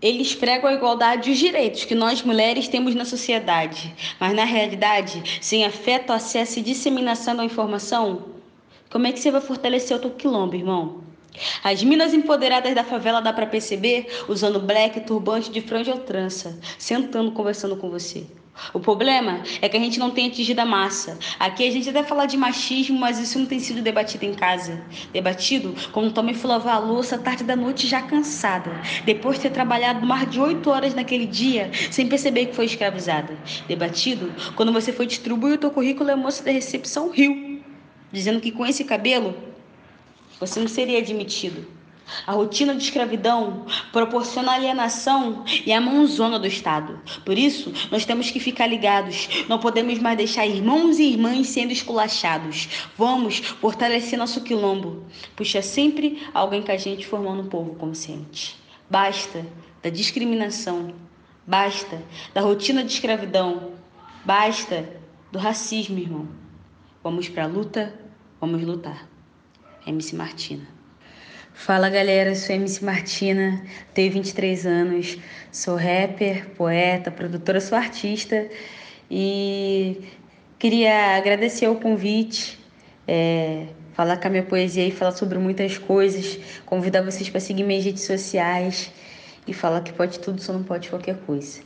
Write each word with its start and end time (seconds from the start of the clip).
Eles 0.00 0.34
pregam 0.34 0.68
a 0.68 0.74
igualdade 0.74 1.30
e 1.30 1.32
os 1.32 1.38
direitos 1.38 1.84
que 1.84 1.94
nós 1.94 2.22
mulheres 2.22 2.68
temos 2.68 2.94
na 2.94 3.04
sociedade, 3.04 3.94
mas 4.20 4.34
na 4.34 4.44
realidade, 4.44 5.38
sem 5.40 5.64
afeto, 5.64 6.12
acesso 6.12 6.58
e 6.58 6.62
disseminação 6.62 7.34
da 7.34 7.44
informação, 7.44 8.26
como 8.90 9.06
é 9.06 9.12
que 9.12 9.18
você 9.18 9.30
vai 9.30 9.40
fortalecer 9.40 9.96
o 9.96 10.00
teu 10.00 10.10
quilombo, 10.10 10.54
irmão? 10.54 11.00
As 11.62 11.82
minas 11.82 12.14
empoderadas 12.14 12.74
da 12.74 12.84
favela 12.84 13.20
dá 13.20 13.32
para 13.32 13.46
perceber 13.46 14.06
usando 14.28 14.60
black, 14.60 15.00
turbante 15.00 15.50
de 15.50 15.60
franja 15.60 15.92
ou 15.92 16.00
trança, 16.00 16.58
sentando 16.78 17.32
conversando 17.32 17.76
com 17.76 17.90
você. 17.90 18.26
O 18.72 18.80
problema 18.80 19.42
é 19.60 19.68
que 19.68 19.76
a 19.76 19.80
gente 19.80 19.98
não 19.98 20.10
tem 20.10 20.28
atingido 20.28 20.60
a 20.60 20.64
massa. 20.64 21.18
Aqui 21.38 21.66
a 21.66 21.70
gente 21.70 21.88
até 21.88 22.02
fala 22.02 22.26
de 22.26 22.36
machismo, 22.36 22.98
mas 22.98 23.18
isso 23.18 23.38
não 23.38 23.46
tem 23.46 23.58
sido 23.60 23.82
debatido 23.82 24.24
em 24.24 24.34
casa. 24.34 24.82
Debatido 25.12 25.74
quando 25.92 26.22
mãe 26.22 26.34
foi 26.34 26.50
lavar 26.50 26.76
a 26.76 26.78
louça 26.78 27.18
tarde 27.18 27.44
da 27.44 27.54
noite 27.54 27.86
já 27.86 28.02
cansada, 28.02 28.70
depois 29.04 29.36
de 29.36 29.42
ter 29.42 29.50
trabalhado 29.50 30.04
mais 30.06 30.28
de 30.30 30.40
oito 30.40 30.70
horas 30.70 30.94
naquele 30.94 31.26
dia, 31.26 31.70
sem 31.90 32.08
perceber 32.08 32.46
que 32.46 32.54
foi 32.54 32.64
escravizada. 32.64 33.36
Debatido 33.68 34.32
quando 34.54 34.72
você 34.72 34.92
foi 34.92 35.06
distribuir 35.06 35.54
o 35.54 35.58
teu 35.58 35.70
currículo 35.70 36.08
e 36.08 36.12
a 36.12 36.16
moça 36.16 36.42
da 36.42 36.50
recepção 36.50 37.10
riu, 37.10 37.60
dizendo 38.10 38.40
que 38.40 38.50
com 38.50 38.64
esse 38.64 38.84
cabelo 38.84 39.36
você 40.40 40.58
não 40.60 40.68
seria 40.68 40.98
admitido. 40.98 41.75
A 42.26 42.32
rotina 42.32 42.74
de 42.74 42.82
escravidão 42.82 43.66
proporciona 43.92 44.52
alienação 44.52 45.44
e 45.64 45.72
a 45.72 45.80
mãozona 45.80 46.38
do 46.38 46.46
Estado. 46.46 47.00
Por 47.24 47.36
isso, 47.36 47.72
nós 47.90 48.04
temos 48.04 48.30
que 48.30 48.38
ficar 48.38 48.66
ligados. 48.66 49.28
Não 49.48 49.58
podemos 49.58 49.98
mais 49.98 50.16
deixar 50.16 50.46
irmãos 50.46 50.98
e 50.98 51.04
irmãs 51.04 51.48
sendo 51.48 51.72
esculachados. 51.72 52.86
Vamos 52.96 53.38
fortalecer 53.38 54.18
nosso 54.18 54.42
quilombo. 54.42 55.04
Puxa 55.34 55.62
sempre 55.62 56.26
alguém 56.32 56.62
com 56.62 56.72
a 56.72 56.76
gente 56.76 57.06
formando 57.06 57.42
um 57.42 57.48
povo 57.48 57.74
consciente. 57.74 58.56
Basta 58.88 59.44
da 59.82 59.90
discriminação. 59.90 60.94
Basta 61.46 62.02
da 62.32 62.40
rotina 62.40 62.84
de 62.84 62.92
escravidão. 62.92 63.72
Basta 64.24 64.88
do 65.30 65.38
racismo, 65.38 65.98
irmão. 65.98 66.28
Vamos 67.02 67.28
para 67.28 67.44
a 67.44 67.46
luta, 67.46 67.94
vamos 68.40 68.62
lutar. 68.62 69.08
MC 69.86 70.16
Martina. 70.16 70.75
Fala 71.58 71.88
galera, 71.88 72.34
sou 72.34 72.54
MC 72.54 72.84
Martina, 72.84 73.62
tenho 73.94 74.12
23 74.12 74.66
anos, 74.66 75.18
sou 75.50 75.74
rapper, 75.74 76.50
poeta, 76.50 77.10
produtora, 77.10 77.60
sou 77.62 77.76
artista 77.76 78.46
e 79.10 80.00
queria 80.58 81.16
agradecer 81.16 81.66
o 81.66 81.76
convite, 81.76 82.58
é, 83.08 83.66
falar 83.94 84.18
com 84.18 84.28
a 84.28 84.30
minha 84.30 84.42
poesia 84.42 84.86
e 84.86 84.92
falar 84.92 85.12
sobre 85.12 85.38
muitas 85.38 85.78
coisas, 85.78 86.38
convidar 86.66 87.02
vocês 87.02 87.30
para 87.30 87.40
seguir 87.40 87.64
minhas 87.64 87.84
redes 87.84 88.04
sociais 88.04 88.92
e 89.48 89.54
falar 89.54 89.80
que 89.80 89.94
pode 89.94 90.20
tudo, 90.20 90.40
só 90.42 90.52
não 90.52 90.62
pode 90.62 90.90
qualquer 90.90 91.16
coisa. 91.20 91.62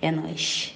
É 0.00 0.12
nós. 0.12 0.73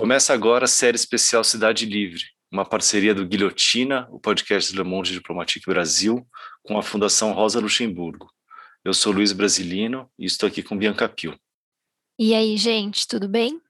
Começa 0.00 0.32
agora 0.32 0.64
a 0.64 0.66
série 0.66 0.96
especial 0.96 1.44
Cidade 1.44 1.84
Livre, 1.84 2.24
uma 2.50 2.64
parceria 2.64 3.14
do 3.14 3.26
Guilhotina, 3.26 4.08
o 4.10 4.18
podcast 4.18 4.74
Le 4.74 4.82
Monde 4.82 5.12
Diplomatique 5.12 5.66
Brasil, 5.66 6.26
com 6.62 6.78
a 6.78 6.82
Fundação 6.82 7.34
Rosa 7.34 7.60
Luxemburgo. 7.60 8.30
Eu 8.82 8.94
sou 8.94 9.12
Luiz 9.12 9.30
Brasilino 9.30 10.10
e 10.18 10.24
estou 10.24 10.46
aqui 10.46 10.62
com 10.62 10.74
Bianca 10.74 11.06
Pio. 11.06 11.38
E 12.18 12.34
aí, 12.34 12.56
gente, 12.56 13.06
tudo 13.06 13.28
bem? 13.28 13.60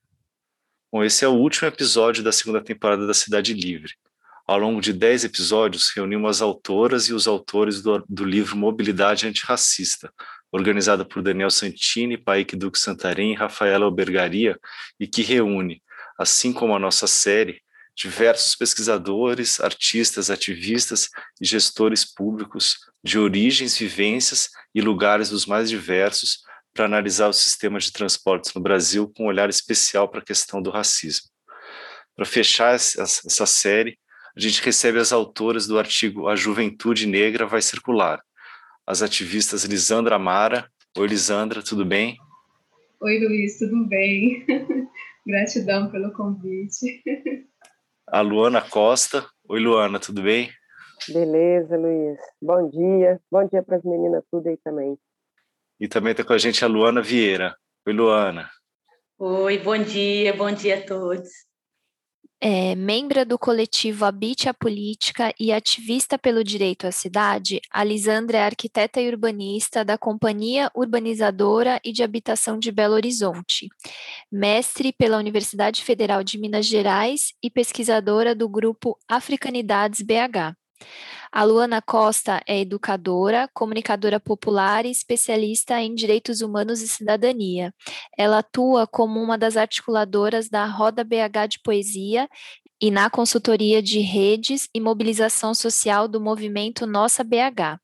Bom, 0.92 1.02
esse 1.02 1.24
é 1.24 1.28
o 1.28 1.32
último 1.32 1.66
episódio 1.66 2.22
da 2.22 2.30
segunda 2.30 2.62
temporada 2.62 3.08
da 3.08 3.12
Cidade 3.12 3.52
Livre. 3.52 3.94
Ao 4.46 4.56
longo 4.56 4.80
de 4.80 4.92
dez 4.92 5.24
episódios, 5.24 5.90
reunimos 5.90 6.36
as 6.36 6.42
autoras 6.42 7.08
e 7.08 7.12
os 7.12 7.26
autores 7.26 7.82
do, 7.82 8.04
do 8.08 8.24
livro 8.24 8.56
Mobilidade 8.56 9.26
Antirracista, 9.26 10.12
organizada 10.52 11.04
por 11.04 11.24
Daniel 11.24 11.50
Santini, 11.50 12.16
Paik 12.16 12.54
Duque 12.54 12.78
Santarém 12.78 13.32
e 13.32 13.36
Rafaela 13.36 13.84
Albergaria, 13.84 14.56
e 14.98 15.08
que 15.08 15.22
reúne 15.22 15.82
assim 16.20 16.52
como 16.52 16.74
a 16.74 16.78
nossa 16.78 17.06
série, 17.06 17.62
diversos 17.96 18.54
pesquisadores, 18.54 19.58
artistas, 19.58 20.30
ativistas 20.30 21.08
e 21.40 21.46
gestores 21.46 22.04
públicos 22.04 22.76
de 23.02 23.18
origens, 23.18 23.78
vivências 23.78 24.50
e 24.74 24.82
lugares 24.82 25.30
dos 25.30 25.46
mais 25.46 25.70
diversos 25.70 26.42
para 26.74 26.84
analisar 26.84 27.28
o 27.28 27.32
sistema 27.32 27.78
de 27.78 27.90
transportes 27.90 28.52
no 28.52 28.60
Brasil 28.60 29.10
com 29.16 29.24
um 29.24 29.26
olhar 29.28 29.48
especial 29.48 30.10
para 30.10 30.20
a 30.20 30.24
questão 30.24 30.60
do 30.60 30.68
racismo. 30.68 31.26
Para 32.14 32.26
fechar 32.26 32.74
essa 32.74 33.46
série, 33.46 33.98
a 34.36 34.40
gente 34.40 34.62
recebe 34.62 34.98
as 34.98 35.12
autoras 35.12 35.66
do 35.66 35.78
artigo 35.78 36.28
A 36.28 36.36
Juventude 36.36 37.06
Negra 37.06 37.46
Vai 37.46 37.62
Circular, 37.62 38.20
as 38.86 39.00
ativistas 39.00 39.64
Lisandra 39.64 40.16
Amara. 40.16 40.70
Oi, 40.98 41.08
Lisandra, 41.08 41.62
tudo 41.62 41.82
bem? 41.82 42.18
Oi, 43.00 43.18
Luiz, 43.18 43.58
tudo 43.58 43.86
bem? 43.86 44.44
Gratidão 45.30 45.88
pelo 45.88 46.12
convite. 46.12 47.04
A 48.04 48.20
Luana 48.20 48.60
Costa. 48.60 49.24
Oi, 49.48 49.60
Luana, 49.60 50.00
tudo 50.00 50.22
bem? 50.22 50.50
Beleza, 51.06 51.76
Luiz. 51.76 52.18
Bom 52.42 52.68
dia. 52.68 53.20
Bom 53.30 53.46
dia 53.46 53.62
para 53.62 53.76
as 53.76 53.84
meninas 53.84 54.24
tudo 54.28 54.48
aí 54.48 54.56
também. 54.56 54.98
E 55.78 55.86
também 55.86 56.10
está 56.10 56.24
com 56.24 56.32
a 56.32 56.38
gente 56.38 56.64
a 56.64 56.68
Luana 56.68 57.00
Vieira. 57.00 57.56
Oi, 57.86 57.92
Luana. 57.92 58.50
Oi, 59.20 59.56
bom 59.58 59.78
dia, 59.78 60.34
bom 60.34 60.50
dia 60.50 60.78
a 60.78 60.84
todos. 60.84 61.28
É, 62.42 62.74
membra 62.74 63.22
do 63.22 63.38
coletivo 63.38 64.06
Habite 64.06 64.48
a 64.48 64.54
Política 64.54 65.30
e 65.38 65.52
ativista 65.52 66.18
pelo 66.18 66.42
direito 66.42 66.86
à 66.86 66.92
cidade, 66.92 67.60
a 67.70 67.84
Lisandra 67.84 68.38
é 68.38 68.42
arquiteta 68.42 68.98
e 68.98 69.10
urbanista 69.10 69.84
da 69.84 69.98
Companhia 69.98 70.70
Urbanizadora 70.74 71.78
e 71.84 71.92
de 71.92 72.02
Habitação 72.02 72.58
de 72.58 72.72
Belo 72.72 72.94
Horizonte, 72.94 73.68
mestre 74.32 74.90
pela 74.90 75.18
Universidade 75.18 75.84
Federal 75.84 76.24
de 76.24 76.38
Minas 76.38 76.64
Gerais 76.64 77.34
e 77.42 77.50
pesquisadora 77.50 78.34
do 78.34 78.48
grupo 78.48 78.98
Africanidades 79.06 80.00
BH. 80.00 80.59
A 81.32 81.44
Luana 81.44 81.80
Costa 81.80 82.42
é 82.46 82.60
educadora, 82.60 83.48
comunicadora 83.54 84.18
popular 84.18 84.84
e 84.84 84.90
especialista 84.90 85.80
em 85.80 85.94
direitos 85.94 86.40
humanos 86.40 86.82
e 86.82 86.88
cidadania. 86.88 87.72
Ela 88.18 88.38
atua 88.38 88.86
como 88.86 89.20
uma 89.20 89.38
das 89.38 89.56
articuladoras 89.56 90.48
da 90.48 90.66
Roda 90.66 91.04
BH 91.04 91.46
de 91.48 91.60
Poesia 91.62 92.28
e 92.80 92.90
na 92.90 93.08
consultoria 93.08 93.80
de 93.80 94.00
redes 94.00 94.68
e 94.74 94.80
mobilização 94.80 95.54
social 95.54 96.08
do 96.08 96.20
movimento 96.20 96.86
Nossa 96.86 97.22
BH. 97.22 97.78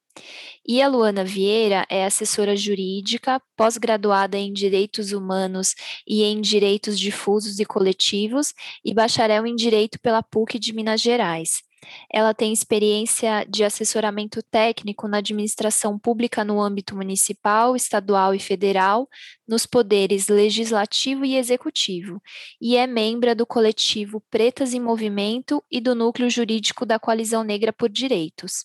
E 0.67 0.83
a 0.83 0.89
Luana 0.89 1.25
Vieira 1.25 1.87
é 1.89 2.05
assessora 2.05 2.57
jurídica, 2.57 3.41
pós-graduada 3.57 4.37
em 4.37 4.53
Direitos 4.53 5.13
Humanos 5.13 5.75
e 6.07 6.25
em 6.25 6.41
Direitos 6.41 6.99
Difusos 6.99 7.61
e 7.61 7.65
Coletivos 7.65 8.53
e 8.85 8.93
bacharel 8.93 9.47
em 9.47 9.55
Direito 9.55 10.01
pela 10.01 10.23
PUC 10.23 10.59
de 10.59 10.73
Minas 10.73 11.01
Gerais. 11.01 11.66
Ela 12.13 12.35
tem 12.35 12.53
experiência 12.53 13.45
de 13.49 13.63
assessoramento 13.65 14.43
técnico 14.43 15.07
na 15.07 15.19
administração 15.19 15.99
pública 15.99 16.45
no 16.45 16.61
âmbito 16.61 16.97
municipal, 16.97 17.77
estadual 17.77 18.35
e 18.35 18.39
federal, 18.39 19.09
nos 19.47 19.67
poderes 19.67 20.29
legislativo 20.29 21.25
e 21.25 21.37
executivo, 21.37 22.21
e 22.61 22.77
é 22.77 22.87
membro 22.87 23.35
do 23.35 23.47
coletivo 23.47 24.23
Pretas 24.31 24.75
em 24.75 24.81
Movimento 24.81 25.63
e 25.71 25.81
do 25.81 25.95
núcleo 25.95 26.31
jurídico 26.31 26.85
da 26.85 26.99
Coalizão 26.99 27.45
Negra 27.45 27.73
por 27.73 27.89
Direitos. 27.89 28.65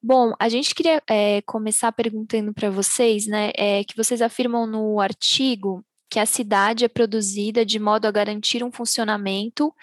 Bom, 0.00 0.32
a 0.38 0.48
gente 0.48 0.74
queria 0.74 1.02
é, 1.08 1.42
começar 1.42 1.90
perguntando 1.90 2.54
para 2.54 2.70
vocês, 2.70 3.26
né, 3.26 3.50
é, 3.56 3.82
que 3.82 3.96
vocês 3.96 4.22
afirmam 4.22 4.66
no 4.66 5.00
artigo 5.00 5.84
que 6.10 6.18
a 6.18 6.26
cidade 6.26 6.84
é 6.84 6.88
produzida 6.88 7.66
de 7.66 7.78
modo 7.78 8.06
a 8.06 8.10
garantir 8.10 8.64
um 8.64 8.72
funcionamento 8.72 9.74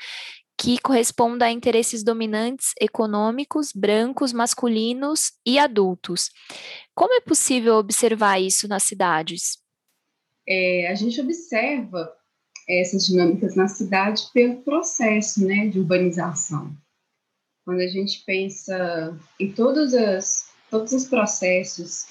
que 0.58 0.78
corresponda 0.80 1.46
a 1.46 1.52
interesses 1.52 2.04
dominantes 2.04 2.74
econômicos, 2.80 3.72
brancos, 3.76 4.32
masculinos 4.32 5.34
e 5.46 5.60
adultos. 5.60 6.30
Como 6.94 7.13
é 7.13 7.22
possível 7.22 7.75
observar 7.75 8.40
isso 8.40 8.68
nas 8.68 8.84
cidades? 8.84 9.57
É, 10.48 10.88
a 10.90 10.96
gente 10.96 11.19
observa 11.19 12.12
essas 12.68 13.06
dinâmicas 13.06 13.56
na 13.56 13.68
cidade 13.68 14.24
pelo 14.34 14.62
processo 14.62 15.46
né, 15.46 15.68
de 15.68 15.80
urbanização. 15.80 16.75
Quando 17.63 17.81
a 17.81 17.88
gente 17.88 18.24
pensa 18.25 19.18
em 19.40 19.51
todos, 19.51 19.94
as, 19.94 20.50
todos 20.69 20.94
os 20.94 21.06
processos 21.06 22.08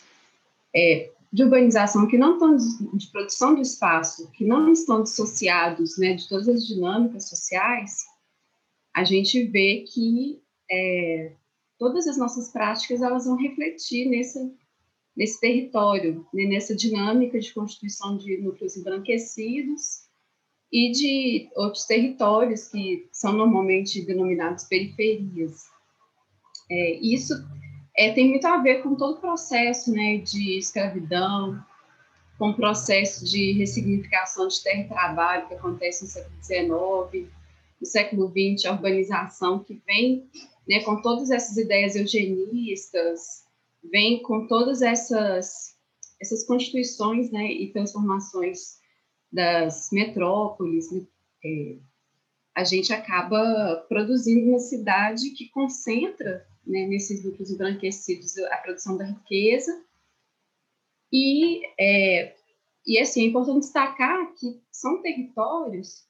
é, 0.75 1.11
de 1.33 1.43
urbanização 1.43 2.07
que 2.07 2.19
não 2.19 2.35
estão 2.35 2.57
de 2.57 3.07
produção 3.11 3.55
de 3.55 3.63
espaço, 3.63 4.31
que 4.33 4.45
não 4.45 4.71
estão 4.71 5.03
dissociados 5.03 5.97
né, 5.99 6.15
de 6.15 6.29
todas 6.29 6.49
as 6.49 6.67
dinâmicas 6.67 7.29
sociais, 7.29 8.05
a 8.95 9.03
gente 9.03 9.43
vê 9.45 9.85
que 9.93 10.41
é, 10.71 11.33
todas 11.79 12.07
as 12.07 12.17
nossas 12.17 12.51
práticas 12.51 13.03
elas 13.03 13.25
vão 13.27 13.37
refletir 13.37 14.09
nesse, 14.09 14.55
nesse 15.17 15.41
território, 15.41 16.25
né, 16.33 16.45
nessa 16.45 16.75
dinâmica 16.75 17.39
de 17.39 17.53
constituição 17.53 18.17
de 18.17 18.37
núcleos 18.39 18.77
embranquecidos 18.77 20.05
e 20.73 20.93
de 20.93 21.51
outros 21.57 21.85
territórios 21.85 22.69
que 22.69 23.09
são 23.13 23.33
normalmente 23.33 24.01
denominados 24.03 24.65
periferias. 24.65 25.65
É, 26.71 26.95
isso 26.95 27.35
é, 27.97 28.13
tem 28.13 28.31
muito 28.31 28.47
a 28.47 28.59
ver 28.59 28.83
com 28.83 28.95
todo 28.95 29.17
o 29.19 29.21
processo 29.21 29.93
né, 29.93 30.19
de 30.19 30.57
escravidão, 30.57 31.63
com 32.39 32.51
o 32.51 32.57
processo 32.57 33.25
de 33.25 33.53
ressignificação 33.53 34.49
de 34.49 34.63
terra 34.63 34.81
e 34.81 34.89
trabalho 34.89 35.49
que 35.49 35.55
acontece 35.55 36.05
no 36.05 36.11
século 36.11 36.43
XIX, 36.43 37.31
no 37.85 37.87
século 37.87 38.33
XX, 38.33 38.65
a 38.65 38.73
urbanização 38.73 39.63
que 39.63 39.75
vem 39.87 40.27
né, 40.67 40.83
com 40.83 41.03
todas 41.03 41.31
essas 41.31 41.59
ideias 41.59 41.95
eugenistas, 41.95 43.45
vem 43.83 44.23
com 44.23 44.47
todas 44.47 44.81
essas, 44.81 45.77
essas 46.19 46.45
constituições 46.45 47.31
né, 47.31 47.47
e 47.53 47.71
transformações 47.71 48.79
das 49.31 49.91
metrópoles. 49.93 50.91
Né, 50.91 51.07
é, 51.45 51.77
a 52.55 52.65
gente 52.65 52.91
acaba 52.91 53.85
produzindo 53.87 54.49
uma 54.49 54.61
cidade 54.61 55.31
que 55.31 55.51
concentra 55.51 56.47
né, 56.67 56.87
nesses 56.87 57.23
núcleos 57.23 57.51
embranquecidos 57.51 58.39
a 58.39 58.57
produção 58.57 58.97
da 58.97 59.05
riqueza. 59.05 59.85
E, 61.13 61.61
é, 61.79 62.35
e 62.87 62.99
assim, 62.99 63.25
é 63.25 63.27
importante 63.27 63.61
destacar 63.61 64.35
que 64.37 64.59
são 64.73 65.03
territórios, 65.03 66.07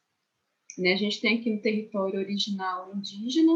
né, 0.79 0.93
a 0.93 0.97
gente 0.97 1.21
tem 1.21 1.39
aqui 1.39 1.51
um 1.53 1.61
território 1.61 2.19
original 2.19 2.95
indígena, 2.95 3.53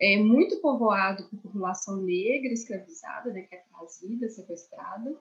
é 0.00 0.18
muito 0.18 0.60
povoado 0.60 1.28
por 1.28 1.40
população 1.40 2.02
negra 2.02 2.52
escravizada, 2.52 3.32
né, 3.32 3.42
que 3.42 3.54
é 3.54 3.58
trazida, 3.70 4.28
sequestrada, 4.28 5.18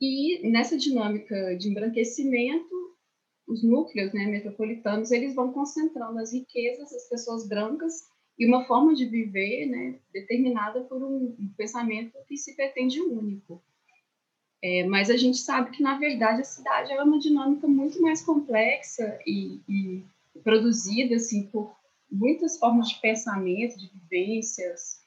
e 0.00 0.50
nessa 0.50 0.76
dinâmica 0.76 1.56
de 1.56 1.68
embranquecimento, 1.70 2.74
os 3.46 3.62
núcleos 3.62 4.12
né, 4.12 4.26
metropolitanos 4.26 5.10
eles 5.10 5.34
vão 5.34 5.52
concentrando 5.52 6.18
as 6.18 6.32
riquezas 6.32 6.90
das 6.90 7.08
pessoas 7.08 7.46
brancas 7.46 8.02
e 8.38 8.46
uma 8.46 8.64
forma 8.64 8.94
de 8.94 9.06
viver 9.06 9.66
né, 9.66 9.98
determinada 10.12 10.82
por 10.82 11.02
um, 11.02 11.36
pensamento 11.56 12.12
que 12.26 12.36
se 12.36 12.56
pretende 12.56 13.00
único. 13.00 13.62
É, 14.62 14.84
mas 14.84 15.10
a 15.10 15.16
gente 15.16 15.38
sabe 15.38 15.70
que, 15.70 15.82
na 15.82 15.98
verdade, 15.98 16.40
a 16.40 16.44
cidade 16.44 16.90
é 16.90 17.02
uma 17.02 17.18
dinâmica 17.18 17.68
muito 17.68 18.00
mais 18.00 18.22
complexa 18.22 19.18
e, 19.26 19.60
e 19.68 20.04
produzida 20.42 21.16
assim, 21.16 21.46
por 21.50 21.76
muitas 22.10 22.58
formas 22.58 22.88
de 22.88 23.00
pensamento, 23.00 23.78
de 23.78 23.88
vivências, 23.88 25.04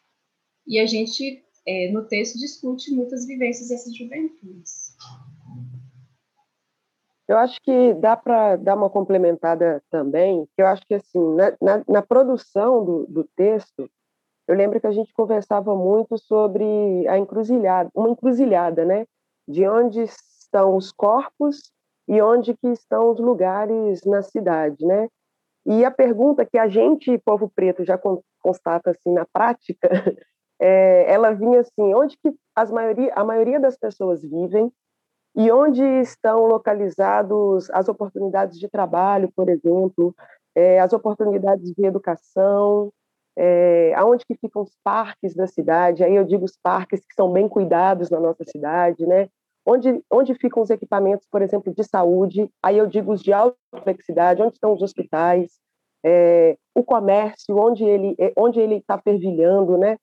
e 0.66 0.80
a 0.80 0.86
gente, 0.86 1.44
é, 1.66 1.90
no 1.92 2.06
texto, 2.06 2.38
discute 2.38 2.94
muitas 2.94 3.26
vivências 3.26 3.70
dessas 3.70 3.96
juventudes. 3.96 4.96
Eu 7.28 7.38
acho 7.38 7.60
que 7.62 7.94
dá 7.96 8.16
para 8.16 8.56
dar 8.56 8.76
uma 8.76 8.90
complementada 8.90 9.84
também, 9.90 10.46
que 10.56 10.62
eu 10.62 10.68
acho 10.68 10.86
que 10.88 10.96
assim, 10.96 11.36
na, 11.36 11.58
na, 11.62 11.84
na 11.88 12.02
produção 12.02 12.84
do, 12.86 13.06
do, 13.08 13.24
texto, 13.36 13.90
eu 14.48 14.56
lembro 14.56 14.80
que 14.80 14.88
a 14.88 14.92
gente 14.92 15.14
conversava 15.14 15.76
muito 15.76 16.18
sobre 16.18 17.06
a 17.08 17.18
encruzilhada, 17.18 17.92
uma 17.94 18.10
encruzilhada, 18.10 18.86
né? 18.86 19.06
De 19.46 19.68
onde 19.68 20.04
estão 20.04 20.76
os 20.76 20.94
corpos 20.94 21.72
e 22.08 22.22
onde 22.22 22.56
que 22.56 22.68
estão 22.70 23.12
os 23.12 23.20
lugares 23.20 24.06
na 24.06 24.22
cidade, 24.22 24.86
né? 24.86 25.10
E 25.68 25.84
a 25.84 25.92
pergunta 25.92 26.46
que 26.46 26.58
a 26.58 26.70
gente, 26.70 27.18
povo 27.20 27.52
preto, 27.54 27.84
já 27.84 28.00
constata 28.40 28.92
assim 28.92 29.12
na 29.12 29.26
prática, 29.26 29.90
é, 30.60 31.12
ela 31.12 31.34
vinha 31.34 31.60
assim, 31.60 31.94
onde 31.94 32.18
que 32.18 32.34
as 32.56 32.72
maioria, 32.72 33.14
a 33.14 33.24
maioria 33.26 33.60
das 33.60 33.78
pessoas 33.78 34.22
vivem 34.22 34.72
e 35.36 35.52
onde 35.52 35.84
estão 35.84 36.46
localizados 36.46 37.70
as 37.72 37.90
oportunidades 37.90 38.58
de 38.58 38.70
trabalho, 38.70 39.30
por 39.36 39.50
exemplo, 39.50 40.16
é, 40.56 40.80
as 40.80 40.94
oportunidades 40.94 41.74
de 41.74 41.86
educação, 41.86 42.92
é, 43.36 43.94
aonde 43.96 44.26
que 44.26 44.36
ficam 44.36 44.64
os 44.64 44.76
parques 44.82 45.36
da 45.36 45.48
cidade, 45.48 46.02
aí 46.02 46.16
eu 46.16 46.24
digo 46.24 46.46
os 46.46 46.58
parques 46.64 47.02
que 47.02 47.14
são 47.14 47.32
bem 47.32 47.48
cuidados 47.50 48.10
na 48.10 48.20
nossa 48.22 48.44
cidade, 48.46 49.06
né? 49.06 49.28
Onde, 49.70 50.02
onde 50.10 50.34
ficam 50.36 50.64
os 50.64 50.70
equipamentos, 50.70 51.28
por 51.30 51.42
exemplo, 51.42 51.74
de 51.74 51.84
saúde, 51.84 52.50
aí 52.64 52.78
eu 52.78 52.88
digo 52.88 53.12
os 53.12 53.22
de 53.22 53.34
alta 53.34 53.58
complexidade, 53.70 54.42
onde 54.42 54.54
estão 54.54 54.74
os 54.74 54.82
hospitais, 54.82 55.60
é, 56.06 56.58
o 56.74 56.84
comércio, 56.84 57.58
onde 57.58 57.84
ele 57.84 58.16
é, 58.18 58.32
onde 58.38 58.60
ele 58.62 58.76
está 58.76 58.98
fervilhando, 58.98 59.78
né? 59.78 59.98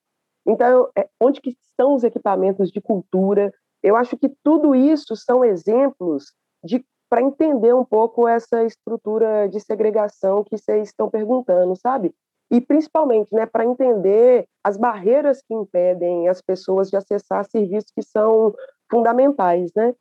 Então, 0.47 0.91
é, 0.97 1.09
onde 1.19 1.41
que 1.41 1.57
estão 1.67 1.95
os 1.95 2.05
equipamentos 2.05 2.71
de 2.71 2.81
cultura, 2.81 3.51
eu 3.83 3.97
acho 3.97 4.19
que 4.19 4.29
tudo 4.43 4.75
isso 4.75 5.17
são 5.17 5.43
exemplos 5.43 6.35
de 6.63 6.85
para 7.09 7.23
entender 7.23 7.73
um 7.73 7.85
pouco 7.85 8.27
essa 8.27 8.65
estrutura 8.65 9.49
de 9.49 9.61
segregação 9.61 10.43
que 10.43 10.59
vocês 10.59 10.89
estão 10.89 11.09
perguntando, 11.09 11.77
sabe? 11.77 12.13
E 12.51 12.61
principalmente, 12.61 13.35
né, 13.35 13.47
para 13.47 13.65
entender 13.65 14.47
as 14.63 14.77
barreiras 14.77 15.43
que 15.43 15.55
impedem 15.55 16.29
as 16.29 16.41
pessoas 16.41 16.91
de 16.91 16.97
acessar 16.97 17.45
serviços 17.45 17.91
que 17.95 18.03
são 18.03 18.55
fundamentais, 18.91 19.73
né? 19.75 19.95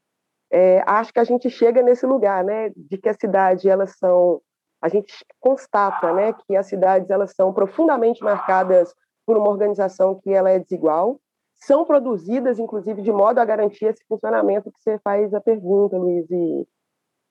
É, 0.51 0.83
acho 0.85 1.11
que 1.11 1.19
a 1.19 1.23
gente 1.23 1.49
chega 1.49 1.81
nesse 1.81 2.05
lugar, 2.05 2.43
né, 2.43 2.71
de 2.75 2.97
que 2.97 3.09
a 3.09 3.13
cidade 3.13 3.67
elas 3.67 3.97
são, 3.97 4.39
a 4.79 4.87
gente 4.87 5.11
constata, 5.39 6.13
né, 6.13 6.31
que 6.33 6.55
as 6.55 6.67
cidades 6.67 7.09
elas 7.09 7.33
são 7.35 7.51
profundamente 7.51 8.23
marcadas 8.23 8.93
por 9.25 9.35
uma 9.35 9.49
organização 9.49 10.19
que 10.19 10.31
ela 10.31 10.51
é 10.51 10.59
desigual, 10.59 11.19
são 11.55 11.85
produzidas, 11.85 12.59
inclusive, 12.59 13.01
de 13.01 13.11
modo 13.11 13.39
a 13.39 13.45
garantir 13.45 13.85
esse 13.85 14.03
funcionamento 14.07 14.71
que 14.71 14.81
você 14.81 14.99
faz 14.99 15.33
a 15.33 15.41
pergunta, 15.41 15.97
Luiz 15.97 16.29
e, 16.29 16.67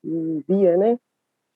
e 0.05 0.45
Bia, 0.49 0.77
né? 0.77 0.89
Deixa 0.89 1.01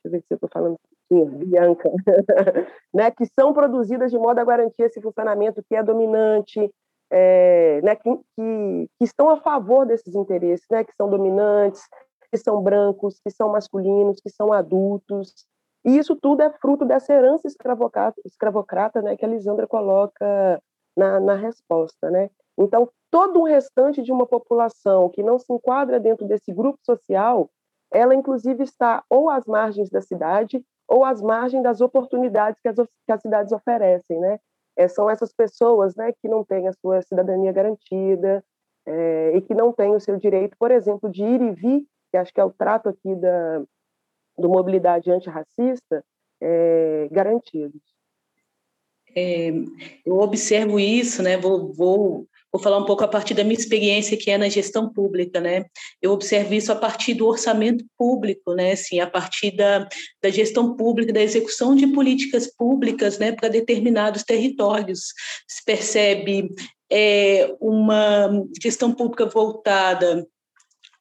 eu 0.04 0.10
ver 0.10 0.20
se 0.20 0.26
eu 0.30 0.34
estou 0.36 0.50
falando 0.52 0.78
aqui, 1.10 1.24
Bianca, 1.46 1.90
né? 2.92 3.10
que 3.10 3.26
são 3.38 3.52
produzidas 3.52 4.10
de 4.10 4.18
modo 4.18 4.38
a 4.38 4.44
garantir 4.44 4.82
esse 4.82 5.00
funcionamento 5.00 5.62
que 5.68 5.74
é 5.74 5.82
dominante, 5.82 6.70
é, 7.10 7.80
né? 7.82 7.94
Que, 7.94 8.16
que, 8.16 8.90
que, 8.98 9.04
estão 9.04 9.30
a 9.30 9.36
favor 9.36 9.86
desses 9.86 10.14
interesses, 10.14 10.66
né? 10.70 10.84
que 10.84 10.94
são 10.96 11.08
dominantes, 11.08 11.82
que 12.30 12.36
são 12.36 12.60
brancos, 12.62 13.20
que 13.20 13.30
são 13.30 13.50
masculinos, 13.50 14.20
que 14.20 14.30
são 14.30 14.52
adultos. 14.52 15.46
E 15.84 15.96
isso 15.96 16.16
tudo 16.16 16.42
é 16.42 16.50
fruto 16.50 16.84
dessa 16.84 17.12
herança 17.12 17.46
escravocrata, 17.46 18.20
escravocrata 18.24 19.00
né? 19.00 19.16
que 19.16 19.24
a 19.24 19.28
Lisandra 19.28 19.66
coloca 19.66 20.60
na, 20.96 21.20
na 21.20 21.34
resposta. 21.34 22.10
Né? 22.10 22.28
Então, 22.58 22.88
todo 23.10 23.40
o 23.40 23.44
restante 23.44 24.02
de 24.02 24.10
uma 24.10 24.26
população 24.26 25.08
que 25.08 25.22
não 25.22 25.38
se 25.38 25.52
enquadra 25.52 26.00
dentro 26.00 26.26
desse 26.26 26.52
grupo 26.52 26.78
social, 26.82 27.48
ela 27.92 28.16
inclusive 28.16 28.64
está 28.64 29.04
ou 29.08 29.30
às 29.30 29.46
margens 29.46 29.88
da 29.90 30.00
cidade 30.00 30.64
ou 30.88 31.04
às 31.04 31.20
margens 31.20 31.62
das 31.62 31.80
oportunidades 31.80 32.60
que 32.60 32.68
as, 32.68 32.76
que 32.76 33.12
as 33.12 33.20
cidades 33.20 33.52
oferecem, 33.52 34.18
né? 34.20 34.38
É, 34.76 34.88
são 34.88 35.08
essas 35.08 35.32
pessoas, 35.32 35.96
né, 35.96 36.12
que 36.20 36.28
não 36.28 36.44
têm 36.44 36.68
a 36.68 36.72
sua 36.74 37.00
cidadania 37.00 37.50
garantida 37.50 38.44
é, 38.84 39.32
e 39.34 39.40
que 39.40 39.54
não 39.54 39.72
têm 39.72 39.94
o 39.94 40.00
seu 40.00 40.18
direito, 40.18 40.54
por 40.58 40.70
exemplo, 40.70 41.10
de 41.10 41.24
ir 41.24 41.40
e 41.40 41.50
vir, 41.52 41.86
que 42.10 42.16
acho 42.18 42.32
que 42.32 42.40
é 42.40 42.44
o 42.44 42.52
trato 42.52 42.90
aqui 42.90 43.14
da 43.14 43.62
do 44.38 44.48
mobilidade 44.48 45.10
antirracista, 45.10 46.04
é, 46.40 47.08
garantidos. 47.10 47.80
É, 49.14 49.48
eu 50.04 50.18
observo 50.18 50.78
isso, 50.78 51.22
né? 51.22 51.38
Vou, 51.38 51.72
vou 51.72 52.26
Vou 52.56 52.62
falar 52.62 52.78
um 52.78 52.86
pouco 52.86 53.04
a 53.04 53.08
partir 53.08 53.34
da 53.34 53.44
minha 53.44 53.58
experiência 53.58 54.16
que 54.16 54.30
é 54.30 54.38
na 54.38 54.48
gestão 54.48 54.90
pública, 54.90 55.42
né? 55.42 55.66
Eu 56.00 56.12
observo 56.12 56.54
isso 56.54 56.72
a 56.72 56.74
partir 56.74 57.12
do 57.12 57.26
orçamento 57.26 57.84
público, 57.98 58.54
né? 58.54 58.72
Assim, 58.72 58.98
a 58.98 59.06
partir 59.06 59.50
da, 59.50 59.86
da 60.22 60.30
gestão 60.30 60.74
pública, 60.74 61.12
da 61.12 61.20
execução 61.20 61.74
de 61.74 61.86
políticas 61.88 62.46
públicas, 62.46 63.18
né, 63.18 63.32
para 63.32 63.50
determinados 63.50 64.22
territórios. 64.22 65.12
Se 65.46 65.62
percebe 65.66 66.48
é, 66.90 67.54
uma 67.60 68.30
gestão 68.62 68.90
pública 68.90 69.26
voltada 69.26 70.26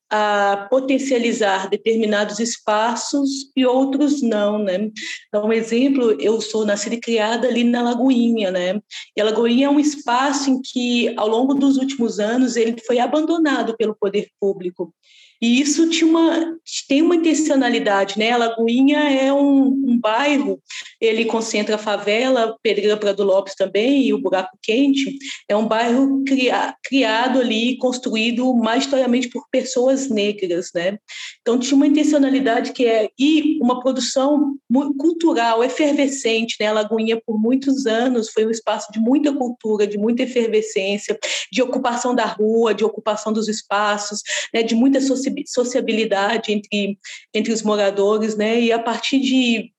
a 0.09 0.67
potencializar 0.69 1.69
determinados 1.69 2.39
espaços 2.39 3.51
e 3.55 3.65
outros 3.65 4.21
não, 4.21 4.59
né? 4.59 4.91
Então, 5.27 5.47
um 5.47 5.53
exemplo, 5.53 6.15
eu 6.21 6.39
sou 6.41 6.65
nascida 6.65 6.95
e 6.95 6.99
criada 6.99 7.47
ali 7.47 7.63
na 7.63 7.81
Lagoinha, 7.81 8.51
né? 8.51 8.79
E 9.15 9.21
a 9.21 9.25
Lagoinha 9.25 9.67
é 9.67 9.69
um 9.69 9.79
espaço 9.79 10.49
em 10.49 10.61
que, 10.61 11.13
ao 11.17 11.27
longo 11.27 11.53
dos 11.53 11.77
últimos 11.77 12.19
anos, 12.19 12.55
ele 12.55 12.75
foi 12.85 12.99
abandonado 12.99 13.75
pelo 13.75 13.95
poder 13.95 14.27
público. 14.39 14.93
E 15.41 15.59
isso 15.59 15.89
tinha 15.89 16.09
uma, 16.09 16.57
tem 16.87 17.01
uma 17.01 17.15
intencionalidade, 17.15 18.17
né? 18.17 18.31
A 18.31 18.37
Lagoinha 18.37 18.99
é 18.99 19.33
um, 19.33 19.67
um 19.67 19.99
bairro, 19.99 20.61
ele 20.99 21.25
concentra 21.25 21.75
a 21.75 21.79
favela, 21.79 22.55
Pedreira 22.63 22.97
Prado 22.97 23.23
Lopes 23.23 23.55
também, 23.55 24.03
e 24.03 24.13
o 24.13 24.21
Buraco 24.21 24.57
Quente, 24.61 25.17
é 25.49 25.55
um 25.55 25.67
bairro 25.67 26.23
cria, 26.25 26.73
criado 26.83 27.39
ali, 27.39 27.77
construído 27.77 28.53
majoritariamente 28.55 29.29
por 29.29 29.45
pessoas 29.51 30.09
negras, 30.09 30.69
né? 30.73 30.97
Então 31.41 31.59
tinha 31.59 31.75
uma 31.75 31.87
intencionalidade 31.87 32.71
que 32.71 32.85
é, 32.85 33.09
e 33.19 33.59
uma 33.61 33.79
produção 33.79 34.55
cultural, 34.97 35.63
efervescente, 35.63 36.55
né? 36.59 36.67
A 36.67 36.73
Lagoinha 36.73 37.21
por 37.25 37.39
muitos 37.39 37.85
anos 37.85 38.29
foi 38.29 38.45
um 38.45 38.51
espaço 38.51 38.91
de 38.91 38.99
muita 38.99 39.33
cultura, 39.33 39.85
de 39.85 39.97
muita 39.97 40.23
efervescência, 40.23 41.17
de 41.51 41.61
ocupação 41.61 42.15
da 42.15 42.25
rua, 42.25 42.73
de 42.73 42.85
ocupação 42.85 43.33
dos 43.33 43.47
espaços, 43.47 44.21
né? 44.53 44.63
de 44.63 44.75
muita 44.75 45.01
sociedade 45.01 45.24
sociabilidade 45.47 46.51
entre, 46.51 46.97
entre 47.33 47.53
os 47.53 47.61
moradores, 47.61 48.35
né? 48.35 48.59
E 48.59 48.71
a 48.71 48.79
partir 48.79 49.19
de 49.19 49.71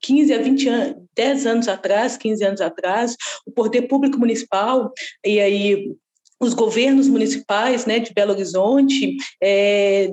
15 0.00 0.32
a 0.32 0.38
20 0.38 0.68
anos, 0.68 0.96
10 1.14 1.46
anos 1.46 1.68
atrás, 1.68 2.16
15 2.16 2.44
anos 2.44 2.60
atrás, 2.60 3.16
o 3.46 3.50
poder 3.50 3.82
público 3.82 4.18
municipal, 4.18 4.92
e 5.24 5.40
aí 5.40 5.92
os 6.40 6.54
governos 6.54 7.06
municipais 7.06 7.86
né, 7.86 8.00
de 8.00 8.12
Belo 8.12 8.32
Horizonte 8.32 9.16
é, 9.40 10.12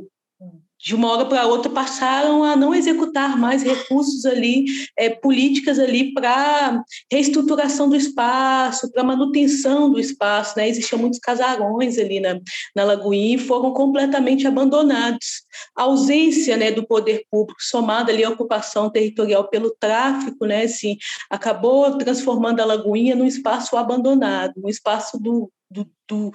de 0.79 0.95
uma 0.95 1.11
hora 1.11 1.25
para 1.25 1.45
outra 1.45 1.69
passaram 1.69 2.41
a 2.43 2.55
não 2.55 2.73
executar 2.73 3.37
mais 3.37 3.61
recursos 3.61 4.25
ali, 4.25 4.65
é, 4.97 5.09
políticas 5.09 5.77
ali 5.77 6.13
para 6.13 6.81
reestruturação 7.11 7.89
do 7.89 7.97
espaço, 7.97 8.89
para 8.91 9.03
manutenção 9.03 9.89
do 9.89 9.99
espaço, 9.99 10.57
né? 10.57 10.69
Existiam 10.69 10.97
muitos 10.97 11.19
casarões 11.19 11.97
ali 11.97 12.21
na, 12.21 12.39
na 12.73 12.85
Lagoinha 12.85 13.35
e 13.35 13.39
foram 13.39 13.73
completamente 13.73 14.47
abandonados. 14.47 15.43
A 15.75 15.83
ausência, 15.83 16.55
né, 16.55 16.71
do 16.71 16.87
poder 16.87 17.25
público 17.29 17.61
somada 17.61 18.11
ali 18.11 18.23
à 18.23 18.29
ocupação 18.29 18.89
territorial 18.89 19.49
pelo 19.49 19.75
tráfico, 19.77 20.45
né, 20.45 20.63
assim, 20.63 20.97
acabou 21.29 21.97
transformando 21.97 22.61
a 22.61 22.65
Lagoinha 22.65 23.15
num 23.15 23.25
espaço 23.25 23.75
abandonado, 23.75 24.53
um 24.63 24.69
espaço 24.69 25.19
do, 25.19 25.51
do, 25.69 25.85
do 26.07 26.31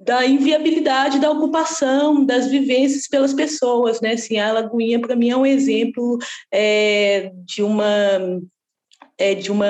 da 0.00 0.26
inviabilidade 0.26 1.20
da 1.20 1.30
ocupação, 1.30 2.24
das 2.24 2.46
vivências 2.46 3.06
pelas 3.06 3.34
pessoas, 3.34 4.00
né? 4.00 4.12
Assim, 4.12 4.38
a 4.38 4.52
Lagoinha, 4.52 5.00
para 5.00 5.14
mim, 5.14 5.30
é 5.30 5.36
um 5.36 5.44
exemplo 5.44 6.18
é, 6.50 7.30
de 7.44 7.62
uma 7.62 7.86
é, 9.18 9.34
de 9.34 9.52
uma 9.52 9.66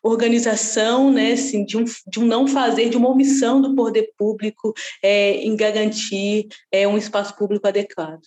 organização, 0.00 1.10
né, 1.10 1.32
assim, 1.32 1.64
de, 1.64 1.76
um, 1.76 1.84
de 2.06 2.20
um 2.20 2.24
não 2.24 2.46
fazer, 2.46 2.88
de 2.88 2.96
uma 2.96 3.08
omissão 3.08 3.60
do 3.60 3.74
poder 3.74 4.12
público 4.16 4.72
é, 5.02 5.32
em 5.38 5.56
garantir 5.56 6.46
é, 6.70 6.86
um 6.86 6.96
espaço 6.96 7.36
público 7.36 7.66
adequado. 7.66 8.22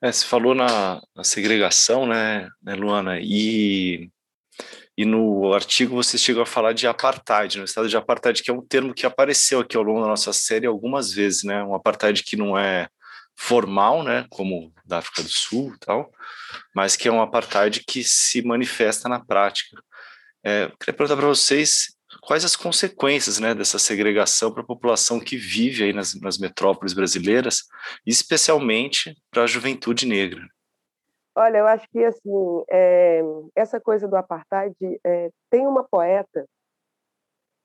É, 0.00 0.12
você 0.12 0.24
falou 0.24 0.54
na, 0.54 1.02
na 1.14 1.24
segregação, 1.24 2.06
né, 2.06 2.48
né, 2.62 2.74
Luana, 2.76 3.18
e 3.20 4.08
e 5.00 5.04
no 5.06 5.54
artigo 5.54 5.94
você 5.94 6.18
chegou 6.18 6.42
a 6.42 6.46
falar 6.46 6.74
de 6.74 6.86
apartheid, 6.86 7.56
no 7.56 7.64
estado 7.64 7.88
de 7.88 7.96
apartheid, 7.96 8.42
que 8.42 8.50
é 8.50 8.52
um 8.52 8.60
termo 8.60 8.92
que 8.92 9.06
apareceu 9.06 9.60
aqui 9.60 9.74
ao 9.74 9.82
longo 9.82 10.02
da 10.02 10.08
nossa 10.08 10.30
série 10.30 10.66
algumas 10.66 11.10
vezes, 11.10 11.42
né? 11.42 11.64
Um 11.64 11.74
apartheid 11.74 12.22
que 12.22 12.36
não 12.36 12.58
é 12.58 12.86
formal, 13.34 14.02
né, 14.02 14.26
como 14.28 14.70
da 14.84 14.98
África 14.98 15.22
do 15.22 15.30
Sul 15.30 15.74
tal, 15.80 16.12
mas 16.74 16.96
que 16.96 17.08
é 17.08 17.10
um 17.10 17.22
apartheid 17.22 17.82
que 17.82 18.04
se 18.04 18.42
manifesta 18.42 19.08
na 19.08 19.18
prática. 19.18 19.82
É, 20.44 20.70
queria 20.78 20.92
perguntar 20.92 21.16
para 21.16 21.28
vocês 21.28 21.96
quais 22.20 22.44
as 22.44 22.54
consequências 22.54 23.38
né, 23.38 23.54
dessa 23.54 23.78
segregação 23.78 24.52
para 24.52 24.62
a 24.62 24.66
população 24.66 25.18
que 25.18 25.38
vive 25.38 25.84
aí 25.84 25.94
nas, 25.94 26.14
nas 26.20 26.36
metrópoles 26.36 26.92
brasileiras, 26.92 27.62
especialmente 28.06 29.16
para 29.30 29.44
a 29.44 29.46
juventude 29.46 30.04
negra. 30.04 30.46
Olha, 31.40 31.56
eu 31.56 31.66
acho 31.66 31.88
que 31.88 32.04
assim 32.04 32.64
é, 32.70 33.22
essa 33.56 33.80
coisa 33.80 34.06
do 34.06 34.14
apartheid 34.14 34.76
é, 35.02 35.30
tem 35.48 35.66
uma 35.66 35.82
poeta, 35.82 36.46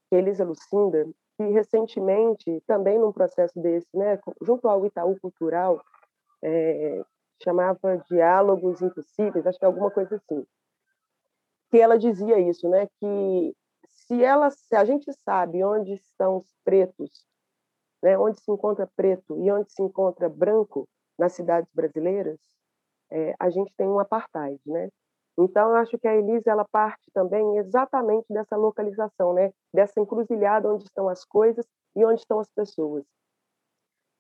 Elisa 0.09 0.45
Lucinda, 0.45 1.05
que 1.35 1.43
recentemente 1.49 2.63
também 2.65 2.97
num 2.97 3.11
processo 3.11 3.59
desse, 3.59 3.89
né, 3.93 4.17
junto 4.41 4.69
ao 4.69 4.85
Itaú 4.85 5.19
Cultural, 5.19 5.83
é, 6.41 7.03
chamava 7.43 7.97
Diálogos 8.09 8.81
Impossíveis, 8.81 9.45
acho 9.45 9.59
que 9.59 9.65
é 9.65 9.67
alguma 9.67 9.91
coisa 9.91 10.15
assim, 10.15 10.47
que 11.69 11.77
ela 11.77 11.97
dizia 11.97 12.39
isso, 12.39 12.69
né, 12.69 12.87
que 12.97 13.53
se 13.89 14.23
ela, 14.23 14.51
se 14.51 14.73
a 14.73 14.85
gente 14.85 15.11
sabe 15.25 15.61
onde 15.65 15.95
estão 15.95 16.37
os 16.37 16.55
pretos, 16.63 17.27
né, 18.01 18.17
onde 18.17 18.39
se 18.39 18.49
encontra 18.49 18.89
preto 18.95 19.37
e 19.43 19.51
onde 19.51 19.69
se 19.69 19.83
encontra 19.83 20.29
branco 20.29 20.87
nas 21.19 21.33
cidades 21.33 21.69
brasileiras, 21.73 22.39
é, 23.11 23.35
a 23.39 23.49
gente 23.49 23.71
tem 23.77 23.87
um 23.87 23.99
apartheid, 23.99 24.59
né? 24.65 24.89
Então, 25.37 25.69
eu 25.71 25.75
acho 25.75 25.97
que 25.97 26.07
a 26.07 26.15
Elise 26.15 26.49
ela 26.49 26.65
parte 26.71 27.11
também 27.13 27.57
exatamente 27.57 28.25
dessa 28.29 28.55
localização, 28.55 29.33
né? 29.33 29.51
Dessa 29.73 29.99
encruzilhada 29.99 30.71
onde 30.71 30.85
estão 30.85 31.09
as 31.09 31.25
coisas 31.25 31.65
e 31.95 32.05
onde 32.05 32.21
estão 32.21 32.39
as 32.39 32.49
pessoas. 32.49 33.03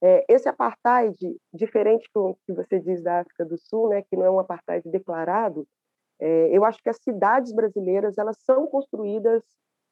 É, 0.03 0.25
esse 0.27 0.47
apartheid, 0.49 1.15
diferente 1.53 2.09
do 2.13 2.37
que 2.45 2.53
você 2.53 2.79
diz 2.79 3.01
da 3.01 3.21
África 3.21 3.45
do 3.45 3.57
Sul, 3.57 3.89
né? 3.89 4.01
Que 4.03 4.17
não 4.17 4.25
é 4.25 4.29
um 4.29 4.39
apartheid 4.39 4.89
declarado, 4.89 5.65
é, 6.19 6.49
eu 6.55 6.63
acho 6.63 6.81
que 6.81 6.89
as 6.89 6.97
cidades 6.97 7.51
brasileiras 7.53 8.17
elas 8.17 8.37
são 8.45 8.67
construídas 8.67 9.43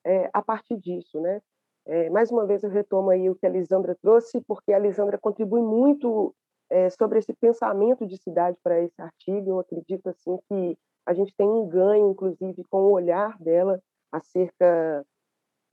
é, 0.06 0.30
a 0.34 0.42
partir 0.42 0.78
disso, 0.78 1.20
né? 1.20 1.42
É, 1.86 2.10
mais 2.10 2.32
uma 2.32 2.46
vez 2.46 2.64
eu 2.64 2.70
retomo 2.70 3.10
aí 3.10 3.30
o 3.30 3.36
que 3.36 3.46
a 3.46 3.50
Lisandra 3.50 3.96
trouxe, 4.02 4.40
porque 4.42 4.72
a 4.72 4.80
Lisandra 4.80 5.18
contribui 5.18 5.62
muito 5.62 6.34
é, 6.70 6.90
sobre 6.90 7.20
esse 7.20 7.34
pensamento 7.34 8.06
de 8.06 8.18
cidade 8.18 8.58
para 8.64 8.80
esse 8.80 9.02
artigo. 9.02 9.52
Eu 9.52 9.60
acredito 9.60 10.08
assim 10.08 10.38
que 10.48 10.78
a 11.06 11.14
gente 11.14 11.34
tem 11.36 11.48
um 11.48 11.68
ganho, 11.68 12.12
inclusive, 12.12 12.64
com 12.70 12.84
o 12.84 12.92
olhar 12.92 13.38
dela 13.40 13.80
acerca 14.12 15.06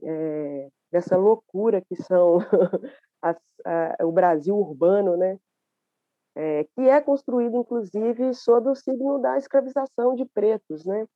é, 0.03 0.69
dessa 0.91 1.17
loucura 1.17 1.81
que 1.81 1.97
são 2.03 2.39
as, 3.23 3.37
a, 3.65 4.05
o 4.05 4.13
Brasil 4.13 4.57
urbano, 4.57 5.17
né? 5.17 5.39
É, 6.37 6.65
que 6.65 6.83
é 6.83 7.01
construído, 7.01 7.57
inclusive, 7.57 8.35
sob 8.35 8.69
o 8.71 8.75
signo 8.75 9.19
da 9.19 9.37
escravização 9.37 10.15
de 10.15 10.25
pretos, 10.25 10.85
né? 10.85 11.07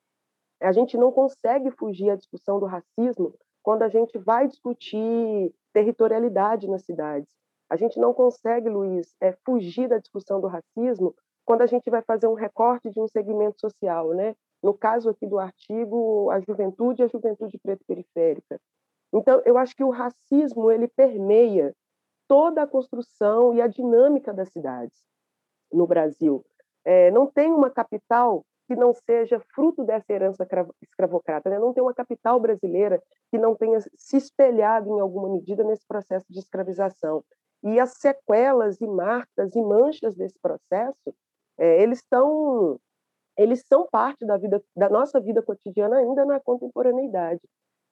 A 0.60 0.72
gente 0.72 0.96
não 0.96 1.12
consegue 1.12 1.70
fugir 1.72 2.10
à 2.10 2.16
discussão 2.16 2.58
do 2.58 2.66
racismo 2.66 3.34
quando 3.62 3.82
a 3.82 3.88
gente 3.88 4.18
vai 4.18 4.46
discutir 4.46 5.54
territorialidade 5.72 6.68
nas 6.68 6.84
cidades. 6.84 7.28
A 7.68 7.76
gente 7.76 7.98
não 7.98 8.12
consegue, 8.12 8.68
Luiz, 8.68 9.14
é, 9.20 9.32
fugir 9.44 9.88
da 9.88 9.98
discussão 9.98 10.40
do 10.40 10.46
racismo 10.46 11.14
quando 11.44 11.62
a 11.62 11.66
gente 11.66 11.90
vai 11.90 12.02
fazer 12.02 12.26
um 12.26 12.34
recorte 12.34 12.90
de 12.90 13.00
um 13.00 13.08
segmento 13.08 13.60
social, 13.60 14.12
né? 14.14 14.34
No 14.62 14.72
caso 14.72 15.10
aqui 15.10 15.26
do 15.26 15.38
artigo, 15.38 16.30
a 16.30 16.40
juventude 16.40 17.02
e 17.02 17.04
a 17.04 17.08
juventude 17.08 17.58
preta 17.58 17.84
periférica. 17.86 18.58
Então, 19.12 19.42
eu 19.44 19.56
acho 19.58 19.76
que 19.76 19.84
o 19.84 19.90
racismo 19.90 20.70
ele 20.70 20.88
permeia 20.88 21.74
toda 22.26 22.62
a 22.62 22.66
construção 22.66 23.54
e 23.54 23.60
a 23.60 23.66
dinâmica 23.66 24.32
das 24.32 24.50
cidades 24.50 25.04
no 25.72 25.86
Brasil. 25.86 26.44
É, 26.84 27.10
não 27.10 27.26
tem 27.26 27.52
uma 27.52 27.70
capital 27.70 28.44
que 28.66 28.74
não 28.74 28.94
seja 28.94 29.40
fruto 29.54 29.84
dessa 29.84 30.12
herança 30.12 30.46
escravocrata, 30.82 31.50
né? 31.50 31.58
não 31.58 31.72
tem 31.72 31.82
uma 31.82 31.94
capital 31.94 32.40
brasileira 32.40 33.02
que 33.30 33.38
não 33.38 33.54
tenha 33.54 33.78
se 33.80 34.16
espelhado 34.16 34.88
em 34.96 35.00
alguma 35.00 35.28
medida 35.28 35.62
nesse 35.62 35.86
processo 35.86 36.24
de 36.30 36.38
escravização. 36.38 37.22
E 37.64 37.80
as 37.80 37.92
sequelas 37.92 38.78
e 38.80 38.86
marcas 38.86 39.56
e 39.56 39.62
manchas 39.62 40.14
desse 40.14 40.38
processo, 40.38 41.14
é, 41.58 41.82
eles 41.82 41.98
estão 41.98 42.78
eles 43.36 43.64
são 43.66 43.88
parte 43.90 44.24
da 44.24 44.36
vida 44.36 44.62
da 44.76 44.88
nossa 44.88 45.18
vida 45.18 45.42
cotidiana 45.42 45.96
ainda 45.96 46.24
na 46.24 46.38
contemporaneidade. 46.38 47.40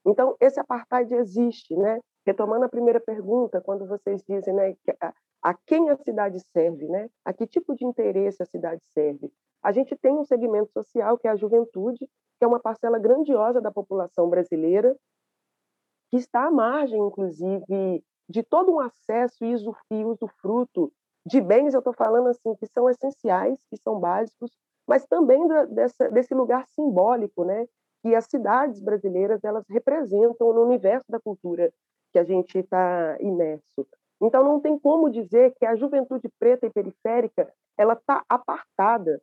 Então 0.07 0.37
esse 0.41 0.61
apartheid 0.61 1.13
existe, 1.15 1.75
né? 1.75 1.99
Retomando 2.27 2.65
a 2.65 2.69
primeira 2.69 3.01
pergunta, 3.01 3.61
quando 3.61 3.87
vocês 3.87 4.23
dizem, 4.29 4.55
né, 4.55 4.77
a, 5.01 5.13
a 5.43 5.55
quem 5.67 5.91
a 5.91 5.97
cidade 5.97 6.39
serve, 6.53 6.87
né? 6.89 7.09
A 7.25 7.33
que 7.33 7.47
tipo 7.47 7.75
de 7.75 7.85
interesse 7.85 8.43
a 8.43 8.47
cidade 8.47 8.83
serve? 8.93 9.33
A 9.63 9.73
gente 9.73 9.97
tem 9.97 10.13
um 10.13 10.25
segmento 10.25 10.71
social 10.73 11.17
que 11.17 11.27
é 11.27 11.31
a 11.31 11.37
juventude, 11.37 12.07
que 12.39 12.45
é 12.45 12.47
uma 12.47 12.61
parcela 12.61 12.99
grandiosa 12.99 13.61
da 13.61 13.71
população 13.71 14.29
brasileira, 14.29 14.95
que 16.11 16.17
está 16.17 16.47
à 16.47 16.51
margem, 16.51 17.01
inclusive, 17.01 18.05
de 18.29 18.43
todo 18.43 18.73
um 18.73 18.81
acesso 18.81 19.45
e 19.45 20.05
usufruto 20.05 20.93
de 21.25 21.41
bens, 21.41 21.75
eu 21.75 21.79
estou 21.79 21.93
falando 21.93 22.29
assim, 22.29 22.55
que 22.57 22.67
são 22.67 22.89
essenciais, 22.89 23.59
que 23.71 23.77
são 23.77 23.99
básicos, 23.99 24.51
mas 24.87 25.07
também 25.07 25.47
da, 25.47 25.65
dessa, 25.67 26.11
desse 26.11 26.35
lugar 26.35 26.67
simbólico, 26.69 27.45
né, 27.45 27.67
que 28.03 28.15
as 28.15 28.27
cidades 28.27 28.81
brasileiras 28.81 29.45
elas 29.45 29.65
representam 29.69 30.53
no 30.53 30.63
universo 30.63 31.07
da 31.09 31.21
cultura 31.21 31.73
que 32.13 32.19
a 32.19 32.25
gente 32.25 32.59
está 32.59 33.17
imerso. 33.21 33.87
Então 34.21 34.43
não 34.45 34.61
tem 34.61 34.79
como 34.79 35.11
dizer 35.11 35.55
que 35.55 35.65
a 35.65 35.77
juventude 35.77 36.29
preta 36.39 36.67
e 36.67 36.71
periférica 36.71 37.53
ela 37.79 37.95
está 37.95 38.25
apartada 38.29 39.21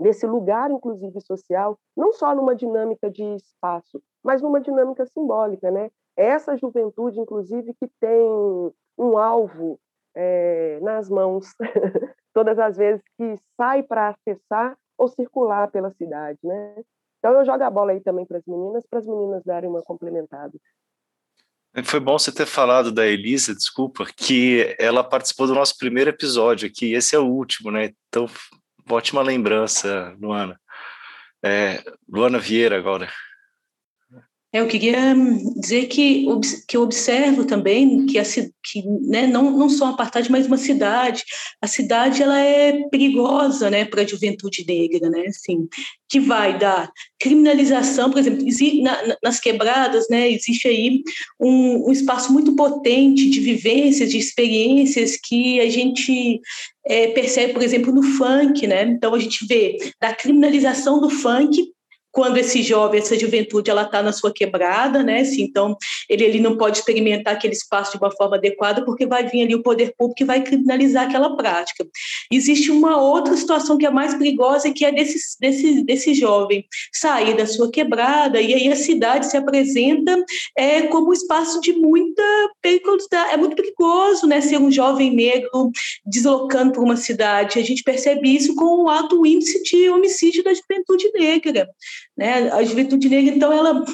desse 0.00 0.26
lugar, 0.26 0.70
inclusive 0.70 1.20
social, 1.20 1.78
não 1.96 2.12
só 2.12 2.34
numa 2.34 2.54
dinâmica 2.54 3.10
de 3.10 3.22
espaço, 3.36 4.02
mas 4.22 4.42
numa 4.42 4.60
dinâmica 4.60 5.06
simbólica, 5.06 5.70
né? 5.70 5.90
Essa 6.16 6.56
juventude, 6.56 7.18
inclusive, 7.18 7.74
que 7.74 7.88
tem 8.00 8.72
um 8.96 9.18
alvo 9.18 9.78
é, 10.14 10.78
nas 10.80 11.08
mãos 11.08 11.48
todas 12.32 12.58
as 12.58 12.76
vezes 12.76 13.02
que 13.16 13.36
sai 13.56 13.82
para 13.82 14.10
acessar 14.10 14.76
ou 14.96 15.08
circular 15.08 15.70
pela 15.70 15.90
cidade, 15.92 16.38
né? 16.42 16.76
Então 17.18 17.32
eu 17.32 17.44
jogo 17.44 17.62
a 17.62 17.70
bola 17.70 17.92
aí 17.92 18.00
também 18.00 18.26
para 18.26 18.38
as 18.38 18.44
meninas, 18.46 18.84
para 18.88 18.98
as 18.98 19.06
meninas 19.06 19.42
darem 19.44 19.68
uma 19.68 19.82
complementada. 19.82 20.52
Foi 21.84 21.98
bom 21.98 22.16
você 22.16 22.30
ter 22.30 22.46
falado 22.46 22.92
da 22.92 23.04
Elisa, 23.04 23.54
desculpa, 23.54 24.06
que 24.16 24.76
ela 24.78 25.02
participou 25.02 25.46
do 25.46 25.54
nosso 25.54 25.76
primeiro 25.76 26.10
episódio 26.10 26.68
aqui, 26.68 26.92
esse 26.92 27.16
é 27.16 27.18
o 27.18 27.26
último, 27.26 27.70
né? 27.70 27.92
Então, 28.08 28.26
ótima 28.88 29.22
lembrança, 29.22 30.14
Luana. 30.20 30.60
É, 31.44 31.82
Luana 32.08 32.38
Vieira 32.38 32.78
agora. 32.78 33.08
É, 34.54 34.60
eu 34.60 34.68
queria 34.68 35.16
dizer 35.56 35.86
que, 35.86 36.24
que 36.68 36.76
eu 36.76 36.82
observo 36.82 37.44
também 37.44 38.06
que, 38.06 38.20
a, 38.20 38.22
que 38.22 38.82
né, 39.00 39.26
não, 39.26 39.50
não 39.50 39.68
só 39.68 39.86
uma 39.86 39.94
apartheid, 39.94 40.30
mas 40.30 40.46
uma 40.46 40.56
cidade. 40.56 41.24
A 41.60 41.66
cidade 41.66 42.22
ela 42.22 42.38
é 42.38 42.88
perigosa 42.88 43.68
né, 43.68 43.84
para 43.84 44.02
a 44.02 44.06
juventude 44.06 44.64
negra, 44.64 45.10
né, 45.10 45.24
assim, 45.26 45.66
que 46.08 46.20
vai 46.20 46.56
dar 46.56 46.88
criminalização, 47.18 48.12
por 48.12 48.20
exemplo, 48.20 48.46
na, 48.80 49.16
nas 49.24 49.40
quebradas, 49.40 50.06
né, 50.08 50.30
existe 50.30 50.68
aí 50.68 51.02
um, 51.40 51.88
um, 51.88 51.90
espaço 51.90 52.32
muito 52.32 52.54
potente 52.54 53.28
de 53.28 53.40
vivências, 53.40 54.08
de 54.08 54.18
experiências 54.18 55.16
que 55.16 55.58
a 55.58 55.68
gente 55.68 56.40
é, 56.86 57.08
percebe, 57.08 57.54
por 57.54 57.62
exemplo, 57.62 57.92
no 57.92 58.04
funk, 58.04 58.64
né? 58.68 58.84
Então 58.84 59.14
a 59.14 59.18
gente 59.18 59.44
vê 59.46 59.78
da 60.00 60.14
criminalização 60.14 61.00
do 61.00 61.10
funk 61.10 61.73
quando 62.14 62.36
esse 62.36 62.62
jovem, 62.62 63.00
essa 63.00 63.18
juventude, 63.18 63.72
ela 63.72 63.82
está 63.82 64.00
na 64.00 64.12
sua 64.12 64.32
quebrada, 64.32 65.02
né? 65.02 65.22
Assim, 65.22 65.42
então, 65.42 65.76
ele, 66.08 66.22
ele 66.22 66.38
não 66.38 66.56
pode 66.56 66.78
experimentar 66.78 67.34
aquele 67.34 67.54
espaço 67.54 67.90
de 67.90 67.98
uma 67.98 68.10
forma 68.12 68.36
adequada, 68.36 68.84
porque 68.84 69.04
vai 69.04 69.26
vir 69.26 69.42
ali 69.42 69.54
o 69.56 69.64
poder 69.64 69.92
público 69.98 70.22
e 70.22 70.24
vai 70.24 70.40
criminalizar 70.40 71.08
aquela 71.08 71.36
prática. 71.36 71.84
Existe 72.30 72.70
uma 72.70 72.96
outra 73.02 73.36
situação 73.36 73.76
que 73.76 73.84
é 73.84 73.90
mais 73.90 74.14
perigosa, 74.14 74.72
que 74.72 74.84
é 74.84 74.92
desse, 74.92 75.18
desse, 75.40 75.82
desse 75.82 76.14
jovem 76.14 76.64
sair 76.92 77.36
da 77.36 77.46
sua 77.46 77.68
quebrada, 77.68 78.40
e 78.40 78.54
aí 78.54 78.70
a 78.70 78.76
cidade 78.76 79.26
se 79.26 79.36
apresenta 79.36 80.16
é, 80.56 80.82
como 80.82 81.10
um 81.10 81.12
espaço 81.12 81.60
de 81.60 81.72
muita 81.72 82.22
periculosidade. 82.62 83.34
É 83.34 83.36
muito 83.36 83.56
perigoso, 83.56 84.24
né? 84.28 84.40
Ser 84.40 84.58
um 84.58 84.70
jovem 84.70 85.12
negro 85.12 85.72
deslocando 86.06 86.74
por 86.74 86.84
uma 86.84 86.96
cidade. 86.96 87.58
A 87.58 87.64
gente 87.64 87.82
percebe 87.82 88.32
isso 88.32 88.54
com 88.54 88.84
o 88.84 88.88
alto 88.88 89.26
índice 89.26 89.60
de 89.64 89.90
homicídio 89.90 90.44
da 90.44 90.54
juventude 90.54 91.10
negra. 91.12 91.68
Né? 92.16 92.50
A 92.50 92.62
juventude 92.62 93.08
negra, 93.08 93.34
então, 93.34 93.52
ela, 93.52 93.84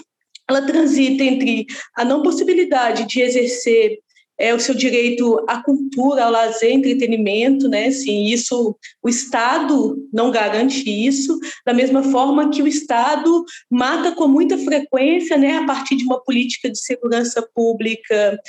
ela 0.48 0.62
transita 0.62 1.24
entre 1.24 1.66
a 1.96 2.04
não 2.04 2.22
possibilidade 2.22 3.06
de 3.06 3.20
exercer 3.20 3.98
é, 4.40 4.54
o 4.54 4.58
seu 4.58 4.74
direito 4.74 5.44
à 5.46 5.62
cultura, 5.62 6.24
ao 6.24 6.30
lazer, 6.30 6.72
entretenimento, 6.72 7.68
né? 7.68 7.88
Assim, 7.88 8.24
isso, 8.24 8.74
o 9.02 9.08
Estado 9.08 9.98
não 10.10 10.30
garante 10.30 10.88
isso, 10.88 11.38
da 11.64 11.74
mesma 11.74 12.02
forma 12.02 12.50
que 12.50 12.62
o 12.62 12.66
Estado 12.66 13.44
mata 13.70 14.12
com 14.12 14.26
muita 14.26 14.56
frequência, 14.56 15.36
né, 15.36 15.58
a 15.58 15.66
partir 15.66 15.96
de 15.96 16.04
uma 16.04 16.18
política 16.24 16.70
de 16.70 16.80
segurança 16.80 17.46
pública 17.54 18.40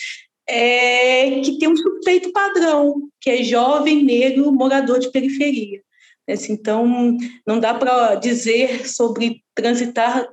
é, 0.47 1.41
que 1.41 1.57
tem 1.57 1.67
um 1.67 1.75
suspeito 1.75 2.31
padrão, 2.31 3.09
que 3.19 3.29
é 3.29 3.43
jovem, 3.43 4.01
negro, 4.01 4.51
morador 4.53 4.97
de 4.97 5.11
periferia. 5.11 5.81
Então, 6.27 7.17
não 7.45 7.59
dá 7.59 7.73
para 7.73 8.15
dizer 8.15 8.87
sobre 8.87 9.43
transitar 9.53 10.27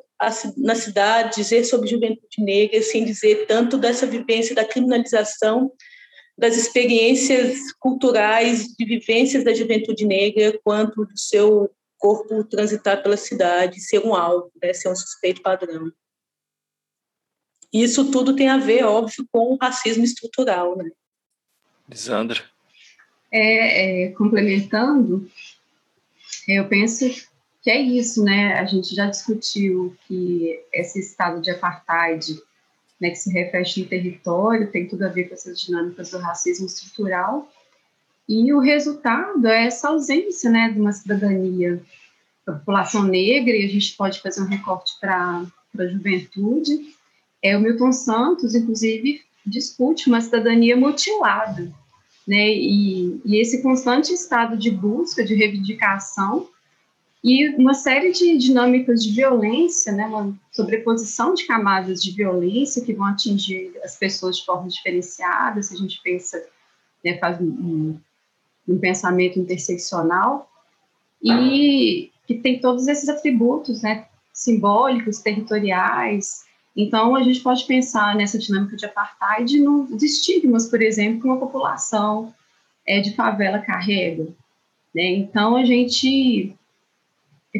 na 0.57 0.75
cidade, 0.75 1.37
dizer 1.37 1.64
sobre 1.64 1.88
juventude 1.88 2.40
negra, 2.42 2.83
sem 2.83 3.04
dizer 3.04 3.47
tanto 3.47 3.78
dessa 3.78 4.07
vivência 4.07 4.54
da 4.54 4.64
criminalização 4.64 5.73
das 6.37 6.57
experiências 6.57 7.73
culturais, 7.80 8.68
de 8.68 8.85
vivências 8.85 9.42
da 9.42 9.52
juventude 9.52 10.07
negra, 10.07 10.59
quanto 10.62 11.04
do 11.04 11.18
seu 11.18 11.68
corpo 11.99 12.45
transitar 12.45 13.02
pela 13.02 13.16
cidade, 13.16 13.80
ser 13.80 13.99
um 14.07 14.14
alvo, 14.14 14.52
né, 14.62 14.73
ser 14.73 14.88
um 14.88 14.95
suspeito 14.95 15.42
padrão. 15.42 15.90
Isso 17.73 18.11
tudo 18.12 18.37
tem 18.37 18.49
a 18.49 18.57
ver, 18.57 18.85
óbvio, 18.85 19.26
com 19.33 19.52
o 19.52 19.59
racismo 19.61 20.04
estrutural. 20.04 20.76
Né? 20.76 20.88
Lisandra? 21.88 22.40
É, 23.30 24.04
é, 24.04 24.12
complementando, 24.12 25.28
eu 26.57 26.67
penso 26.67 27.05
que 27.62 27.71
é 27.71 27.81
isso, 27.81 28.25
né? 28.25 28.55
A 28.55 28.64
gente 28.64 28.95
já 28.95 29.07
discutiu 29.07 29.95
que 30.07 30.59
esse 30.73 30.99
estado 31.00 31.43
de 31.43 31.50
apartheid, 31.50 32.40
né, 33.00 33.11
que 33.11 33.17
se 33.17 33.31
reflete 33.31 33.83
no 33.83 33.87
território, 33.87 34.71
tem 34.71 34.88
tudo 34.88 35.05
a 35.05 35.09
ver 35.09 35.25
com 35.25 35.35
essas 35.35 35.61
dinâmicas 35.61 36.11
do 36.11 36.19
racismo 36.19 36.67
estrutural. 36.67 37.52
E 38.28 38.52
o 38.52 38.61
resultado 38.61 39.47
é 39.47 39.67
essa 39.67 39.88
ausência, 39.88 40.50
né, 40.50 40.71
de 40.71 40.81
uma 40.81 40.93
cidadania 40.93 41.83
da 42.47 42.55
população 42.55 43.05
negra, 43.05 43.55
e 43.55 43.64
a 43.64 43.69
gente 43.69 43.97
pode 43.97 44.21
fazer 44.21 44.40
um 44.40 44.47
recorte 44.47 44.93
para 45.00 45.45
a 45.78 45.87
juventude. 45.87 46.95
É, 47.43 47.57
o 47.57 47.61
Milton 47.61 47.93
Santos, 47.93 48.55
inclusive, 48.55 49.23
discute 49.47 50.09
uma 50.09 50.21
cidadania 50.21 50.76
mutilada, 50.76 51.71
né? 52.29 52.51
E, 52.51 53.23
e 53.25 53.41
esse 53.41 53.62
constante 53.62 54.12
estado 54.12 54.59
de 54.59 54.71
busca, 54.71 55.25
de 55.25 55.35
reivindicação 55.35 56.47
e 57.25 57.49
uma 57.57 57.73
série 57.73 58.12
de 58.12 58.37
dinâmicas 58.37 59.03
de 59.03 59.12
violência, 59.12 59.91
né? 59.93 60.05
Uma 60.05 60.38
sobreposição 60.53 61.33
de 61.33 61.47
camadas 61.47 62.03
de 62.03 62.11
violência 62.11 62.85
que 62.85 62.93
vão 62.93 63.07
atingir 63.07 63.73
as 63.83 63.97
pessoas 63.97 64.37
de 64.37 64.45
forma 64.45 64.69
diferenciada. 64.69 65.62
Se 65.62 65.75
a 65.75 65.79
gente 65.79 66.03
pensa, 66.05 66.45
né, 67.03 67.17
faz 67.17 67.41
um, 67.41 67.99
um 68.69 68.79
pensamento 68.79 69.38
interseccional 69.38 70.51
e 71.23 72.12
que 72.27 72.35
tem 72.35 72.61
todos 72.61 72.87
esses 72.88 73.09
atributos, 73.09 73.81
né? 73.81 74.07
Simbólicos, 74.35 75.21
territoriais, 75.21 76.45
então, 76.81 77.17
a 77.17 77.25
gente 77.25 77.41
pode 77.41 77.64
pensar 77.64 78.14
nessa 78.14 78.38
dinâmica 78.38 78.77
de 78.77 78.87
apartheid 78.87 79.59
nos 79.59 80.01
estigmas, 80.01 80.69
por 80.69 80.81
exemplo, 80.81 81.21
que 81.21 81.27
uma 81.27 81.37
população 81.37 82.33
é, 82.87 83.01
de 83.01 83.17
favela 83.17 83.59
carrega. 83.59 84.29
Né? 84.95 85.07
Então, 85.07 85.57
a 85.57 85.64
gente 85.64 86.55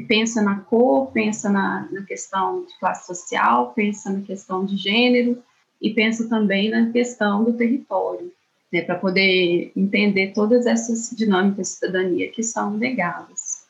pensa 0.07 0.41
na 0.41 0.61
cor, 0.61 1.11
pensa 1.11 1.51
na, 1.51 1.89
na 1.91 2.03
questão 2.03 2.65
de 2.65 2.79
classe 2.79 3.09
social, 3.09 3.73
pensa 3.75 4.09
na 4.09 4.21
questão 4.21 4.65
de 4.65 4.77
gênero 4.77 5.43
e 5.83 5.93
pensa 5.93 6.29
também 6.29 6.71
na 6.71 6.93
questão 6.93 7.43
do 7.43 7.53
território, 7.55 8.33
né, 8.73 8.83
para 8.83 8.95
poder 8.95 9.73
entender 9.75 10.33
todas 10.33 10.65
essas 10.65 11.11
dinâmicas 11.11 11.67
de 11.67 11.75
cidadania 11.75 12.31
que 12.31 12.45
são 12.45 12.71
negadas. 12.71 13.67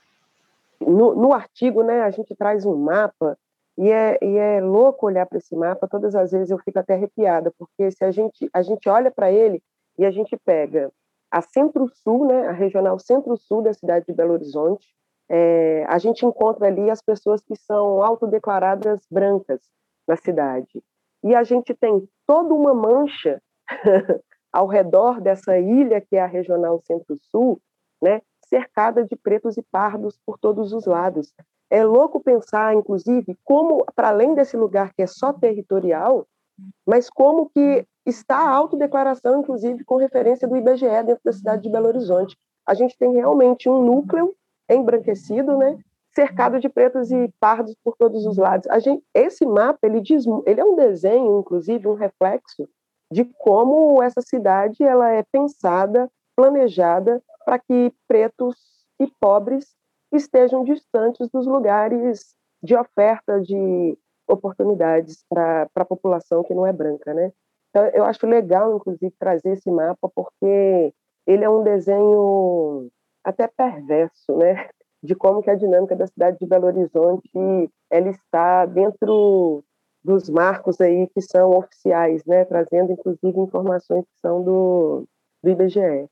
No, 0.78 1.14
no 1.14 1.32
artigo, 1.32 1.82
né, 1.82 2.02
a 2.02 2.10
gente 2.10 2.34
traz 2.34 2.66
um 2.66 2.76
mapa 2.76 3.38
e 3.78 3.92
é, 3.92 4.18
e 4.20 4.36
é 4.36 4.60
louco 4.60 5.06
olhar 5.06 5.24
para 5.24 5.38
esse 5.38 5.54
mapa, 5.54 5.86
todas 5.86 6.12
as 6.16 6.32
vezes 6.32 6.50
eu 6.50 6.58
fico 6.58 6.80
até 6.80 6.94
arrepiada, 6.94 7.52
porque 7.56 7.92
se 7.92 8.04
a 8.04 8.10
gente, 8.10 8.50
a 8.52 8.60
gente 8.60 8.88
olha 8.88 9.08
para 9.08 9.30
ele 9.30 9.62
e 9.96 10.04
a 10.04 10.10
gente 10.10 10.36
pega 10.36 10.90
a 11.30 11.40
centro-sul, 11.40 12.26
né, 12.26 12.48
a 12.48 12.52
regional 12.52 12.98
centro-sul 12.98 13.62
da 13.62 13.72
cidade 13.72 14.06
de 14.06 14.12
Belo 14.12 14.32
Horizonte, 14.32 14.84
é, 15.30 15.84
a 15.86 15.96
gente 15.98 16.26
encontra 16.26 16.66
ali 16.66 16.90
as 16.90 17.00
pessoas 17.00 17.40
que 17.40 17.54
são 17.54 18.02
autodeclaradas 18.02 19.00
brancas 19.08 19.60
na 20.08 20.16
cidade. 20.16 20.82
E 21.22 21.32
a 21.32 21.44
gente 21.44 21.72
tem 21.72 22.08
toda 22.26 22.52
uma 22.54 22.74
mancha 22.74 23.40
ao 24.52 24.66
redor 24.66 25.20
dessa 25.20 25.56
ilha 25.56 26.00
que 26.00 26.16
é 26.16 26.22
a 26.22 26.26
regional 26.26 26.80
centro-sul, 26.80 27.60
né, 28.02 28.22
cercada 28.48 29.04
de 29.04 29.16
pretos 29.16 29.56
e 29.56 29.62
pardos 29.62 30.18
por 30.24 30.38
todos 30.38 30.72
os 30.72 30.86
lados. 30.86 31.32
É 31.70 31.84
louco 31.84 32.20
pensar, 32.20 32.74
inclusive, 32.74 33.36
como, 33.44 33.84
para 33.94 34.08
além 34.08 34.34
desse 34.34 34.56
lugar 34.56 34.92
que 34.94 35.02
é 35.02 35.06
só 35.06 35.32
territorial, 35.32 36.26
mas 36.86 37.10
como 37.10 37.50
que 37.50 37.86
está 38.06 38.38
a 38.38 38.50
autodeclaração, 38.50 39.40
inclusive, 39.40 39.84
com 39.84 39.96
referência 39.96 40.48
do 40.48 40.56
IBGE 40.56 41.02
dentro 41.04 41.20
da 41.24 41.32
cidade 41.32 41.62
de 41.62 41.70
Belo 41.70 41.88
Horizonte. 41.88 42.36
A 42.66 42.74
gente 42.74 42.96
tem 42.98 43.12
realmente 43.12 43.68
um 43.68 43.82
núcleo 43.82 44.34
embranquecido, 44.68 45.56
né, 45.56 45.78
cercado 46.14 46.58
de 46.58 46.68
pretos 46.68 47.10
e 47.10 47.30
pardos 47.38 47.74
por 47.84 47.96
todos 47.96 48.26
os 48.26 48.36
lados. 48.36 48.66
A 48.68 48.78
gente, 48.78 49.02
esse 49.14 49.46
mapa, 49.46 49.78
ele, 49.82 50.00
diz, 50.00 50.24
ele 50.46 50.60
é 50.60 50.64
um 50.64 50.74
desenho, 50.74 51.38
inclusive, 51.38 51.86
um 51.86 51.94
reflexo 51.94 52.68
de 53.10 53.24
como 53.24 54.02
essa 54.02 54.20
cidade 54.20 54.82
ela 54.82 55.10
é 55.10 55.22
pensada, 55.30 56.10
planejada 56.36 57.22
para 57.44 57.58
que 57.58 57.92
pretos 58.06 58.56
e 59.00 59.06
pobres 59.20 59.74
estejam 60.12 60.64
distantes 60.64 61.28
dos 61.28 61.46
lugares 61.46 62.34
de 62.62 62.76
oferta 62.76 63.40
de 63.40 63.96
oportunidades 64.26 65.24
para 65.28 65.68
a 65.74 65.84
população 65.84 66.42
que 66.42 66.54
não 66.54 66.66
é 66.66 66.72
branca, 66.72 67.14
né? 67.14 67.32
Então, 67.70 67.86
eu 67.88 68.04
acho 68.04 68.26
legal, 68.26 68.76
inclusive, 68.76 69.14
trazer 69.18 69.50
esse 69.52 69.70
mapa, 69.70 70.10
porque 70.14 70.92
ele 71.26 71.44
é 71.44 71.48
um 71.48 71.62
desenho 71.62 72.90
até 73.24 73.46
perverso, 73.46 74.36
né? 74.36 74.68
De 75.02 75.14
como 75.14 75.42
que 75.42 75.50
a 75.50 75.54
dinâmica 75.54 75.94
da 75.94 76.06
cidade 76.06 76.38
de 76.38 76.46
Belo 76.46 76.66
Horizonte 76.66 77.30
ela 77.90 78.08
está 78.08 78.66
dentro 78.66 79.62
dos 80.02 80.28
marcos 80.28 80.80
aí 80.80 81.06
que 81.08 81.20
são 81.20 81.50
oficiais, 81.50 82.24
né? 82.24 82.44
Trazendo, 82.44 82.92
inclusive, 82.92 83.38
informações 83.38 84.04
que 84.04 84.20
são 84.20 84.42
do, 84.42 85.04
do 85.42 85.50
IBGE. 85.50 86.08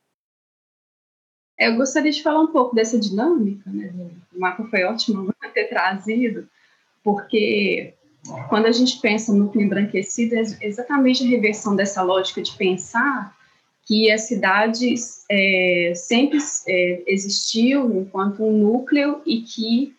Eu 1.59 1.77
gostaria 1.77 2.13
de 2.13 2.23
falar 2.23 2.41
um 2.41 2.49
pouco 2.49 2.75
dessa 2.75 2.99
dinâmica, 2.99 3.71
né? 3.71 3.93
O 4.35 4.39
mapa 4.39 4.65
foi 4.65 4.85
ótimo 4.85 5.33
ter 5.55 5.65
trazido, 5.65 6.47
porque 7.03 7.95
quando 8.49 8.67
a 8.67 8.73
gente 8.73 9.01
pensa 9.01 9.33
no 9.33 9.45
núcleo 9.45 9.65
embranquecido, 9.65 10.35
é 10.35 10.43
exatamente 10.61 11.25
a 11.25 11.29
reversão 11.29 11.75
dessa 11.75 12.03
lógica 12.03 12.43
de 12.43 12.53
pensar 12.53 13.35
que 13.87 14.11
a 14.11 14.19
cidade 14.19 14.95
é, 15.31 15.93
sempre 15.95 16.39
é, 16.67 17.03
existiu 17.07 18.01
enquanto 18.01 18.43
um 18.43 18.59
núcleo 18.59 19.23
e 19.25 19.43
que 19.43 19.95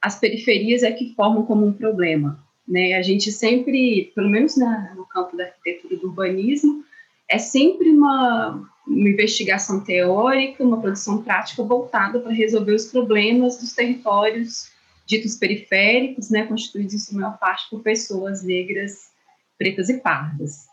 as 0.00 0.18
periferias 0.18 0.82
é 0.82 0.90
que 0.90 1.14
formam 1.14 1.44
como 1.44 1.66
um 1.66 1.72
problema. 1.72 2.42
Né? 2.66 2.94
A 2.94 3.02
gente 3.02 3.30
sempre, 3.30 4.10
pelo 4.14 4.30
menos 4.30 4.56
na, 4.56 4.94
no 4.94 5.04
campo 5.04 5.36
da 5.36 5.44
arquitetura 5.44 5.94
e 5.94 5.96
do 5.98 6.08
urbanismo, 6.08 6.82
é 7.28 7.38
sempre 7.38 7.90
uma, 7.90 8.66
uma 8.86 9.08
investigação 9.08 9.82
teórica, 9.82 10.62
uma 10.62 10.80
produção 10.80 11.22
prática 11.22 11.62
voltada 11.62 12.20
para 12.20 12.32
resolver 12.32 12.74
os 12.74 12.86
problemas 12.86 13.58
dos 13.58 13.72
territórios 13.72 14.70
ditos 15.06 15.36
periféricos, 15.36 16.30
né, 16.30 16.44
constituídos 16.46 16.94
em 16.94 16.98
sua 16.98 17.20
maior 17.20 17.38
parte 17.38 17.70
por 17.70 17.80
pessoas 17.80 18.42
negras, 18.42 19.10
pretas 19.56 19.88
e 19.88 19.98
pardas. 19.98 20.66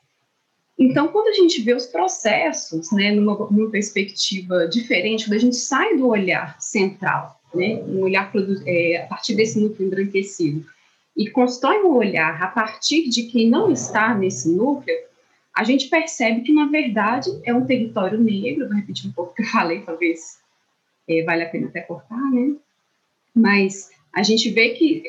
Então, 0.78 1.08
quando 1.10 1.28
a 1.28 1.34
gente 1.34 1.62
vê 1.62 1.74
os 1.74 1.86
processos, 1.86 2.92
né, 2.92 3.12
numa, 3.12 3.36
numa 3.50 3.70
perspectiva 3.70 4.68
diferente, 4.68 5.26
quando 5.26 5.36
a 5.36 5.40
gente 5.40 5.56
sai 5.56 5.96
do 5.96 6.08
olhar 6.08 6.60
central, 6.60 7.40
né, 7.54 7.82
um 7.88 8.02
olhar 8.02 8.32
é, 8.66 9.04
a 9.04 9.08
partir 9.08 9.36
desse 9.36 9.60
núcleo 9.60 9.88
embranquecido, 9.88 10.66
e 11.16 11.30
constrói 11.30 11.84
um 11.84 11.96
olhar 11.96 12.42
a 12.42 12.48
partir 12.48 13.08
de 13.08 13.24
quem 13.24 13.48
não 13.48 13.72
está 13.72 14.16
nesse 14.16 14.50
núcleo, 14.50 14.98
a 15.56 15.64
gente 15.64 15.88
percebe 15.88 16.42
que, 16.42 16.52
na 16.52 16.68
verdade, 16.68 17.30
é 17.44 17.54
um 17.54 17.66
território 17.66 18.20
negro, 18.20 18.68
vou 18.68 18.76
repetir 18.76 19.10
um 19.10 19.14
pouco 19.14 19.32
o 19.32 19.36
que 19.36 19.44
eu 19.44 19.48
falei, 19.48 19.82
talvez 19.82 20.40
é, 21.08 21.24
vale 21.24 21.44
a 21.44 21.50
pena 21.50 21.68
até 21.68 21.82
cortar, 21.82 22.32
né? 22.32 22.56
Mas 23.36 23.92
a 24.12 24.24
gente 24.24 24.50
vê 24.50 24.70
que 24.70 25.04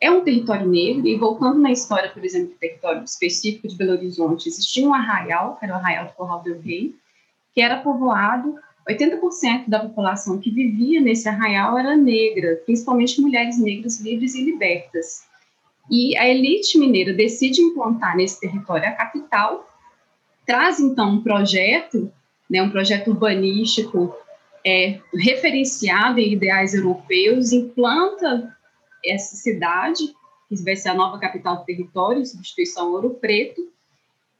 é 0.00 0.10
um 0.10 0.24
território 0.24 0.66
negro, 0.66 1.06
e 1.06 1.16
voltando 1.16 1.58
na 1.58 1.70
história, 1.70 2.10
por 2.10 2.24
exemplo, 2.24 2.48
do 2.48 2.58
território 2.58 3.04
específico 3.04 3.68
de 3.68 3.76
Belo 3.76 3.92
Horizonte, 3.92 4.48
existia 4.48 4.86
um 4.86 4.92
arraial, 4.92 5.56
que 5.56 5.64
era 5.64 5.74
o 5.74 5.76
arraial 5.76 6.06
do 6.06 6.12
Corral 6.14 6.42
do 6.42 6.58
Rei, 6.58 6.94
que 7.54 7.60
era 7.60 7.80
povoado, 7.80 8.58
80% 8.88 9.68
da 9.68 9.78
população 9.78 10.38
que 10.38 10.50
vivia 10.50 11.00
nesse 11.00 11.28
arraial 11.28 11.78
era 11.78 11.96
negra, 11.96 12.60
principalmente 12.64 13.20
mulheres 13.20 13.58
negras 13.58 14.00
livres 14.00 14.34
e 14.34 14.44
libertas. 14.44 15.24
E 15.90 16.16
a 16.16 16.28
elite 16.28 16.78
mineira 16.78 17.12
decide 17.12 17.60
implantar 17.60 18.16
nesse 18.16 18.40
território 18.40 18.88
a 18.88 18.92
capital, 18.92 19.68
traz 20.46 20.80
então 20.80 21.14
um 21.14 21.22
projeto, 21.22 22.10
né, 22.48 22.62
um 22.62 22.70
projeto 22.70 23.08
urbanístico 23.08 24.14
é, 24.64 25.00
referenciado 25.14 26.20
em 26.20 26.32
ideais 26.32 26.74
europeus, 26.74 27.52
implanta 27.52 28.56
essa 29.04 29.36
cidade, 29.36 30.14
que 30.48 30.62
vai 30.62 30.76
ser 30.76 30.90
a 30.90 30.94
nova 30.94 31.18
capital 31.18 31.58
do 31.58 31.64
território, 31.64 32.24
substituição 32.24 32.92
Ouro 32.92 33.10
Preto, 33.10 33.72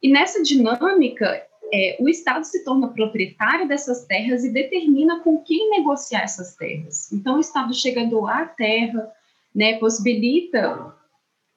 e 0.01 0.09
nessa 0.09 0.41
dinâmica, 0.43 1.41
é, 1.73 1.97
o 1.99 2.07
Estado 2.07 2.43
se 2.43 2.63
torna 2.63 2.89
proprietário 2.89 3.67
dessas 3.67 4.05
terras 4.05 4.43
e 4.43 4.51
determina 4.51 5.21
com 5.21 5.41
quem 5.41 5.69
negociar 5.69 6.23
essas 6.23 6.55
terras. 6.55 7.11
Então, 7.11 7.37
o 7.37 7.39
Estado 7.39 7.73
chega 7.73 8.01
a 8.01 8.05
doar 8.05 8.41
a 8.41 8.45
terra, 8.45 9.11
né, 9.55 9.77
possibilita 9.77 10.93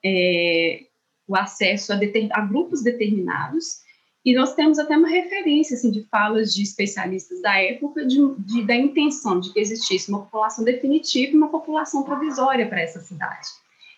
é, 0.05 0.81
o 1.27 1.37
acesso 1.37 1.93
a, 1.93 1.99
a, 2.33 2.41
grupos 2.43 2.83
determinados, 2.83 3.85
e 4.25 4.35
nós 4.35 4.55
temos 4.55 4.79
até 4.79 4.97
uma 4.97 5.09
referência 5.09 5.77
assim, 5.77 5.91
de 5.91 6.03
falas 6.05 6.53
de 6.53 6.63
especialistas 6.63 7.41
da 7.41 7.61
época 7.63 8.05
de, 8.05 8.19
de, 8.39 8.65
da 8.65 8.75
intenção 8.75 9.39
de 9.39 9.53
que 9.53 9.61
existisse 9.61 10.09
uma 10.09 10.23
população 10.23 10.65
definitiva 10.65 11.33
e 11.33 11.37
uma 11.37 11.49
população 11.49 12.03
provisória 12.03 12.69
para 12.69 12.81
essa 12.81 13.01
cidade. 13.01 13.47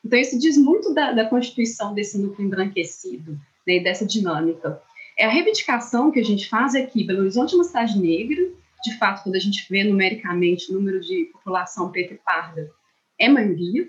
Então, 0.05 0.19
isso 0.19 0.39
diz 0.39 0.57
muito 0.57 0.93
da, 0.93 1.13
da 1.13 1.25
constituição 1.25 1.95
desse 1.95 2.19
núcleo 2.19 2.47
embranquecido, 2.47 3.39
né, 3.67 3.81
dessa 3.81 4.05
dinâmica. 4.05 4.83
É 5.19 5.25
a 5.25 5.31
reivindicação 5.31 6.11
que 6.11 6.21
a 6.21 6.25
gente 6.25 6.49
faz 6.49 6.75
aqui, 6.75 7.05
Belo 7.05 7.21
Horizonte 7.21 7.55
é 7.55 7.57
uma 7.57 7.65
cidade 7.65 7.99
negra, 7.99 8.51
de 8.83 8.97
fato, 8.99 9.25
quando 9.25 9.35
a 9.35 9.41
gente 9.41 9.67
vê 9.69 9.83
numericamente 9.83 10.71
o 10.71 10.75
número 10.75 11.01
de 11.01 11.25
população 11.33 11.91
preta 11.91 12.15
e 12.15 12.19
parda, 12.19 12.71
é 13.19 13.29
maioria, 13.29 13.89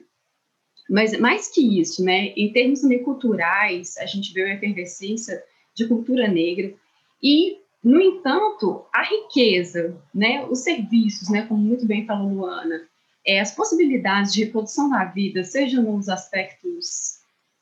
mas 0.90 1.18
mais 1.20 1.48
que 1.48 1.80
isso, 1.80 2.04
né, 2.04 2.34
em 2.36 2.52
termos 2.52 2.82
também 2.82 3.04
culturais, 3.04 3.96
a 3.98 4.06
gente 4.06 4.34
vê 4.34 4.44
uma 4.44 4.56
efervescência 4.56 5.42
de 5.76 5.88
cultura 5.88 6.28
negra 6.28 6.74
e, 7.22 7.58
no 7.84 8.02
entanto, 8.02 8.86
a 8.94 9.04
riqueza, 9.04 9.96
né, 10.14 10.46
os 10.48 10.60
serviços, 10.60 11.30
né, 11.30 11.46
como 11.46 11.62
muito 11.62 11.86
bem 11.86 12.06
falou 12.06 12.34
Luana, 12.34 12.82
é, 13.26 13.40
as 13.40 13.54
possibilidades 13.54 14.34
de 14.34 14.46
reprodução 14.46 14.90
da 14.90 15.06
vida, 15.06 15.44
seja 15.44 15.82
nos 15.82 16.10
aspectos 16.10 17.20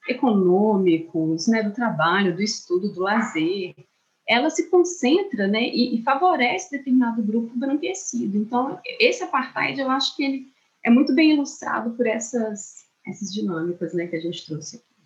econômicos, 0.07 1.47
né, 1.47 1.63
do 1.63 1.73
trabalho, 1.73 2.33
do 2.33 2.41
estudo, 2.41 2.93
do 2.93 3.01
lazer, 3.01 3.75
ela 4.27 4.49
se 4.49 4.69
concentra, 4.69 5.47
né, 5.47 5.63
e, 5.63 5.95
e 5.95 6.03
favorece 6.03 6.77
determinado 6.77 7.21
grupo 7.21 7.57
branquecido. 7.57 8.37
Então, 8.37 8.79
esse 8.99 9.23
apartheid, 9.23 9.79
eu 9.79 9.91
acho 9.91 10.15
que 10.15 10.23
ele 10.23 10.47
é 10.83 10.89
muito 10.89 11.13
bem 11.13 11.33
ilustrado 11.33 11.91
por 11.91 12.07
essas 12.07 12.86
essas 13.07 13.31
dinâmicas 13.31 13.93
né, 13.93 14.07
que 14.07 14.15
a 14.15 14.19
gente 14.19 14.45
trouxe 14.45 14.77
aqui. 14.77 14.97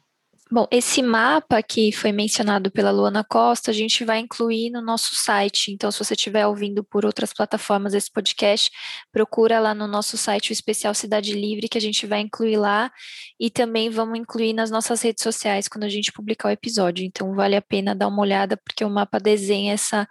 Bom, 0.54 0.68
esse 0.70 1.02
mapa 1.02 1.64
que 1.64 1.94
foi 1.94 2.12
mencionado 2.12 2.70
pela 2.70 2.92
Luana 2.92 3.24
Costa, 3.24 3.72
a 3.72 3.74
gente 3.74 4.04
vai 4.04 4.20
incluir 4.20 4.70
no 4.70 4.82
nosso 4.82 5.16
site. 5.16 5.72
Então, 5.72 5.90
se 5.90 5.98
você 5.98 6.14
estiver 6.14 6.46
ouvindo 6.46 6.84
por 6.84 7.06
outras 7.06 7.32
plataformas 7.32 7.94
esse 7.94 8.12
podcast, 8.12 8.70
procura 9.14 9.62
lá 9.62 9.74
no 9.74 9.88
nosso 9.88 10.18
site 10.18 10.52
o 10.52 10.54
especial 10.54 10.94
Cidade 10.94 11.32
Livre, 11.32 11.70
que 11.70 11.78
a 11.78 11.82
gente 11.82 12.06
vai 12.06 12.20
incluir 12.20 12.58
lá. 12.58 12.92
E 13.40 13.50
também 13.50 13.90
vamos 13.90 14.20
incluir 14.20 14.52
nas 14.52 14.70
nossas 14.70 15.02
redes 15.02 15.24
sociais 15.24 15.70
quando 15.70 15.86
a 15.86 15.90
gente 15.90 16.12
publicar 16.12 16.50
o 16.50 16.52
episódio. 16.52 17.06
Então, 17.06 17.34
vale 17.34 17.56
a 17.56 17.62
pena 17.62 17.96
dar 17.96 18.10
uma 18.10 18.22
olhada, 18.22 18.58
porque 18.58 18.84
o 18.84 18.90
mapa 18.90 19.20
desenha 19.22 19.72
essa, 19.72 20.06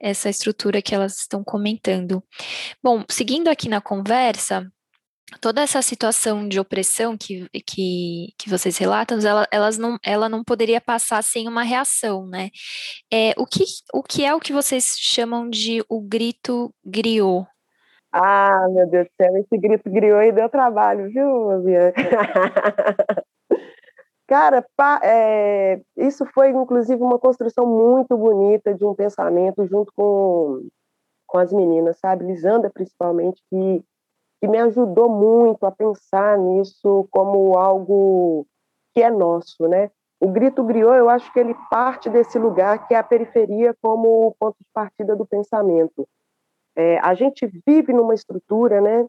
essa 0.00 0.28
estrutura 0.28 0.82
que 0.82 0.96
elas 0.96 1.20
estão 1.20 1.44
comentando. 1.44 2.20
Bom, 2.82 3.04
seguindo 3.08 3.46
aqui 3.46 3.68
na 3.68 3.80
conversa, 3.80 4.68
toda 5.40 5.60
essa 5.60 5.82
situação 5.82 6.48
de 6.48 6.60
opressão 6.60 7.16
que, 7.16 7.48
que, 7.66 8.32
que 8.38 8.48
vocês 8.48 8.78
relatam, 8.78 9.18
ela, 9.18 9.46
elas 9.50 9.76
não, 9.76 9.98
ela 10.04 10.28
não 10.28 10.44
poderia 10.44 10.80
passar 10.80 11.22
sem 11.22 11.48
uma 11.48 11.62
reação, 11.62 12.26
né? 12.26 12.50
É, 13.12 13.32
o, 13.36 13.46
que, 13.46 13.64
o 13.92 14.02
que 14.02 14.24
é 14.24 14.34
o 14.34 14.40
que 14.40 14.52
vocês 14.52 14.96
chamam 14.98 15.48
de 15.48 15.84
o 15.88 16.00
grito 16.00 16.72
griot? 16.84 17.46
Ah, 18.12 18.66
meu 18.70 18.88
Deus 18.88 19.06
do 19.06 19.12
céu, 19.20 19.36
esse 19.36 19.58
grito 19.58 19.90
griot 19.90 20.14
aí 20.14 20.32
deu 20.32 20.48
trabalho, 20.48 21.08
viu, 21.10 21.60
Bianca? 21.62 22.00
Cara, 24.28 24.64
pá, 24.76 25.00
é, 25.04 25.80
isso 25.96 26.26
foi 26.34 26.50
inclusive 26.50 27.00
uma 27.00 27.18
construção 27.18 27.64
muito 27.64 28.16
bonita 28.16 28.74
de 28.74 28.84
um 28.84 28.92
pensamento 28.94 29.64
junto 29.68 29.92
com, 29.94 30.66
com 31.28 31.38
as 31.38 31.52
meninas, 31.52 31.98
sabe? 31.98 32.24
Lisandra, 32.24 32.68
principalmente, 32.68 33.40
que 33.48 33.84
que 34.40 34.48
me 34.48 34.58
ajudou 34.58 35.08
muito 35.08 35.64
a 35.64 35.72
pensar 35.72 36.38
nisso 36.38 37.08
como 37.10 37.56
algo 37.56 38.46
que 38.94 39.02
é 39.02 39.10
nosso, 39.10 39.66
né? 39.68 39.90
O 40.18 40.28
grito 40.28 40.64
griot, 40.64 40.96
eu 40.96 41.10
acho 41.10 41.30
que 41.32 41.38
ele 41.38 41.54
parte 41.70 42.08
desse 42.08 42.38
lugar 42.38 42.86
que 42.86 42.94
é 42.94 42.98
a 42.98 43.02
periferia 43.02 43.74
como 43.82 44.34
ponto 44.38 44.56
de 44.58 44.66
partida 44.72 45.14
do 45.14 45.26
pensamento. 45.26 46.08
É, 46.74 46.98
a 46.98 47.14
gente 47.14 47.46
vive 47.66 47.92
numa 47.92 48.14
estrutura, 48.14 48.80
né, 48.80 49.06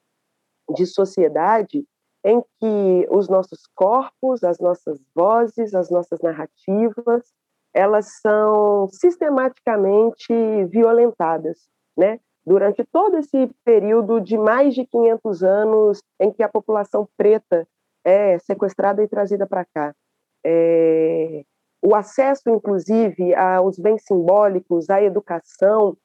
de 0.73 0.85
sociedade 0.85 1.85
em 2.25 2.41
que 2.59 3.07
os 3.09 3.29
nossos 3.29 3.61
corpos, 3.73 4.43
as 4.43 4.59
nossas 4.59 4.99
vozes, 5.15 5.73
as 5.73 5.89
nossas 5.89 6.19
narrativas, 6.19 7.33
elas 7.73 8.19
são 8.21 8.87
sistematicamente 8.89 10.33
violentadas, 10.65 11.69
né? 11.95 12.19
Durante 12.47 12.81
todo 12.85 13.17
esse 13.17 13.51
período 13.65 14.21
de 14.21 14.37
mais 14.37 14.73
de 14.73 14.85
500 14.85 15.43
anos 15.43 16.01
em 16.17 16.31
que 16.31 16.41
a 16.41 16.47
população 16.47 17.05
preta 17.17 17.67
é 18.05 18.39
sequestrada 18.39 19.03
e 19.03 19.07
trazida 19.07 19.45
para 19.45 19.65
cá. 19.65 19.93
É, 20.45 21.43
o 21.81 21.93
acesso, 21.93 22.49
inclusive, 22.49 23.35
aos 23.35 23.77
bens 23.77 24.03
simbólicos, 24.05 24.89
à 24.89 25.03
educação, 25.03 25.97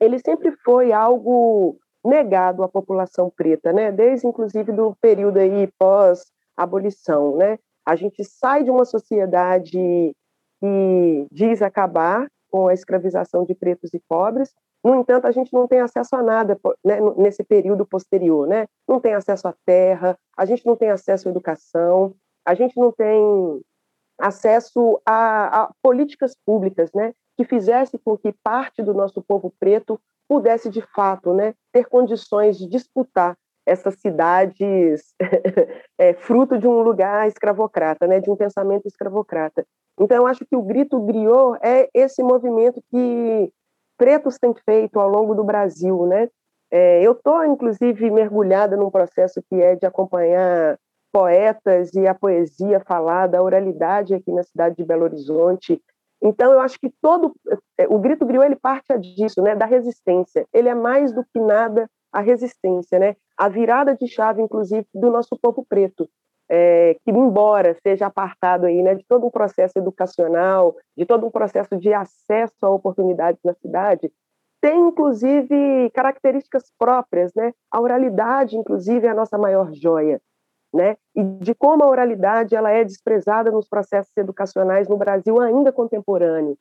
ele 0.00 0.18
sempre 0.20 0.52
foi 0.64 0.90
algo 0.90 1.76
negado 2.02 2.62
à 2.62 2.68
população 2.68 3.30
preta, 3.30 3.70
né? 3.70 3.92
Desde, 3.92 4.26
inclusive, 4.26 4.72
do 4.72 4.96
período 5.02 5.36
aí 5.36 5.70
pós-abolição, 5.78 7.36
né? 7.36 7.58
A 7.84 7.94
gente 7.94 8.24
sai 8.24 8.64
de 8.64 8.70
uma 8.70 8.86
sociedade 8.86 10.16
que 10.60 11.26
diz 11.30 11.60
acabar 11.60 12.26
com 12.50 12.68
a 12.68 12.72
escravização 12.72 13.44
de 13.44 13.54
pretos 13.54 13.92
e 13.92 14.00
pobres 14.08 14.50
no 14.84 14.94
entanto, 15.00 15.26
a 15.26 15.32
gente 15.32 15.52
não 15.52 15.66
tem 15.66 15.80
acesso 15.80 16.14
a 16.14 16.22
nada 16.22 16.60
né, 16.84 16.98
nesse 17.16 17.42
período 17.42 17.86
posterior, 17.86 18.46
né? 18.46 18.66
Não 18.86 19.00
tem 19.00 19.14
acesso 19.14 19.48
à 19.48 19.54
terra, 19.64 20.18
a 20.36 20.44
gente 20.44 20.66
não 20.66 20.76
tem 20.76 20.90
acesso 20.90 21.26
à 21.26 21.30
educação, 21.30 22.14
a 22.44 22.54
gente 22.54 22.78
não 22.78 22.92
tem 22.92 23.62
acesso 24.20 25.00
a, 25.06 25.62
a 25.62 25.70
políticas 25.82 26.36
públicas, 26.44 26.92
né? 26.92 27.14
Que 27.36 27.44
fizesse 27.44 27.98
com 27.98 28.16
que 28.16 28.32
parte 28.44 28.82
do 28.82 28.92
nosso 28.92 29.22
povo 29.22 29.52
preto 29.58 29.98
pudesse, 30.28 30.68
de 30.68 30.82
fato, 30.94 31.32
né, 31.32 31.54
ter 31.72 31.86
condições 31.86 32.56
de 32.58 32.66
disputar 32.66 33.36
essas 33.66 33.94
cidades 34.00 35.14
é, 35.98 36.12
fruto 36.14 36.58
de 36.58 36.66
um 36.66 36.80
lugar 36.80 37.26
escravocrata, 37.26 38.06
né, 38.06 38.20
de 38.20 38.30
um 38.30 38.36
pensamento 38.36 38.86
escravocrata. 38.86 39.66
Então, 39.98 40.18
eu 40.18 40.26
acho 40.26 40.44
que 40.44 40.56
o 40.56 40.62
grito 40.62 41.00
griot 41.00 41.58
é 41.62 41.88
esse 41.94 42.22
movimento 42.22 42.82
que 42.90 43.52
pretos 43.96 44.38
têm 44.38 44.54
feito 44.64 44.98
ao 44.98 45.08
longo 45.08 45.34
do 45.34 45.44
Brasil, 45.44 46.06
né? 46.06 46.28
É, 46.70 47.02
eu 47.02 47.12
estou, 47.12 47.44
inclusive, 47.44 48.10
mergulhada 48.10 48.76
num 48.76 48.90
processo 48.90 49.42
que 49.48 49.56
é 49.56 49.76
de 49.76 49.86
acompanhar 49.86 50.78
poetas 51.12 51.94
e 51.94 52.06
a 52.08 52.14
poesia 52.14 52.80
falada, 52.80 53.38
a 53.38 53.42
oralidade 53.42 54.14
aqui 54.14 54.32
na 54.32 54.42
cidade 54.42 54.76
de 54.76 54.84
Belo 54.84 55.04
Horizonte. 55.04 55.80
Então, 56.20 56.52
eu 56.52 56.60
acho 56.60 56.78
que 56.80 56.92
todo 57.00 57.34
é, 57.78 57.86
o 57.86 57.98
grito 57.98 58.26
griot 58.26 58.46
ele 58.46 58.56
parte 58.56 58.98
disso, 58.98 59.40
né, 59.42 59.54
da 59.54 59.66
resistência. 59.66 60.46
Ele 60.52 60.68
é 60.68 60.74
mais 60.74 61.12
do 61.12 61.24
que 61.24 61.38
nada 61.38 61.88
a 62.12 62.20
resistência, 62.20 62.98
né? 62.98 63.14
A 63.36 63.48
virada 63.48 63.94
de 63.94 64.06
chave, 64.08 64.40
inclusive, 64.40 64.86
do 64.94 65.10
nosso 65.10 65.38
povo 65.40 65.64
preto, 65.68 66.08
é, 66.48 66.94
que 67.04 67.10
embora 67.10 67.76
seja 67.82 68.06
apartado 68.06 68.66
aí, 68.66 68.82
né, 68.82 68.94
de 68.94 69.04
todo 69.04 69.26
um 69.26 69.30
processo 69.30 69.78
educacional, 69.78 70.76
de 70.96 71.06
todo 71.06 71.26
um 71.26 71.30
processo 71.30 71.76
de 71.76 71.92
acesso 71.92 72.54
a 72.62 72.70
oportunidades 72.70 73.40
na 73.44 73.54
cidade, 73.54 74.12
tem 74.60 74.88
inclusive 74.88 75.90
características 75.90 76.72
próprias, 76.78 77.34
né? 77.34 77.52
A 77.70 77.82
oralidade, 77.82 78.56
inclusive, 78.56 79.06
é 79.06 79.10
a 79.10 79.14
nossa 79.14 79.36
maior 79.36 79.70
joia, 79.74 80.22
né? 80.72 80.96
E 81.14 81.22
de 81.22 81.54
como 81.54 81.84
a 81.84 81.88
oralidade 81.88 82.56
ela 82.56 82.70
é 82.70 82.82
desprezada 82.82 83.50
nos 83.50 83.68
processos 83.68 84.16
educacionais 84.16 84.88
no 84.88 84.96
Brasil 84.96 85.38
ainda 85.38 85.70
contemporâneo. 85.70 86.56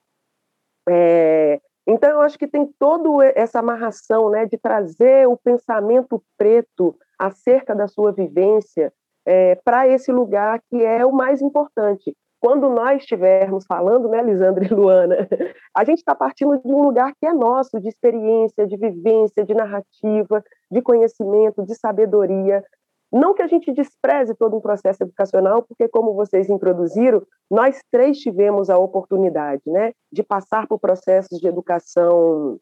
É, 0.90 1.62
então, 1.88 2.10
eu 2.10 2.22
acho 2.22 2.38
que 2.38 2.48
tem 2.48 2.66
toda 2.78 3.26
essa 3.36 3.60
amarração 3.60 4.30
né, 4.30 4.46
de 4.46 4.58
trazer 4.58 5.26
o 5.28 5.38
pensamento 5.38 6.22
preto 6.38 6.98
acerca 7.18 7.74
da 7.74 7.88
sua 7.88 8.12
vivência 8.12 8.92
é, 9.26 9.56
para 9.64 9.88
esse 9.88 10.12
lugar 10.12 10.62
que 10.70 10.84
é 10.84 11.06
o 11.06 11.12
mais 11.12 11.42
importante, 11.42 12.16
quando 12.44 12.70
nós 12.70 13.02
estivermos 13.02 13.66
falando, 13.66 14.10
né, 14.10 14.22
Lisandra 14.22 14.66
e 14.66 14.68
Luana, 14.68 15.16
a 15.74 15.86
gente 15.86 16.00
está 16.00 16.14
partindo 16.14 16.62
de 16.62 16.74
um 16.74 16.82
lugar 16.82 17.14
que 17.18 17.26
é 17.26 17.32
nosso, 17.32 17.80
de 17.80 17.88
experiência, 17.88 18.68
de 18.68 18.76
vivência, 18.76 19.46
de 19.46 19.54
narrativa, 19.54 20.44
de 20.70 20.82
conhecimento, 20.82 21.64
de 21.64 21.74
sabedoria. 21.74 22.62
Não 23.10 23.34
que 23.34 23.42
a 23.42 23.48
gente 23.48 23.72
despreze 23.72 24.36
todo 24.36 24.58
um 24.58 24.60
processo 24.60 25.04
educacional, 25.04 25.64
porque, 25.64 25.88
como 25.88 26.14
vocês 26.14 26.50
introduziram, 26.50 27.26
nós 27.50 27.80
três 27.90 28.18
tivemos 28.18 28.70
a 28.70 28.78
oportunidade 28.78 29.64
né, 29.66 29.94
de 30.12 30.22
passar 30.22 30.68
por 30.68 30.80
processos 30.80 31.40
de 31.40 31.48
educação, 31.48 32.60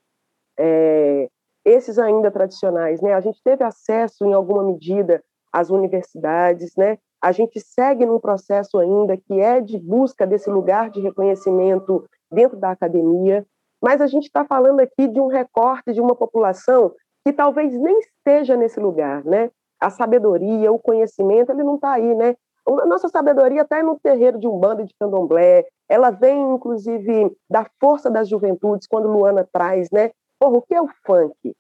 é, 0.60 1.28
esses 1.66 1.98
ainda 1.98 2.30
tradicionais. 2.30 3.02
Né? 3.02 3.14
A 3.14 3.20
gente 3.22 3.42
teve 3.44 3.64
acesso, 3.64 4.26
em 4.26 4.34
alguma 4.34 4.64
medida, 4.64 5.24
às 5.52 5.70
universidades, 5.70 6.76
né? 6.76 6.98
a 7.22 7.32
gente 7.32 7.60
segue 7.60 8.06
num 8.06 8.20
processo 8.20 8.80
ainda 8.80 9.16
que 9.16 9.40
é 9.40 9.62
de 9.62 9.78
busca 9.78 10.26
desse 10.26 10.50
lugar 10.50 10.90
de 10.90 11.00
reconhecimento 11.00 12.04
dentro 12.32 12.58
da 12.58 12.72
academia, 12.72 13.46
mas 13.82 14.02
a 14.02 14.08
gente 14.08 14.26
está 14.26 14.44
falando 14.44 14.80
aqui 14.80 15.08
de 15.08 15.20
um 15.20 15.28
recorte 15.28 15.94
de 15.94 16.02
uma 16.02 16.16
população 16.16 16.94
que 17.24 17.32
talvez 17.32 17.74
nem 17.74 18.00
esteja 18.00 18.58
nesse 18.58 18.80
lugar, 18.80 19.24
né? 19.24 19.52
A 19.80 19.90
sabedoria, 19.92 20.72
o 20.72 20.80
conhecimento, 20.80 21.52
ele 21.52 21.64
não 21.64 21.76
está 21.76 21.94
aí, 21.94 22.16
né? 22.16 22.36
A 22.68 22.86
nossa 22.86 23.08
sabedoria 23.08 23.62
está 23.62 23.82
no 23.84 24.00
terreiro 24.00 24.40
de 24.40 24.48
Umbanda 24.48 24.82
e 24.82 24.86
de 24.86 24.96
Candomblé, 25.00 25.66
ela 25.90 26.10
vem, 26.10 26.54
inclusive, 26.54 27.36
da 27.50 27.68
força 27.80 28.10
das 28.10 28.30
juventudes, 28.30 28.88
quando 28.88 29.12
Luana 29.12 29.48
traz, 29.52 29.90
né? 29.92 30.12
Porra, 30.40 30.58
o 30.58 30.62
que 30.62 30.74
é 30.74 30.82
o 30.82 30.88
funk? 31.06 31.56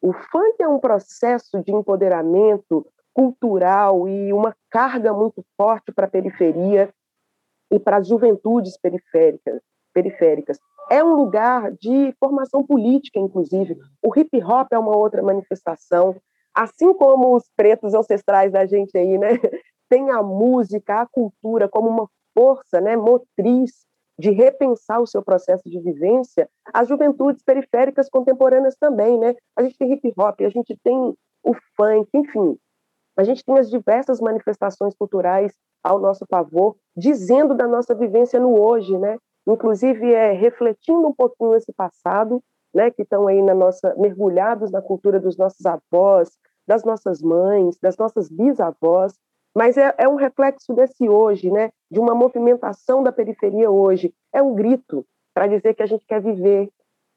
O 0.00 0.12
funk 0.12 0.54
é 0.60 0.68
um 0.68 0.78
processo 0.78 1.60
de 1.62 1.72
empoderamento 1.72 2.86
cultural 3.18 4.08
e 4.08 4.32
uma 4.32 4.54
carga 4.70 5.12
muito 5.12 5.44
forte 5.56 5.90
para 5.90 6.06
a 6.06 6.08
periferia 6.08 6.88
e 7.68 7.76
para 7.80 7.96
as 7.96 8.06
juventudes 8.06 8.78
periféricas, 8.78 9.60
periféricas. 9.92 10.56
É 10.88 11.02
um 11.02 11.16
lugar 11.16 11.72
de 11.72 12.14
formação 12.20 12.64
política, 12.64 13.18
inclusive. 13.18 13.76
O 14.00 14.16
hip 14.16 14.40
hop 14.40 14.68
é 14.70 14.78
uma 14.78 14.96
outra 14.96 15.20
manifestação. 15.20 16.14
Assim 16.54 16.94
como 16.94 17.34
os 17.34 17.42
pretos 17.56 17.92
ancestrais 17.92 18.52
da 18.52 18.64
gente 18.66 18.96
aí, 18.96 19.18
né? 19.18 19.30
Tem 19.90 20.10
a 20.10 20.22
música, 20.22 21.00
a 21.00 21.06
cultura 21.06 21.68
como 21.68 21.88
uma 21.88 22.08
força 22.32 22.80
né, 22.80 22.96
motriz 22.96 23.84
de 24.16 24.30
repensar 24.30 25.00
o 25.00 25.06
seu 25.08 25.24
processo 25.24 25.68
de 25.68 25.80
vivência, 25.80 26.48
as 26.72 26.86
juventudes 26.86 27.42
periféricas 27.42 28.08
contemporâneas 28.08 28.76
também, 28.78 29.18
né? 29.18 29.34
A 29.56 29.62
gente 29.64 29.76
tem 29.76 29.92
hip 29.92 30.12
hop, 30.16 30.40
a 30.40 30.50
gente 30.50 30.78
tem 30.84 31.14
o 31.42 31.54
funk, 31.76 32.08
enfim, 32.14 32.56
a 33.18 33.24
gente 33.24 33.44
tem 33.44 33.58
as 33.58 33.68
diversas 33.68 34.20
manifestações 34.20 34.94
culturais 34.94 35.52
ao 35.82 35.98
nosso 35.98 36.24
favor, 36.30 36.76
dizendo 36.96 37.52
da 37.52 37.66
nossa 37.66 37.92
vivência 37.92 38.38
no 38.38 38.56
hoje, 38.56 38.96
né? 38.96 39.18
Inclusive 39.46 40.12
é 40.12 40.30
refletindo 40.30 41.04
um 41.08 41.12
pouquinho 41.12 41.56
esse 41.56 41.72
passado, 41.72 42.40
né? 42.72 42.92
Que 42.92 43.02
estão 43.02 43.26
aí 43.26 43.42
na 43.42 43.54
nossa 43.54 43.92
mergulhados 43.96 44.70
na 44.70 44.80
cultura 44.80 45.18
dos 45.18 45.36
nossos 45.36 45.66
avós, 45.66 46.30
das 46.64 46.84
nossas 46.84 47.20
mães, 47.20 47.76
das 47.82 47.96
nossas 47.96 48.28
bisavós, 48.28 49.14
mas 49.56 49.76
é, 49.76 49.92
é 49.98 50.08
um 50.08 50.14
reflexo 50.14 50.72
desse 50.72 51.08
hoje, 51.08 51.50
né? 51.50 51.70
De 51.90 51.98
uma 51.98 52.14
movimentação 52.14 53.02
da 53.02 53.10
periferia 53.10 53.68
hoje. 53.68 54.14
É 54.32 54.40
um 54.40 54.54
grito 54.54 55.04
para 55.34 55.48
dizer 55.48 55.74
que 55.74 55.82
a 55.82 55.86
gente 55.86 56.04
quer 56.06 56.22
viver, 56.22 56.70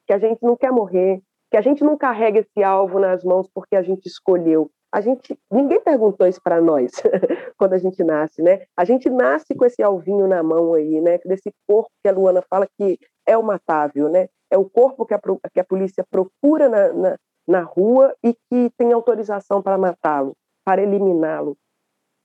que 0.08 0.12
a 0.12 0.18
gente 0.18 0.42
não 0.42 0.56
quer 0.56 0.72
morrer, 0.72 1.22
que 1.48 1.56
a 1.56 1.60
gente 1.60 1.84
não 1.84 1.96
carrega 1.96 2.40
esse 2.40 2.60
alvo 2.64 2.98
nas 2.98 3.22
mãos 3.22 3.48
porque 3.54 3.76
a 3.76 3.82
gente 3.82 4.06
escolheu, 4.06 4.68
a 4.92 5.00
gente 5.00 5.38
ninguém 5.50 5.80
perguntou 5.80 6.26
isso 6.26 6.40
para 6.42 6.60
nós 6.60 6.92
quando 7.56 7.72
a 7.72 7.78
gente 7.78 8.04
nasce, 8.04 8.42
né? 8.42 8.66
A 8.76 8.84
gente 8.84 9.08
nasce 9.08 9.54
com 9.54 9.64
esse 9.64 9.82
alvinho 9.82 10.28
na 10.28 10.42
mão 10.42 10.74
aí, 10.74 11.00
né? 11.00 11.18
Desse 11.24 11.50
corpo 11.66 11.90
que 12.02 12.08
a 12.08 12.12
Luana 12.12 12.42
fala 12.42 12.68
que 12.78 12.98
é 13.26 13.36
o 13.36 13.42
matável, 13.42 14.10
né? 14.10 14.28
É 14.50 14.58
o 14.58 14.68
corpo 14.68 15.06
que 15.06 15.14
a, 15.14 15.20
que 15.52 15.60
a 15.60 15.64
polícia 15.64 16.04
procura 16.10 16.68
na, 16.68 16.92
na, 16.92 17.18
na 17.48 17.62
rua 17.62 18.14
e 18.22 18.34
que 18.34 18.70
tem 18.76 18.92
autorização 18.92 19.62
para 19.62 19.78
matá-lo, 19.78 20.36
para 20.62 20.82
eliminá-lo. 20.82 21.56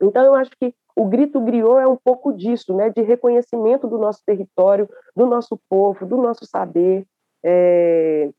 Então 0.02 0.26
eu 0.26 0.36
acho 0.36 0.52
que 0.60 0.76
o 0.94 1.06
grito 1.06 1.40
griot 1.40 1.80
é 1.80 1.88
um 1.88 1.96
pouco 1.96 2.34
disso, 2.34 2.76
né? 2.76 2.90
De 2.90 3.02
reconhecimento 3.02 3.88
do 3.88 3.98
nosso 3.98 4.22
território, 4.26 4.90
do 5.16 5.26
nosso 5.26 5.58
povo, 5.70 6.06
do 6.06 6.18
nosso 6.18 6.46
saber. 6.46 7.06
É, 7.46 8.30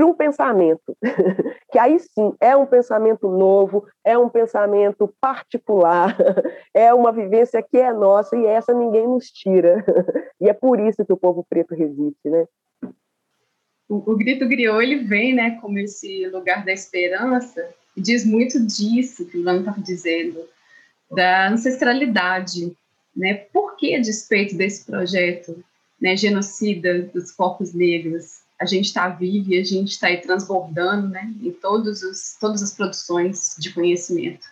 para 0.00 0.06
um 0.06 0.14
pensamento, 0.14 0.96
que 1.70 1.78
aí 1.78 1.98
sim 1.98 2.32
é 2.40 2.56
um 2.56 2.64
pensamento 2.64 3.28
novo, 3.28 3.86
é 4.02 4.16
um 4.16 4.30
pensamento 4.30 5.12
particular, 5.20 6.16
é 6.72 6.94
uma 6.94 7.12
vivência 7.12 7.62
que 7.62 7.76
é 7.76 7.92
nossa 7.92 8.34
e 8.34 8.46
essa 8.46 8.72
ninguém 8.72 9.06
nos 9.06 9.30
tira. 9.30 9.84
E 10.42 10.48
é 10.48 10.54
por 10.54 10.80
isso 10.80 11.04
que 11.04 11.12
o 11.12 11.18
povo 11.18 11.44
preto 11.46 11.74
resiste, 11.74 12.30
né? 12.30 12.46
O, 13.86 14.12
o 14.12 14.16
grito 14.16 14.48
griot 14.48 14.82
ele 14.82 15.04
vem, 15.04 15.34
né, 15.34 15.58
como 15.60 15.78
esse 15.78 16.26
lugar 16.28 16.64
da 16.64 16.72
esperança, 16.72 17.68
e 17.94 18.00
diz 18.00 18.24
muito 18.24 18.58
disso 18.64 19.26
que 19.26 19.36
o 19.36 19.42
Lano 19.42 19.58
estava 19.58 19.82
dizendo, 19.82 20.42
da 21.10 21.50
ancestralidade, 21.50 22.74
né? 23.14 23.34
Por 23.52 23.76
que 23.76 23.94
a 23.94 24.00
despeito 24.00 24.56
desse 24.56 24.86
projeto, 24.86 25.62
né, 26.00 26.16
genocida 26.16 27.02
dos 27.02 27.30
corpos 27.32 27.74
negros, 27.74 28.40
a 28.60 28.66
gente 28.66 28.86
está 28.86 29.08
vivo 29.08 29.52
e 29.52 29.58
a 29.58 29.64
gente 29.64 29.92
está 29.92 30.08
aí 30.08 30.18
transbordando 30.18 31.08
né, 31.08 31.32
em 31.42 31.50
todos 31.50 32.02
os, 32.02 32.36
todas 32.38 32.62
as 32.62 32.74
produções 32.74 33.56
de 33.58 33.72
conhecimento. 33.72 34.46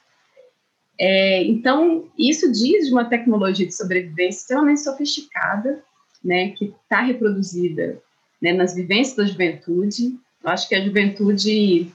É, 0.99 1.45
então, 1.45 2.09
isso 2.19 2.51
diz 2.51 2.87
de 2.87 2.93
uma 2.93 3.05
tecnologia 3.05 3.67
de 3.67 3.75
sobrevivência 3.75 4.41
extremamente 4.41 4.81
sofisticada, 4.81 5.85
né, 6.25 6.51
que 6.51 6.75
está 6.83 7.03
reproduzida 7.03 8.01
né, 8.41 8.55
nas 8.55 8.75
vivências 8.75 9.15
da 9.15 9.27
juventude. 9.27 10.19
Eu 10.43 10.51
acho 10.51 10.67
que 10.67 10.75
a 10.75 10.85
juventude 10.85 11.93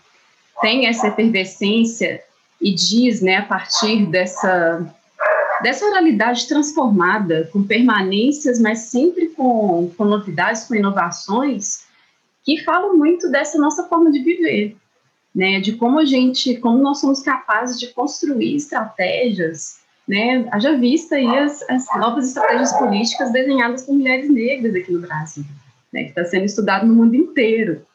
tem 0.61 0.85
essa 0.85 1.07
efervescência 1.07 2.23
e 2.61 2.73
diz, 2.73 3.21
né, 3.21 3.37
a 3.37 3.45
partir 3.45 4.05
dessa 4.05 4.95
dessa 5.61 5.85
oralidade 5.85 6.45
transformada, 6.45 7.49
com 7.53 7.63
permanências, 7.63 8.59
mas 8.59 8.79
sempre 8.79 9.29
com, 9.29 9.89
com 9.97 10.03
novidades, 10.03 10.65
com 10.65 10.75
inovações, 10.75 11.82
que 12.43 12.63
falam 12.63 12.97
muito 12.97 13.29
dessa 13.29 13.57
nossa 13.57 13.83
forma 13.87 14.11
de 14.11 14.19
viver, 14.19 14.75
né? 15.33 15.59
De 15.59 15.73
como 15.73 15.99
a 15.99 16.05
gente, 16.05 16.57
como 16.57 16.77
nós 16.77 16.99
somos 16.99 17.21
capazes 17.21 17.79
de 17.79 17.87
construir 17.87 18.55
estratégias, 18.55 19.79
né? 20.07 20.47
Haja 20.51 20.77
vista 20.77 21.15
aí 21.15 21.37
as, 21.37 21.67
as 21.69 21.85
novas 21.97 22.27
estratégias 22.27 22.73
políticas 22.73 23.31
desenhadas 23.31 23.83
por 23.85 23.95
mulheres 23.95 24.29
negras 24.29 24.75
aqui 24.75 24.91
no 24.91 24.99
Brasil, 24.99 25.45
né? 25.91 26.03
Que 26.03 26.09
está 26.09 26.25
sendo 26.25 26.45
estudado 26.45 26.85
no 26.85 26.93
mundo 26.93 27.15
inteiro. 27.15 27.85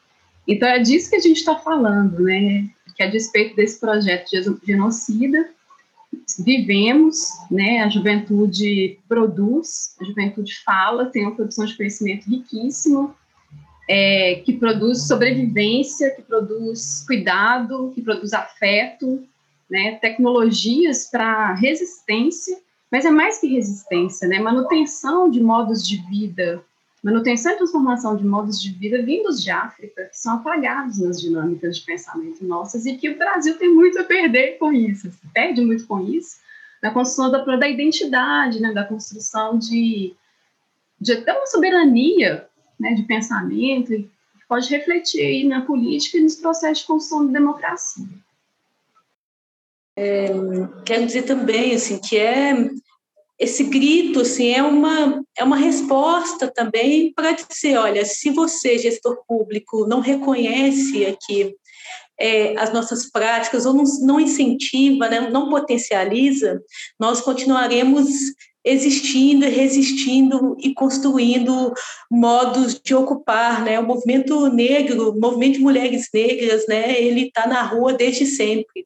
Então 0.47 0.67
é 0.67 0.79
disso 0.79 1.09
que 1.09 1.15
a 1.15 1.21
gente 1.21 1.37
está 1.37 1.55
falando, 1.55 2.19
né? 2.19 2.67
Que 2.95 3.03
a 3.03 3.09
despeito 3.09 3.55
desse 3.55 3.79
projeto 3.79 4.29
de 4.29 4.41
genocida, 4.65 5.49
vivemos, 6.39 7.29
né? 7.51 7.81
A 7.83 7.89
juventude 7.89 8.97
produz, 9.07 9.95
a 10.01 10.05
juventude 10.05 10.57
fala, 10.63 11.05
tem 11.05 11.23
uma 11.23 11.35
produção 11.35 11.65
de 11.65 11.77
conhecimento 11.77 12.27
riquíssima, 12.27 13.15
é, 13.91 14.35
que 14.45 14.53
produz 14.53 15.07
sobrevivência, 15.07 16.11
que 16.11 16.21
produz 16.21 17.03
cuidado, 17.07 17.91
que 17.95 18.03
produz 18.03 18.33
afeto, 18.33 19.27
né, 19.67 19.95
tecnologias 19.95 21.07
para 21.07 21.55
resistência, 21.55 22.55
mas 22.91 23.03
é 23.03 23.09
mais 23.09 23.39
que 23.39 23.47
resistência, 23.47 24.27
né, 24.27 24.39
manutenção 24.39 25.27
de 25.27 25.41
modos 25.41 25.85
de 25.87 25.97
vida, 26.07 26.63
manutenção 27.03 27.51
e 27.51 27.57
transformação 27.57 28.15
de 28.15 28.23
modos 28.23 28.61
de 28.61 28.71
vida 28.71 29.01
vindos 29.01 29.41
de 29.41 29.49
África, 29.49 30.05
que 30.05 30.17
são 30.17 30.35
apagados 30.35 30.99
nas 30.99 31.19
dinâmicas 31.19 31.77
de 31.77 31.85
pensamento 31.85 32.45
nossas 32.45 32.85
e 32.85 32.95
que 32.95 33.09
o 33.09 33.17
Brasil 33.17 33.57
tem 33.57 33.73
muito 33.73 33.99
a 33.99 34.03
perder 34.03 34.59
com 34.59 34.71
isso, 34.71 35.11
perde 35.33 35.61
muito 35.61 35.87
com 35.87 35.99
isso, 35.99 36.37
da 36.79 36.91
construção 36.91 37.31
da, 37.31 37.43
da 37.55 37.67
identidade, 37.67 38.61
né, 38.61 38.71
da 38.71 38.83
construção 38.83 39.57
de, 39.57 40.13
de 41.01 41.13
até 41.13 41.33
uma 41.33 41.47
soberania 41.47 42.48
né, 42.79 42.93
de 42.93 43.03
pensamento, 43.03 43.87
que 43.87 44.09
pode 44.47 44.69
refletir 44.69 45.21
aí 45.21 45.43
na 45.43 45.61
política 45.61 46.17
e 46.17 46.21
nos 46.21 46.35
processos 46.35 46.79
de 46.79 46.87
construção 46.87 47.27
de 47.27 47.33
democracia. 47.33 48.05
É, 49.95 50.27
quero 50.85 51.05
dizer 51.05 51.23
também 51.23 51.75
assim 51.75 51.99
que 51.99 52.17
é 52.17 52.69
esse 53.37 53.65
grito 53.65 54.21
assim 54.21 54.53
é 54.53 54.63
uma 54.63 55.21
é 55.37 55.43
uma 55.43 55.57
resposta 55.57 56.47
também 56.47 57.11
para 57.13 57.33
dizer 57.33 57.77
olha 57.77 58.05
se 58.05 58.29
você 58.29 58.77
gestor 58.77 59.17
público 59.27 59.85
não 59.87 59.99
reconhece 59.99 61.05
aqui 61.05 61.53
é, 62.17 62.57
as 62.57 62.71
nossas 62.71 63.09
práticas 63.11 63.65
ou 63.65 63.73
não, 63.73 63.83
não 64.01 64.21
incentiva 64.21 65.09
né, 65.09 65.29
não 65.29 65.49
potencializa 65.49 66.61
nós 66.97 67.19
continuaremos 67.19 68.07
existindo 68.69 69.45
e 69.45 69.49
resistindo 69.49 70.55
e 70.59 70.73
construindo 70.73 71.73
modos 72.09 72.79
de 72.79 72.93
ocupar, 72.93 73.63
né? 73.63 73.79
O 73.79 73.85
movimento 73.85 74.47
negro, 74.47 75.11
o 75.11 75.19
movimento 75.19 75.53
de 75.53 75.63
mulheres 75.63 76.07
negras, 76.13 76.65
né? 76.67 77.01
Ele 77.01 77.27
está 77.27 77.47
na 77.47 77.61
rua 77.63 77.93
desde 77.93 78.25
sempre. 78.25 78.85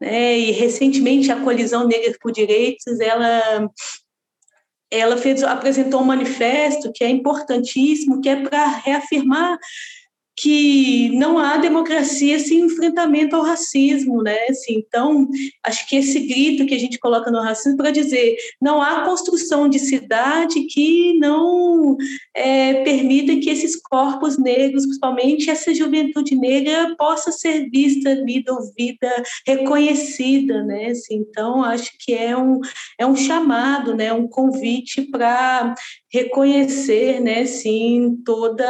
Né? 0.00 0.38
E 0.38 0.50
recentemente 0.52 1.30
a 1.30 1.40
colisão 1.40 1.86
negra 1.86 2.14
por 2.20 2.30
direitos 2.30 3.00
ela 3.00 3.70
ela 4.90 5.16
fez 5.16 5.42
apresentou 5.42 6.00
um 6.00 6.04
manifesto 6.04 6.92
que 6.92 7.02
é 7.02 7.08
importantíssimo 7.08 8.20
que 8.20 8.28
é 8.28 8.36
para 8.36 8.66
reafirmar 8.66 9.58
que 10.36 11.08
não 11.16 11.38
há 11.38 11.56
democracia 11.56 12.38
sem 12.38 12.60
enfrentamento 12.60 13.34
ao 13.34 13.42
racismo, 13.42 14.22
né? 14.22 14.36
Assim, 14.50 14.74
então, 14.86 15.26
acho 15.64 15.88
que 15.88 15.96
esse 15.96 16.20
grito 16.20 16.66
que 16.66 16.74
a 16.74 16.78
gente 16.78 16.98
coloca 16.98 17.30
no 17.30 17.40
racismo 17.40 17.78
para 17.78 17.90
dizer 17.90 18.36
não 18.60 18.82
há 18.82 19.04
construção 19.04 19.66
de 19.66 19.78
cidade 19.78 20.62
que 20.64 21.18
não 21.18 21.96
é, 22.34 22.84
permita 22.84 23.36
que 23.36 23.48
esses 23.48 23.80
corpos 23.80 24.36
negros, 24.36 24.84
principalmente 24.84 25.48
essa 25.48 25.74
juventude 25.74 26.36
negra, 26.36 26.94
possa 26.98 27.32
ser 27.32 27.70
vista, 27.70 28.12
lida, 28.12 28.52
ouvida, 28.52 29.10
reconhecida, 29.46 30.62
né? 30.64 30.88
Assim, 30.88 31.16
então, 31.16 31.64
acho 31.64 31.92
que 31.98 32.12
é 32.12 32.36
um, 32.36 32.60
é 32.98 33.06
um 33.06 33.16
chamado, 33.16 33.94
né? 33.94 34.12
Um 34.12 34.28
convite 34.28 35.02
para 35.02 35.74
reconhecer, 36.12 37.20
né? 37.20 37.46
Sim, 37.46 38.18
toda 38.22 38.66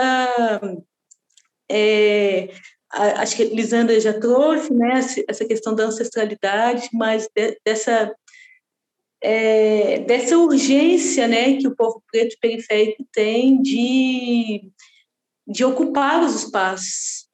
é, 1.70 2.50
acho 2.92 3.36
que 3.36 3.42
a 3.42 3.46
Lisandra 3.46 3.98
já 4.00 4.18
trouxe 4.18 4.72
né, 4.72 5.00
essa 5.28 5.44
questão 5.44 5.74
da 5.74 5.84
ancestralidade, 5.84 6.88
mas 6.92 7.28
de, 7.34 7.58
dessa, 7.64 8.14
é, 9.22 10.00
dessa 10.00 10.38
urgência 10.38 11.26
né, 11.26 11.56
que 11.56 11.66
o 11.66 11.74
povo 11.74 12.02
preto 12.10 12.36
periférico 12.40 13.04
tem 13.12 13.60
de, 13.60 14.70
de 15.46 15.64
ocupar 15.64 16.22
os 16.22 16.34
espaços. 16.44 17.26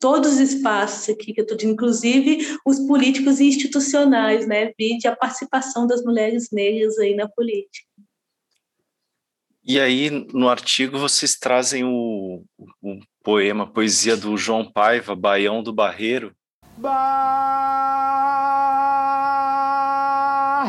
Todos 0.00 0.32
os 0.32 0.40
espaços 0.40 1.08
aqui 1.08 1.32
que 1.32 1.40
eu 1.40 1.44
estou 1.44 1.56
dizendo, 1.56 1.74
inclusive 1.74 2.58
os 2.66 2.80
políticos 2.80 3.38
e 3.38 3.46
institucionais, 3.46 4.46
né, 4.48 4.72
vide 4.76 5.06
a 5.06 5.14
participação 5.14 5.86
das 5.86 6.02
mulheres 6.02 6.48
negras 6.50 6.98
aí 6.98 7.14
na 7.14 7.28
política. 7.28 7.91
E 9.64 9.78
aí, 9.78 10.10
no 10.32 10.48
artigo, 10.48 10.98
vocês 10.98 11.36
trazem 11.36 11.84
o, 11.84 12.44
o 12.82 12.98
poema, 13.22 13.64
poesia 13.64 14.16
do 14.16 14.36
João 14.36 14.64
Paiva, 14.70 15.14
Baião 15.14 15.62
do 15.62 15.72
Barreiro. 15.72 16.34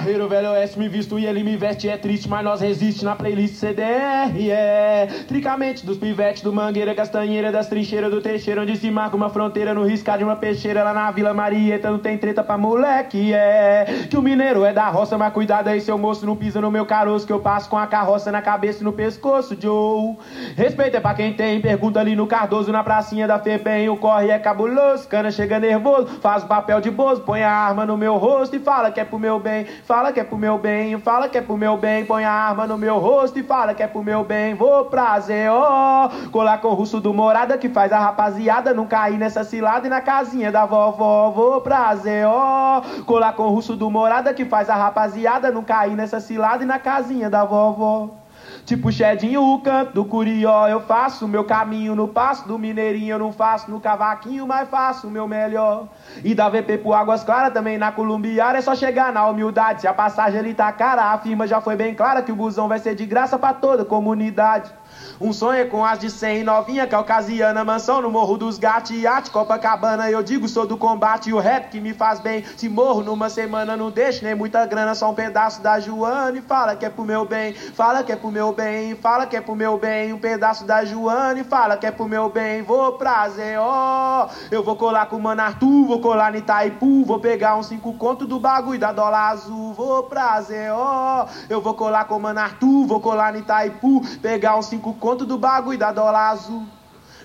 Barreiro, 0.04 0.28
velho 0.28 0.50
oeste, 0.50 0.78
me 0.78 0.90
visto 0.90 1.18
e 1.18 1.26
ele 1.26 1.46
me 1.46 1.56
veste. 1.56 1.88
É 1.88 1.96
triste, 1.96 2.28
mas 2.28 2.44
nós 2.44 2.60
resiste 2.60 3.06
na 3.06 3.16
playlist 3.16 3.56
CDR. 3.56 4.50
É 4.50 5.08
tricamente 5.30 5.86
dos 5.86 5.98
pivetes, 5.98 6.42
do 6.44 6.52
Mangueira, 6.52 6.94
Castanheira, 6.94 7.54
das 7.54 7.68
trincheiras 7.68 8.12
do 8.12 8.20
Teixeira, 8.20 8.64
onde 8.64 8.76
se 8.76 8.92
marca 8.92 9.16
uma 9.16 9.30
fronteira 9.30 9.74
no 9.74 9.86
riscar 9.86 10.18
de 10.18 10.26
uma 10.26 10.36
peixeira. 10.36 10.84
Lá 10.84 10.94
na 10.94 11.10
Vila 11.10 11.34
Marieta 11.34 11.90
não 11.90 12.00
tem 12.00 12.18
treta 12.18 12.44
pra 12.44 12.58
moleque. 12.58 13.34
É 13.34 13.86
que 14.10 14.18
o 14.18 14.22
mineiro 14.22 14.66
é 14.66 14.74
da 14.74 14.90
roça, 14.90 15.18
mas 15.18 15.32
cuidado 15.32 15.70
aí, 15.70 15.80
seu 15.80 15.98
moço, 15.98 16.26
não 16.26 16.36
pisa 16.36 16.60
no 16.60 16.70
meu 16.70 16.86
caroço. 16.86 17.26
Que 17.26 17.32
eu 17.32 17.40
passo 17.40 17.70
com 17.70 17.78
a 17.78 17.88
carroça 17.88 18.30
na 18.30 18.42
cabeça 18.42 18.82
e 18.82 18.84
no 18.84 18.92
pescoço, 18.92 19.56
Joe. 19.58 20.18
Respeito 20.58 20.98
é 20.98 21.00
pra 21.00 21.14
quem 21.14 21.32
tem, 21.32 21.62
pergunta 21.62 22.02
ali 22.02 22.14
no 22.14 22.28
Cardoso, 22.28 22.74
na 22.74 22.84
pracinha 22.84 23.26
da 23.26 23.40
Febem. 23.40 23.88
O 23.88 23.96
corre 23.96 24.32
é 24.32 24.38
cabuloso, 24.38 25.08
cana 25.08 25.32
chega 25.32 25.60
nervoso, 25.60 26.08
faz 26.20 26.44
o 26.44 26.48
papel 26.48 26.82
de 26.82 26.92
bozo, 26.92 27.22
põe 27.22 27.42
a 27.42 27.50
arma 27.50 27.86
no 27.86 27.96
meu 27.96 28.18
rosto 28.18 28.54
e 28.58 28.60
fala 28.60 28.92
que 28.92 29.00
é 29.00 29.06
pro 29.06 29.18
meu 29.18 29.40
bem. 29.40 29.66
Fala 29.86 29.93
que 30.12 30.20
é 30.20 30.24
pro 30.24 30.38
meu 30.38 30.58
bem, 30.58 31.00
fala 31.00 31.30
que 31.30 31.38
é 31.38 31.42
pro 31.42 31.56
meu 31.56 31.78
bem. 31.78 32.06
Põe 32.06 32.24
a 32.24 32.32
arma 32.32 32.66
no 32.66 32.78
meu 32.78 32.98
rosto 32.98 33.38
e 33.38 33.44
fala 33.44 33.74
que 33.74 33.84
é 33.84 33.88
pro 33.88 34.04
meu 34.04 34.24
bem. 34.24 34.56
Vou 34.56 34.86
prazer, 34.86 35.50
ó. 35.52 36.06
Oh. 36.08 36.30
Colar 36.30 36.60
com 36.60 36.70
o 36.70 36.74
russo 36.74 37.00
do 37.00 37.14
morada 37.14 37.58
que 37.58 37.70
faz 37.70 37.92
a 37.92 38.00
rapaziada 38.00 38.74
não 38.74 38.88
cair 38.88 39.18
nessa 39.18 39.44
cilada 39.44 39.86
e 39.86 39.90
na 39.90 40.02
casinha 40.02 40.52
da 40.52 40.66
vovó. 40.66 41.30
Vou 41.30 41.62
prazer, 41.62 42.26
ó. 42.26 42.82
Oh. 42.82 43.04
Colar 43.04 43.34
com 43.34 43.44
o 43.44 43.50
russo 43.50 43.76
do 43.76 43.90
morada 43.92 44.34
que 44.34 44.46
faz 44.46 44.70
a 44.70 44.76
rapaziada 44.76 45.52
não 45.52 45.64
cair 45.64 45.96
nessa 45.96 46.20
cilada 46.20 46.64
e 46.64 46.66
na 46.66 46.80
casinha 46.80 47.30
da 47.30 47.46
vovó. 47.46 48.23
Tipo 48.66 48.90
Chedinho, 48.94 49.44
o 49.44 49.60
canto 49.60 49.92
do 49.92 50.06
Curió 50.06 50.68
eu 50.70 50.80
faço 50.80 51.28
meu 51.28 51.44
caminho 51.44 51.96
no 51.96 52.08
passo 52.08 52.48
do 52.48 52.58
Mineirinho 52.58 53.16
eu 53.16 53.20
não 53.20 53.34
faço 53.34 53.70
no 53.70 53.78
cavaquinho, 53.78 54.48
mas 54.48 54.70
faço 54.70 55.08
o 55.08 55.12
meu 55.12 55.28
melhor. 55.28 55.90
E 56.24 56.34
da 56.34 56.48
VP 56.48 56.78
pro 56.78 56.94
Águas 56.94 57.26
Claras 57.26 57.54
também 57.54 57.78
na 57.78 57.92
Columbiara 57.92 58.58
é 58.58 58.62
só 58.62 58.74
chegar 58.74 59.12
na 59.12 59.28
humildade. 59.28 59.82
Se 59.82 59.88
a 59.88 59.94
passagem 59.94 60.40
ali 60.40 60.54
tá 60.54 60.72
cara, 60.72 61.12
a 61.12 61.18
firma 61.18 61.46
já 61.46 61.60
foi 61.60 61.76
bem 61.76 61.94
clara 61.94 62.22
que 62.22 62.32
o 62.32 62.36
busão 62.38 62.70
vai 62.70 62.80
ser 62.80 62.96
de 62.96 63.06
graça 63.06 63.38
para 63.38 63.54
toda 63.54 63.84
a 63.84 63.86
comunidade. 63.86 64.72
Um 65.20 65.32
sonho 65.32 65.70
com 65.70 65.86
as 65.86 66.00
de 66.00 66.10
100 66.10 66.44
novinha 66.44 66.88
caucasiana, 66.88 67.64
mansão 67.64 68.02
no 68.02 68.12
Morro 68.12 68.38
dos 68.38 68.58
Gatiate, 68.58 69.32
Copacabana. 69.32 70.10
Eu 70.10 70.24
digo, 70.24 70.48
sou 70.48 70.66
do 70.66 70.78
combate 70.78 71.32
o 71.32 71.40
rap 71.40 71.70
que 71.70 71.80
me 71.80 71.94
faz 71.94 72.20
bem. 72.20 72.44
Se 72.58 72.68
morro 72.68 73.04
numa 73.04 73.30
semana, 73.30 73.78
não 73.78 73.92
deixo 73.92 74.24
nem 74.24 74.36
muita 74.36 74.66
grana, 74.66 74.96
só 74.96 75.10
um 75.12 75.14
pedaço 75.14 75.62
da 75.62 75.80
Joana. 75.80 76.38
E 76.38 76.42
fala 76.42 76.76
que 76.76 76.86
é 76.86 76.90
pro 76.90 77.06
meu 77.06 77.26
bem, 77.26 77.54
fala 77.54 78.04
que 78.04 78.12
é 78.12 78.16
pro 78.16 78.32
meu 78.32 78.52
bem, 78.54 78.96
fala 78.96 79.26
que 79.26 79.36
é 79.36 79.42
pro 79.42 79.56
meu 79.56 79.78
bem. 79.78 80.14
Um 80.14 80.20
pedaço 80.20 80.66
da 80.66 80.84
Joana 80.84 81.40
e 81.40 81.44
fala 81.44 81.78
que 81.78 81.86
é 81.86 81.92
pro 81.92 82.08
meu 82.08 82.30
bem. 82.30 82.62
Vou 82.62 82.94
prazer, 82.94 83.58
ó. 83.60 84.30
Eu 84.52 84.64
vou 84.64 84.76
colar 84.76 85.06
com 85.08 85.18
o 85.18 85.22
Mano 85.22 85.42
Arthur, 85.42 85.86
vou 85.86 86.00
colar 86.00 86.32
no 86.32 86.38
Itaipu, 86.38 87.06
vou 87.06 87.20
pegar 87.20 87.56
uns 87.56 87.68
cinco 87.68 87.94
conto 87.94 88.26
do 88.26 88.40
bagulho 88.40 88.80
da 88.80 88.92
dólar 88.92 89.32
azul. 89.32 89.74
Vou 89.74 90.04
prazer, 90.04 90.72
ó. 90.72 91.28
Eu 91.50 91.62
vou 91.62 91.74
colar 91.74 92.06
com 92.06 92.18
o 92.18 92.20
Mano 92.20 92.40
Arthur, 92.40 92.86
vou 92.86 93.00
colar 93.00 93.32
no 93.32 93.40
Itaipu, 93.40 94.02
pegar 94.22 94.58
uns 94.58 94.66
cinco 94.94 95.00
conto 95.00 95.26
do 95.26 95.38
bagulho 95.38 95.78
da 95.78 96.30
azul. 96.30 96.66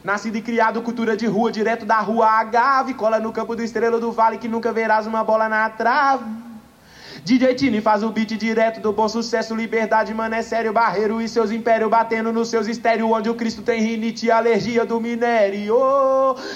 Nascido 0.03 0.37
e 0.37 0.43
criado, 0.43 0.81
cultura 0.83 1.17
de 1.17 1.27
rua, 1.27 1.53
direto 1.53 1.85
da 1.85 1.99
rua 2.01 2.31
Agave. 2.31 2.95
Cola 2.95 3.19
no 3.19 3.33
campo 3.33 3.55
do 3.55 3.63
Estrela 3.63 4.01
do 4.01 4.13
Vale 4.13 4.39
que 4.39 4.49
nunca 4.49 4.73
verás 4.73 5.07
uma 5.07 5.23
bola 5.23 5.49
na 5.49 5.69
trave. 5.69 6.48
DJ 7.25 7.55
Tini 7.55 7.81
faz 7.81 8.03
o 8.03 8.11
beat 8.11 8.37
direto 8.37 8.81
do 8.81 8.93
bom 8.93 9.09
sucesso, 9.09 9.55
liberdade, 9.55 10.15
mano, 10.15 10.35
é 10.35 10.43
sério. 10.43 10.73
Barreiro 10.73 11.21
e 11.21 11.29
seus 11.29 11.51
impérios 11.51 11.91
batendo 11.91 12.33
nos 12.33 12.49
seus 12.49 12.67
estéreos, 12.69 13.11
onde 13.11 13.29
o 13.29 13.35
Cristo 13.35 13.63
tem 13.63 13.81
rinite 13.81 14.31
alergia 14.31 14.85
do 14.85 15.01
minério. 15.01 15.77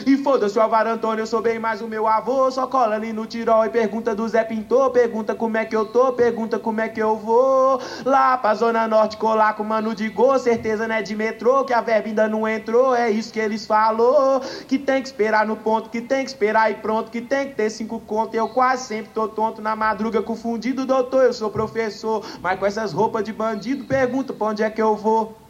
E 0.06 0.16
foda-se 0.16 0.58
o 0.58 0.62
Alvaro 0.62 0.90
Antônio, 0.90 1.22
eu 1.22 1.26
sou 1.26 1.42
bem 1.42 1.58
mais 1.58 1.80
o 1.80 1.88
meu 1.88 2.06
avô. 2.06 2.50
Só 2.50 2.66
cola 2.66 2.94
ali 2.94 3.12
no 3.12 3.26
Tirol 3.26 3.64
e 3.64 3.70
pergunta 3.70 4.14
do 4.14 4.26
Zé 4.28 4.44
Pintor. 4.44 4.90
Pergunta 4.90 5.34
como 5.34 5.56
é 5.56 5.64
que 5.64 5.74
eu 5.74 5.86
tô, 5.86 6.12
pergunta 6.12 6.58
como 6.58 6.80
é 6.80 6.88
que 6.88 7.00
eu 7.00 7.16
vou. 7.16 7.80
Lá 8.04 8.36
pra 8.36 8.54
Zona 8.54 8.86
Norte 8.86 9.16
colar 9.16 9.54
com 9.54 9.64
mano 9.64 9.94
de 9.94 10.08
gol, 10.08 10.38
certeza 10.38 10.86
não 10.86 10.94
é 10.94 11.02
de 11.02 11.16
metrô, 11.16 11.64
que 11.64 11.72
a 11.72 11.80
verba 11.80 12.08
ainda 12.08 12.28
não 12.28 12.46
entrou. 12.46 12.94
É 12.94 13.10
isso 13.10 13.32
que 13.32 13.40
eles 13.40 13.66
falou. 13.66 14.40
Que 14.68 14.78
tem 14.78 15.02
que 15.02 15.08
esperar 15.08 15.46
no 15.46 15.56
ponto, 15.56 15.90
que 15.90 16.00
tem 16.00 16.24
que 16.24 16.30
esperar 16.30 16.70
e 16.70 16.74
pronto, 16.74 17.10
que 17.10 17.20
tem 17.20 17.48
que 17.48 17.54
ter 17.54 17.70
cinco 17.70 18.00
contos. 18.00 18.34
Eu 18.34 18.48
quase 18.48 18.86
sempre 18.86 19.12
tô 19.12 19.26
tonto 19.28 19.60
na 19.60 19.74
madruga 19.74 20.22
com 20.22 20.36
confundido, 20.62 20.86
doutor, 20.86 21.24
eu 21.24 21.32
sou 21.32 21.50
professor. 21.50 22.24
Mas 22.40 22.58
com 22.58 22.64
essas 22.64 22.92
roupas 22.92 23.24
de 23.24 23.32
bandido, 23.32 23.84
pergunta 23.84 24.32
pra 24.32 24.46
onde 24.48 24.62
é 24.62 24.70
que 24.70 24.80
eu 24.80 24.94
vou. 24.94 25.41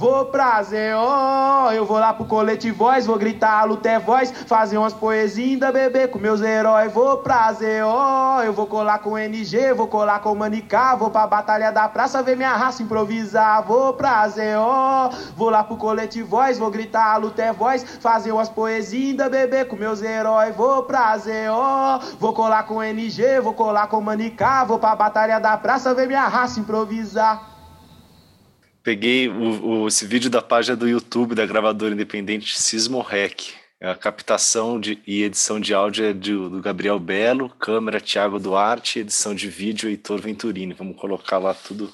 Vou 0.00 0.24
prazer, 0.24 0.96
oh, 0.96 1.70
eu 1.72 1.84
vou 1.84 1.98
lá 1.98 2.14
pro 2.14 2.24
colete 2.24 2.70
voz, 2.70 3.04
vou 3.04 3.18
gritar 3.18 3.64
luté 3.64 3.98
voz, 3.98 4.32
fazer 4.46 4.78
umas 4.78 4.94
poesias 4.94 5.50
ainda 5.50 5.70
beber 5.70 6.08
com 6.08 6.18
meus 6.18 6.40
heróis. 6.40 6.90
Vou 6.90 7.18
prazer, 7.18 7.84
oh, 7.84 8.40
eu 8.42 8.50
vou 8.50 8.66
colar 8.66 9.00
com 9.00 9.18
NG, 9.18 9.74
vou 9.74 9.86
colar 9.88 10.20
com 10.20 10.34
Manicá, 10.34 10.94
vou 10.94 11.10
pra 11.10 11.26
batalha 11.26 11.70
da 11.70 11.86
praça 11.86 12.22
ver 12.22 12.34
minha 12.34 12.56
raça 12.56 12.82
improvisar. 12.82 13.62
Vou 13.62 13.92
prazer, 13.92 14.56
oh, 14.56 15.10
vou 15.36 15.50
lá 15.50 15.62
pro 15.62 15.76
colete 15.76 16.22
voz, 16.22 16.58
vou 16.58 16.70
gritar 16.70 17.18
luté 17.18 17.52
voz, 17.52 17.84
fazer 18.00 18.32
umas 18.32 18.48
poesias 18.48 19.10
ainda 19.10 19.28
beber 19.28 19.68
com 19.68 19.76
meus 19.76 20.00
heróis. 20.00 20.56
Vou 20.56 20.82
prazer, 20.84 21.50
ó, 21.50 21.98
vou 22.18 22.32
colar 22.32 22.62
com 22.62 22.82
NG, 22.82 23.38
vou 23.40 23.52
colar 23.52 23.86
com 23.86 24.00
Manicá, 24.00 24.64
vou 24.64 24.78
pra 24.78 24.96
batalha 24.96 25.38
da 25.38 25.58
praça 25.58 25.92
ver 25.92 26.06
minha 26.06 26.26
raça 26.26 26.58
improvisar 26.58 27.49
peguei 28.82 29.28
o, 29.28 29.82
o, 29.82 29.88
esse 29.88 30.06
vídeo 30.06 30.30
da 30.30 30.42
página 30.42 30.76
do 30.76 30.88
YouTube 30.88 31.34
da 31.34 31.46
gravadora 31.46 31.94
independente 31.94 32.60
Sismo 32.60 33.00
Rec. 33.00 33.54
A 33.80 33.94
captação 33.94 34.78
de, 34.78 35.02
e 35.06 35.22
edição 35.22 35.58
de 35.58 35.72
áudio 35.72 36.04
é 36.04 36.12
do, 36.12 36.50
do 36.50 36.60
Gabriel 36.60 36.98
Belo, 36.98 37.48
câmera 37.48 38.00
Thiago 38.00 38.38
Duarte, 38.38 38.98
edição 38.98 39.34
de 39.34 39.48
vídeo 39.48 39.88
Heitor 39.88 40.20
Venturini. 40.20 40.74
Vamos 40.74 41.00
colocar 41.00 41.38
lá 41.38 41.54
tudo 41.54 41.90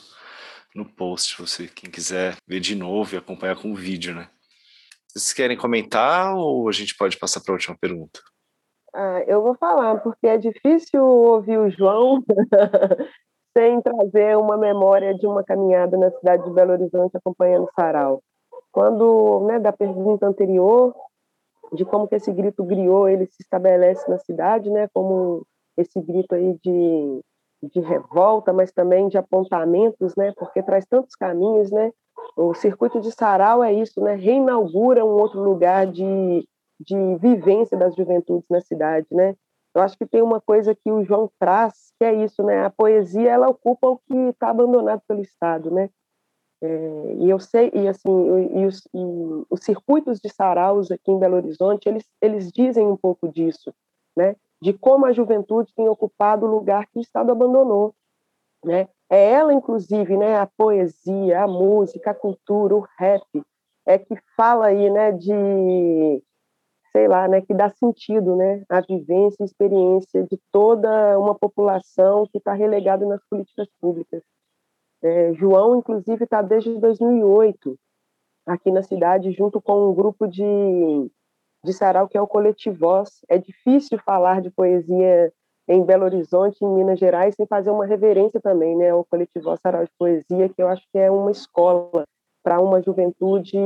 no 0.75 0.85
post, 0.85 1.41
você 1.41 1.69
quem 1.69 1.89
quiser 1.89 2.37
ver 2.47 2.61
de 2.61 2.75
novo 2.75 3.15
e 3.15 3.19
acompanhar 3.19 3.57
com 3.57 3.71
o 3.73 3.77
vídeo, 3.77 4.15
né? 4.15 4.29
Vocês 5.09 5.33
querem 5.33 5.57
comentar 5.57 6.35
ou 6.35 6.69
a 6.69 6.73
gente 6.73 6.97
pode 6.97 7.17
passar 7.17 7.41
para 7.41 7.53
a 7.53 7.57
última 7.57 7.77
pergunta? 7.79 8.21
Ah, 8.93 9.23
eu 9.27 9.43
vou 9.43 9.55
falar, 9.57 9.97
porque 10.01 10.27
é 10.27 10.37
difícil 10.37 11.03
ouvir 11.03 11.59
o 11.59 11.71
João 11.71 12.23
sem 13.57 13.81
trazer 13.81 14.37
uma 14.37 14.59
memória 14.59 15.15
de 15.15 15.27
uma 15.27 15.43
caminhada 15.43 15.97
na 15.97 16.11
cidade 16.11 16.45
de 16.45 16.51
Belo 16.51 16.73
Horizonte 16.73 17.17
acompanhando 17.17 17.71
sarau. 17.75 18.23
Quando, 18.71 19.47
né, 19.47 19.59
da 19.59 19.73
pergunta 19.73 20.27
anterior, 20.27 20.95
de 21.73 21.83
como 21.83 22.07
que 22.07 22.17
esse 22.17 22.31
grito 22.31 22.63
griou 22.63 23.09
ele 23.09 23.25
se 23.25 23.41
estabelece 23.41 24.11
na 24.11 24.19
cidade, 24.19 24.69
né, 24.69 24.89
como 24.93 25.47
esse 25.75 25.99
grito 26.03 26.35
aí 26.35 26.59
de, 26.63 27.21
de 27.63 27.81
revolta, 27.81 28.53
mas 28.53 28.71
também 28.73 29.09
de 29.09 29.17
apontamentos, 29.17 30.15
né, 30.17 30.35
porque 30.37 30.63
traz 30.63 30.85
tantos 30.85 31.17
caminhos, 31.17 31.71
né, 31.71 31.91
o 32.37 32.53
circuito 32.53 33.01
de 33.01 33.11
Sarau 33.11 33.65
é 33.65 33.73
isso, 33.73 34.03
né, 34.03 34.15
reinaugura 34.17 35.03
um 35.03 35.19
outro 35.19 35.43
lugar 35.43 35.87
de, 35.87 36.47
de 36.79 37.17
vivência 37.17 37.77
das 37.77 37.97
juventudes 37.97 38.47
na 38.51 38.61
cidade, 38.61 39.07
né, 39.11 39.35
eu 39.77 39.83
acho 39.83 39.97
que 39.97 40.07
tem 40.07 40.23
uma 40.23 40.41
coisa 40.41 40.75
que 40.75 40.91
o 40.91 41.05
João 41.05 41.31
traz, 41.39 41.93
que 41.99 42.05
é 42.05 42.15
isso, 42.25 42.43
né, 42.43 42.65
a 42.65 42.71
poesia, 42.71 43.31
ela 43.31 43.49
ocupa 43.49 43.89
o 43.89 43.99
que 43.99 44.17
está 44.31 44.51
abandonado 44.51 45.03
pelo 45.07 45.21
Estado, 45.21 45.71
né, 45.71 45.91
é, 46.63 47.15
e 47.19 47.29
eu 47.29 47.39
sei, 47.39 47.71
e 47.75 47.87
assim, 47.87 48.09
e 48.09 48.67
os, 48.67 48.89
e 48.95 49.05
os, 49.51 49.61
circuitos 49.61 50.19
de 50.21 50.31
saraus 50.31 50.91
aqui 50.91 51.11
em 51.11 51.19
Belo 51.19 51.37
Horizonte, 51.37 51.89
eles, 51.89 52.05
eles 52.21 52.51
dizem 52.51 52.87
um 52.87 52.97
pouco 52.97 53.29
disso, 53.29 53.75
né? 54.17 54.35
De 54.61 54.73
como 54.73 55.05
a 55.05 55.13
juventude 55.13 55.75
tem 55.75 55.87
ocupado 55.89 56.47
o 56.47 56.51
lugar 56.51 56.87
que 56.87 56.99
o 56.99 57.03
Estado 57.03 57.31
abandonou, 57.31 57.95
né? 58.65 58.89
É 59.11 59.33
ela, 59.33 59.53
inclusive, 59.53 60.17
né? 60.17 60.39
A 60.39 60.47
poesia, 60.47 61.43
a 61.43 61.47
música, 61.47 62.13
a 62.13 62.15
cultura, 62.15 62.75
o 62.75 62.87
rap, 62.99 63.23
é 63.87 63.99
que 63.99 64.17
fala 64.35 64.69
aí, 64.69 64.91
né? 64.91 65.13
De, 65.13 66.23
sei 66.97 67.09
lá, 67.09 67.29
né? 67.29 67.43
Que 67.43 67.53
dá 67.53 67.69
sentido, 67.69 68.35
né? 68.35 68.65
A 68.71 68.81
vivência 68.81 69.43
e 69.43 69.45
experiência 69.45 70.25
de 70.25 70.41
toda 70.51 71.19
uma 71.19 71.35
população 71.35 72.27
que 72.33 72.39
está 72.39 72.55
relegada 72.55 73.05
nas 73.05 73.21
políticas 73.29 73.69
públicas. 73.79 74.23
É, 75.03 75.35
João, 75.35 75.79
inclusive, 75.79 76.25
está 76.25 76.41
desde 76.41 76.81
2008 76.81 77.79
aqui 78.47 78.71
na 78.71 78.83
cidade, 78.83 79.31
junto 79.33 79.61
com 79.61 79.91
um 79.91 79.95
grupo 79.95 80.27
de, 80.27 80.43
de 81.63 81.73
sarau 81.75 82.09
que 82.09 82.17
é 82.17 82.21
o 82.21 82.27
Coletivós. 82.27 83.21
É 83.29 83.37
difícil 83.37 83.99
falar 83.99 84.41
de 84.41 84.51
poesia 84.51 85.31
em 85.69 85.85
Belo 85.85 86.05
Horizonte, 86.05 86.65
em 86.65 86.69
Minas 86.69 86.99
Gerais, 86.99 87.35
sem 87.35 87.47
fazer 87.47 87.71
uma 87.71 87.85
reverência 87.85 88.41
também, 88.41 88.75
né, 88.75 88.91
ao 88.91 89.05
Coletivós 89.05 89.61
Sarau 89.61 89.85
de 89.85 89.91
Poesia, 89.99 90.49
que 90.49 90.63
eu 90.63 90.69
acho 90.69 90.87
que 90.91 90.97
é 90.99 91.11
uma 91.11 91.31
escola 91.31 92.05
para 92.43 92.59
uma 92.59 92.81
juventude 92.81 93.59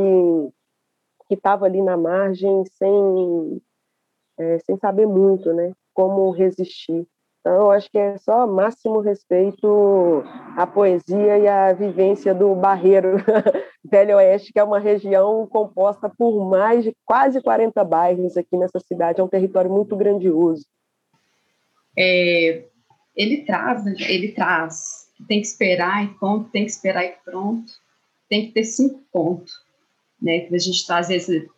que 1.31 1.35
estava 1.35 1.65
ali 1.65 1.81
na 1.81 1.97
margem 1.97 2.65
sem, 2.73 3.63
é, 4.37 4.59
sem 4.59 4.77
saber 4.77 5.07
muito, 5.07 5.53
né, 5.53 5.71
como 5.95 6.29
resistir. 6.33 7.07
Então, 7.39 7.71
acho 7.71 7.89
que 7.89 7.97
é 7.97 8.19
só 8.19 8.49
máximo 8.49 8.99
respeito 8.99 10.25
à 10.57 10.67
poesia 10.67 11.39
e 11.39 11.47
à 11.47 11.73
vivência 11.73 12.35
do 12.35 12.53
Barreiro 12.57 13.17
Velho 13.89 14.17
Oeste, 14.17 14.53
que 14.53 14.59
é 14.59 14.65
uma 14.65 14.81
região 14.81 15.47
composta 15.47 16.11
por 16.11 16.45
mais 16.45 16.83
de 16.83 16.93
quase 17.05 17.41
40 17.41 17.83
bairros 17.85 18.37
aqui 18.37 18.57
nessa 18.57 18.81
cidade. 18.81 19.21
É 19.21 19.25
um 19.25 19.29
território 19.29 19.71
muito 19.71 19.97
grandioso. 19.97 20.67
É, 21.97 22.65
ele 23.15 23.43
traz, 23.45 23.87
ele 23.87 24.33
traz, 24.33 25.09
tem 25.29 25.41
que 25.41 25.47
esperar 25.47 26.05
e 26.05 26.09
ponto, 26.19 26.51
tem 26.51 26.65
que 26.65 26.73
esperar 26.73 27.05
e 27.05 27.15
pronto, 27.25 27.73
tem 28.29 28.47
que 28.47 28.53
ter 28.53 28.65
cinco 28.65 29.01
pontos. 29.13 29.70
Né? 30.21 30.49
A 30.53 30.59
gente 30.59 30.87
traz 30.87 31.11
esse, 31.11 31.49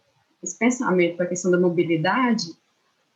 esse 0.43 0.59
pensamento 0.59 1.17
para 1.17 1.27
a 1.27 1.29
questão 1.29 1.51
da 1.51 1.59
mobilidade, 1.59 2.47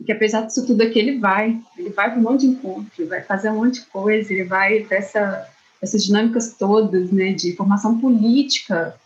que 0.04 0.12
apesar 0.12 0.42
disso 0.42 0.66
tudo 0.66 0.82
aqui, 0.82 0.98
ele 0.98 1.18
vai, 1.18 1.58
ele 1.76 1.90
vai 1.90 2.10
para 2.10 2.18
um 2.18 2.22
monte 2.22 2.42
de 2.42 2.48
encontro, 2.48 3.08
vai 3.08 3.22
fazer 3.22 3.50
um 3.50 3.56
monte 3.56 3.80
de 3.80 3.86
coisa, 3.86 4.32
ele 4.32 4.44
vai 4.44 4.80
para 4.80 4.98
essa, 4.98 5.48
essas 5.80 6.04
dinâmicas 6.04 6.54
todas, 6.58 7.10
né, 7.10 7.32
de 7.32 7.56
formação 7.56 7.98
política, 7.98 8.98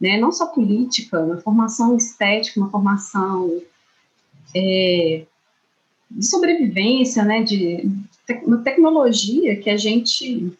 né, 0.00 0.18
não 0.18 0.32
só 0.32 0.46
política, 0.46 1.20
uma 1.20 1.40
formação 1.40 1.96
estética, 1.96 2.58
uma 2.58 2.70
formação 2.70 3.62
é, 4.54 5.24
de 6.10 6.26
sobrevivência, 6.26 7.24
né, 7.24 7.42
de 7.42 7.88
uma 8.44 8.58
tecnologia 8.58 9.56
que 9.56 9.70
a 9.70 9.76
gente 9.76 10.52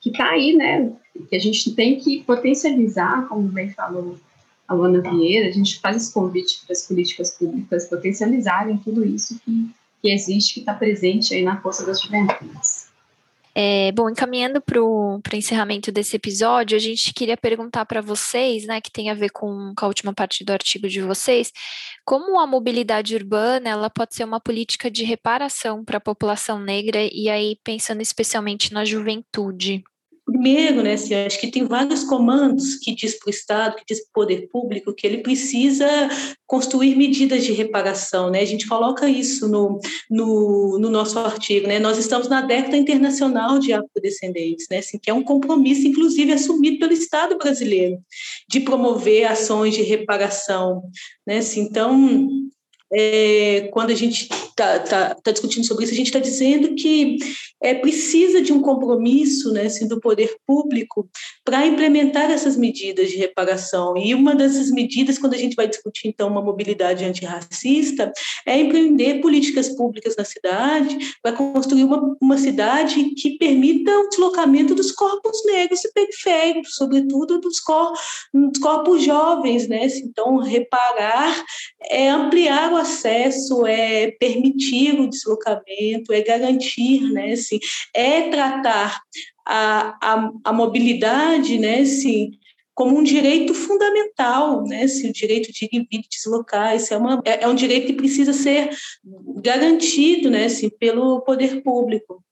que 0.00 0.10
está 0.10 0.30
aí, 0.30 0.56
né, 0.56 0.92
que 1.28 1.36
a 1.36 1.38
gente 1.38 1.74
tem 1.74 1.98
que 1.98 2.22
potencializar, 2.22 3.28
como 3.28 3.48
bem 3.48 3.70
falou 3.70 4.18
a 4.66 4.74
Luana 4.74 5.00
Vieira, 5.00 5.48
a 5.48 5.52
gente 5.52 5.80
faz 5.80 5.96
esse 5.96 6.14
convite 6.14 6.62
para 6.64 6.72
as 6.72 6.86
políticas 6.86 7.32
públicas 7.36 7.86
potencializarem 7.88 8.78
tudo 8.78 9.04
isso 9.04 9.38
que, 9.44 9.70
que 10.00 10.10
existe, 10.10 10.54
que 10.54 10.60
está 10.60 10.74
presente 10.74 11.34
aí 11.34 11.42
na 11.42 11.60
força 11.60 11.84
das 11.84 12.00
juventudes. 12.00 12.90
É, 13.54 13.92
bom, 13.92 14.08
encaminhando 14.08 14.62
para 14.62 14.82
o 14.82 15.20
encerramento 15.34 15.92
desse 15.92 16.16
episódio, 16.16 16.74
a 16.74 16.80
gente 16.80 17.12
queria 17.12 17.36
perguntar 17.36 17.84
para 17.84 18.00
vocês, 18.00 18.64
né, 18.64 18.80
que 18.80 18.90
tem 18.90 19.10
a 19.10 19.14
ver 19.14 19.28
com, 19.28 19.74
com, 19.76 19.84
a 19.84 19.88
última 19.88 20.14
parte 20.14 20.42
do 20.42 20.52
artigo 20.54 20.88
de 20.88 21.02
vocês, 21.02 21.52
como 22.02 22.40
a 22.40 22.46
mobilidade 22.46 23.14
urbana 23.14 23.68
ela 23.68 23.90
pode 23.90 24.14
ser 24.14 24.24
uma 24.24 24.40
política 24.40 24.90
de 24.90 25.04
reparação 25.04 25.84
para 25.84 25.98
a 25.98 26.00
população 26.00 26.58
negra 26.58 27.00
e 27.12 27.28
aí 27.28 27.58
pensando 27.62 28.00
especialmente 28.00 28.72
na 28.72 28.86
juventude. 28.86 29.84
Primeiro, 30.32 30.82
né, 30.82 30.94
assim, 30.94 31.14
acho 31.14 31.38
que 31.38 31.50
tem 31.50 31.66
vários 31.66 32.04
comandos 32.04 32.76
que 32.76 32.94
diz 32.94 33.18
para 33.18 33.26
o 33.26 33.30
Estado, 33.30 33.76
que 33.76 33.84
diz 33.86 34.00
para 34.00 34.08
o 34.08 34.12
poder 34.12 34.48
público, 34.48 34.94
que 34.94 35.06
ele 35.06 35.18
precisa 35.18 35.86
construir 36.46 36.96
medidas 36.96 37.44
de 37.44 37.52
reparação. 37.52 38.30
Né? 38.30 38.40
A 38.40 38.46
gente 38.46 38.66
coloca 38.66 39.06
isso 39.06 39.46
no, 39.46 39.78
no, 40.10 40.78
no 40.78 40.88
nosso 40.88 41.18
artigo. 41.18 41.68
Né? 41.68 41.78
Nós 41.78 41.98
estamos 41.98 42.28
na 42.28 42.40
década 42.40 42.78
internacional 42.78 43.58
de 43.58 43.74
afrodescendentes, 43.74 44.66
né? 44.70 44.78
assim, 44.78 44.98
que 44.98 45.10
é 45.10 45.14
um 45.14 45.22
compromisso, 45.22 45.86
inclusive, 45.86 46.32
assumido 46.32 46.78
pelo 46.78 46.94
Estado 46.94 47.36
brasileiro, 47.36 47.98
de 48.48 48.60
promover 48.60 49.26
ações 49.26 49.74
de 49.74 49.82
reparação. 49.82 50.82
Né? 51.26 51.38
Assim, 51.38 51.60
então, 51.60 52.30
é, 52.90 53.68
quando 53.70 53.90
a 53.90 53.94
gente 53.94 54.28
está 54.30 54.78
tá, 54.78 55.14
tá 55.14 55.30
discutindo 55.30 55.66
sobre 55.66 55.84
isso, 55.84 55.92
a 55.92 55.96
gente 55.96 56.06
está 56.06 56.20
dizendo 56.20 56.74
que 56.74 57.18
é, 57.62 57.74
precisa 57.74 58.42
de 58.42 58.52
um 58.52 58.60
compromisso 58.60 59.52
né, 59.52 59.62
assim, 59.62 59.86
do 59.86 60.00
poder 60.00 60.36
público 60.46 61.08
para 61.44 61.64
implementar 61.66 62.30
essas 62.30 62.56
medidas 62.56 63.10
de 63.10 63.16
reparação. 63.16 63.96
E 63.96 64.14
uma 64.14 64.34
dessas 64.34 64.70
medidas, 64.70 65.18
quando 65.18 65.34
a 65.34 65.38
gente 65.38 65.54
vai 65.54 65.68
discutir, 65.68 66.08
então, 66.08 66.28
uma 66.28 66.42
mobilidade 66.42 67.04
antirracista, 67.04 68.12
é 68.44 68.58
empreender 68.58 69.20
políticas 69.20 69.68
públicas 69.68 70.16
na 70.16 70.24
cidade 70.24 71.14
para 71.22 71.32
construir 71.32 71.84
uma, 71.84 72.16
uma 72.20 72.36
cidade 72.36 73.14
que 73.14 73.38
permita 73.38 73.96
o 73.96 74.08
deslocamento 74.08 74.74
dos 74.74 74.90
corpos 74.90 75.44
negros 75.46 75.84
e 75.84 75.92
periféricos, 75.92 76.74
sobretudo 76.74 77.40
dos, 77.40 77.60
cor, 77.60 77.92
dos 78.34 78.58
corpos 78.58 79.04
jovens. 79.04 79.68
Né? 79.68 79.86
Então, 80.02 80.36
reparar 80.38 81.44
é 81.88 82.10
ampliar 82.10 82.72
o 82.72 82.76
acesso, 82.76 83.64
é 83.66 84.10
permitir 84.12 84.98
o 84.98 85.08
deslocamento, 85.08 86.12
é 86.12 86.20
garantir, 86.22 87.02
né? 87.12 87.36
Assim, 87.56 87.60
é 87.94 88.28
tratar 88.30 89.00
a, 89.46 89.98
a, 90.00 90.32
a 90.44 90.52
mobilidade, 90.52 91.58
né, 91.58 91.80
assim, 91.80 92.32
como 92.74 92.96
um 92.96 93.02
direito 93.02 93.54
fundamental, 93.54 94.64
né, 94.64 94.84
assim, 94.84 95.10
o 95.10 95.12
direito 95.12 95.52
de 95.52 95.66
ir 95.66 95.86
e 95.90 96.02
deslocar, 96.08 96.74
isso 96.74 96.94
é, 96.94 96.96
uma, 96.96 97.22
é, 97.24 97.44
é, 97.44 97.48
um 97.48 97.54
direito 97.54 97.86
que 97.86 97.92
precisa 97.92 98.32
ser 98.32 98.70
garantido, 99.42 100.30
né, 100.30 100.46
assim, 100.46 100.70
pelo 100.70 101.20
poder 101.20 101.62
público. 101.62 102.24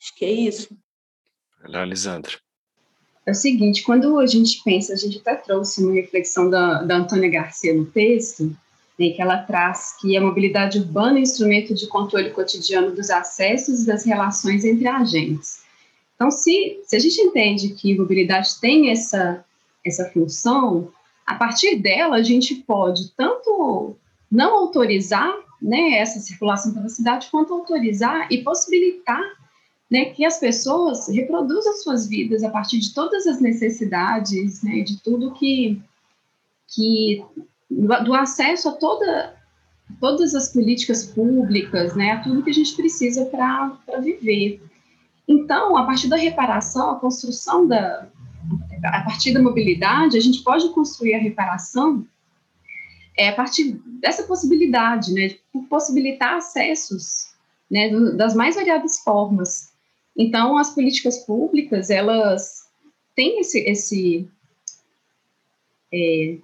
Acho 0.00 0.14
que 0.16 0.24
é 0.24 0.30
isso. 0.30 0.76
Olá, 1.64 1.84
Lisandra. 1.84 2.38
É 3.24 3.30
o 3.30 3.34
seguinte, 3.34 3.84
quando 3.84 4.18
a 4.18 4.26
gente 4.26 4.60
pensa, 4.64 4.92
a 4.92 4.96
gente 4.96 5.18
até 5.18 5.36
trouxe 5.36 5.82
uma 5.82 5.92
reflexão 5.92 6.50
da, 6.50 6.82
da 6.82 6.96
Antônia 6.96 7.30
Garcia 7.30 7.72
no 7.72 7.86
texto, 7.86 8.54
que 8.96 9.20
ela 9.20 9.38
traz 9.38 9.96
que 10.00 10.16
a 10.16 10.20
mobilidade 10.20 10.78
urbana 10.78 11.18
é 11.18 11.22
instrumento 11.22 11.74
de 11.74 11.86
controle 11.86 12.30
cotidiano 12.30 12.94
dos 12.94 13.10
acessos 13.10 13.82
e 13.82 13.86
das 13.86 14.04
relações 14.04 14.64
entre 14.64 14.86
agentes. 14.86 15.62
Então, 16.14 16.30
se, 16.30 16.80
se 16.84 16.94
a 16.94 16.98
gente 16.98 17.20
entende 17.20 17.70
que 17.70 17.98
mobilidade 17.98 18.60
tem 18.60 18.90
essa, 18.90 19.44
essa 19.84 20.08
função, 20.10 20.88
a 21.26 21.34
partir 21.34 21.76
dela 21.76 22.16
a 22.16 22.22
gente 22.22 22.54
pode 22.54 23.10
tanto 23.16 23.96
não 24.30 24.56
autorizar 24.56 25.34
né, 25.60 25.98
essa 25.98 26.20
circulação 26.20 26.72
pela 26.72 26.88
cidade, 26.88 27.28
quanto 27.30 27.54
autorizar 27.54 28.30
e 28.30 28.42
possibilitar 28.42 29.22
né, 29.90 30.06
que 30.06 30.24
as 30.24 30.38
pessoas 30.38 31.08
reproduzam 31.08 31.74
suas 31.74 32.08
vidas 32.08 32.42
a 32.42 32.50
partir 32.50 32.78
de 32.78 32.94
todas 32.94 33.26
as 33.26 33.40
necessidades, 33.40 34.62
né, 34.62 34.80
de 34.80 35.00
tudo 35.00 35.34
que, 35.34 35.80
que 36.66 37.22
do 38.04 38.14
acesso 38.14 38.68
a 38.68 38.72
toda, 38.72 39.34
todas 40.00 40.34
as 40.34 40.52
políticas 40.52 41.06
públicas, 41.06 41.94
né, 41.94 42.12
a 42.12 42.20
tudo 42.20 42.42
que 42.42 42.50
a 42.50 42.54
gente 42.54 42.74
precisa 42.74 43.24
para 43.26 44.00
viver. 44.00 44.62
Então, 45.26 45.76
a 45.76 45.84
partir 45.86 46.08
da 46.08 46.16
reparação, 46.16 46.90
a 46.90 47.00
construção 47.00 47.66
da, 47.66 48.08
a 48.84 49.00
partir 49.02 49.32
da 49.32 49.40
mobilidade, 49.40 50.16
a 50.16 50.20
gente 50.20 50.42
pode 50.42 50.68
construir 50.70 51.14
a 51.14 51.18
reparação 51.18 52.06
é, 53.16 53.28
a 53.28 53.34
partir 53.34 53.80
dessa 54.00 54.24
possibilidade, 54.24 55.12
né, 55.12 55.28
de 55.28 55.40
possibilitar 55.68 56.36
acessos 56.36 57.32
né, 57.70 57.90
das 58.16 58.34
mais 58.34 58.54
variadas 58.54 58.98
formas. 59.00 59.72
Então, 60.16 60.58
as 60.58 60.74
políticas 60.74 61.18
públicas, 61.24 61.88
elas 61.88 62.62
têm 63.14 63.40
esse, 63.40 63.60
esse 63.60 64.28
é, 65.92 66.38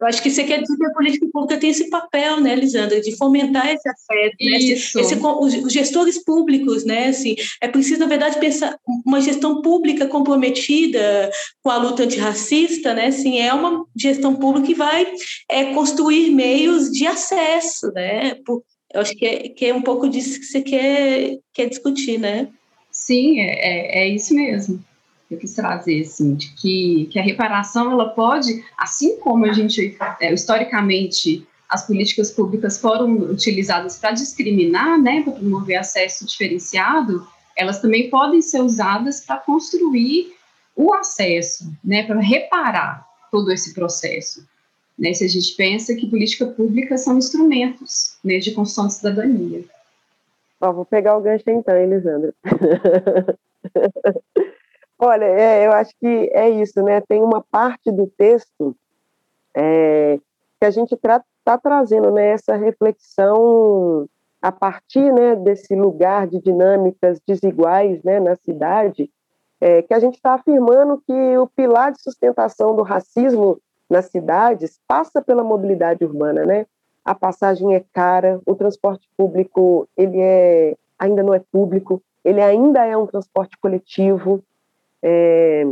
eu 0.00 0.06
acho 0.06 0.22
que 0.22 0.30
você 0.30 0.44
quer 0.44 0.60
dizer 0.60 0.76
que 0.76 0.86
a 0.86 0.92
política 0.92 1.26
pública 1.32 1.58
tem 1.58 1.70
esse 1.70 1.88
papel, 1.88 2.40
né, 2.40 2.54
Lisandra, 2.54 3.00
de 3.00 3.16
fomentar 3.16 3.66
esse 3.68 3.88
acesso, 3.88 4.36
né, 4.40 4.56
esse, 4.56 4.98
esse, 4.98 5.14
os, 5.14 5.72
gestores 5.72 6.22
públicos, 6.22 6.84
né, 6.84 7.08
assim, 7.08 7.34
é 7.62 7.68
preciso, 7.68 8.00
na 8.00 8.06
verdade, 8.06 8.38
pensar 8.38 8.78
uma 9.04 9.20
gestão 9.20 9.62
pública 9.62 10.06
comprometida 10.06 11.30
com 11.62 11.70
a 11.70 11.78
luta 11.78 12.02
antirracista, 12.02 12.92
né, 12.92 13.06
assim, 13.06 13.38
é 13.38 13.52
uma 13.54 13.86
gestão 13.96 14.34
pública 14.34 14.66
que 14.66 14.74
vai 14.74 15.06
é, 15.50 15.72
construir 15.72 16.30
meios 16.30 16.90
de 16.90 17.06
acesso, 17.06 17.90
né, 17.94 18.34
por, 18.44 18.62
eu 18.92 19.00
acho 19.00 19.14
que 19.14 19.26
é, 19.26 19.48
que 19.48 19.66
é 19.66 19.74
um 19.74 19.82
pouco 19.82 20.08
disso 20.08 20.38
que 20.38 20.46
você 20.46 20.60
quer, 20.60 21.38
quer 21.52 21.68
discutir, 21.68 22.18
né? 22.18 22.48
Sim, 22.90 23.40
é, 23.40 23.98
é, 24.00 24.04
é 24.04 24.08
isso 24.08 24.34
mesmo 24.34 24.82
eu 25.30 25.38
quis 25.38 25.54
trazer, 25.54 26.02
assim, 26.02 26.34
de 26.34 26.52
que, 26.52 27.08
que 27.10 27.18
a 27.18 27.22
reparação, 27.22 27.90
ela 27.90 28.08
pode, 28.10 28.64
assim 28.78 29.18
como 29.18 29.44
a 29.44 29.52
gente, 29.52 29.96
é, 30.20 30.32
historicamente, 30.32 31.46
as 31.68 31.86
políticas 31.86 32.30
públicas 32.30 32.78
foram 32.78 33.12
utilizadas 33.12 33.98
para 33.98 34.12
discriminar, 34.12 35.00
né, 35.00 35.22
para 35.22 35.32
promover 35.32 35.76
acesso 35.76 36.24
diferenciado, 36.24 37.26
elas 37.56 37.80
também 37.80 38.08
podem 38.08 38.40
ser 38.40 38.60
usadas 38.60 39.20
para 39.20 39.38
construir 39.38 40.34
o 40.76 40.94
acesso, 40.94 41.72
né, 41.82 42.04
para 42.04 42.20
reparar 42.20 43.04
todo 43.30 43.50
esse 43.50 43.74
processo. 43.74 44.46
Né, 44.98 45.12
se 45.12 45.24
a 45.24 45.28
gente 45.28 45.54
pensa 45.56 45.94
que 45.94 46.06
política 46.06 46.46
pública 46.46 46.96
são 46.96 47.18
instrumentos 47.18 48.16
né, 48.24 48.38
de 48.38 48.52
construção 48.52 48.86
de 48.86 48.94
cidadania. 48.94 49.64
Vou 50.58 50.86
pegar 50.86 51.18
o 51.18 51.20
gancho 51.20 51.44
então, 51.48 51.76
Elisandra. 51.76 52.32
Olha, 54.98 55.24
é, 55.24 55.66
eu 55.66 55.72
acho 55.72 55.92
que 56.00 56.30
é 56.32 56.48
isso, 56.48 56.82
né? 56.82 57.00
Tem 57.02 57.22
uma 57.22 57.44
parte 57.50 57.92
do 57.92 58.06
texto 58.06 58.74
é, 59.54 60.18
que 60.58 60.66
a 60.66 60.70
gente 60.70 60.94
está 60.94 61.22
tra 61.44 61.58
trazendo 61.58 62.10
né, 62.10 62.30
essa 62.30 62.56
reflexão 62.56 64.08
a 64.40 64.50
partir 64.50 65.12
né, 65.12 65.36
desse 65.36 65.74
lugar 65.74 66.26
de 66.26 66.40
dinâmicas 66.40 67.20
desiguais 67.26 68.02
né, 68.02 68.20
na 68.20 68.36
cidade, 68.36 69.10
é, 69.60 69.82
que 69.82 69.94
a 69.94 69.98
gente 69.98 70.16
está 70.16 70.34
afirmando 70.34 71.02
que 71.06 71.38
o 71.38 71.46
pilar 71.46 71.92
de 71.92 72.02
sustentação 72.02 72.74
do 72.74 72.82
racismo 72.82 73.60
nas 73.88 74.06
cidades 74.06 74.80
passa 74.86 75.22
pela 75.22 75.44
mobilidade 75.44 76.04
urbana, 76.04 76.44
né? 76.44 76.66
A 77.04 77.14
passagem 77.14 77.74
é 77.74 77.84
cara, 77.92 78.40
o 78.44 78.54
transporte 78.54 79.08
público 79.16 79.88
ele 79.96 80.20
é 80.20 80.74
ainda 80.98 81.22
não 81.22 81.32
é 81.32 81.40
público, 81.52 82.02
ele 82.24 82.40
ainda 82.40 82.84
é 82.84 82.96
um 82.96 83.06
transporte 83.06 83.56
coletivo, 83.58 84.42
é, 85.08 85.64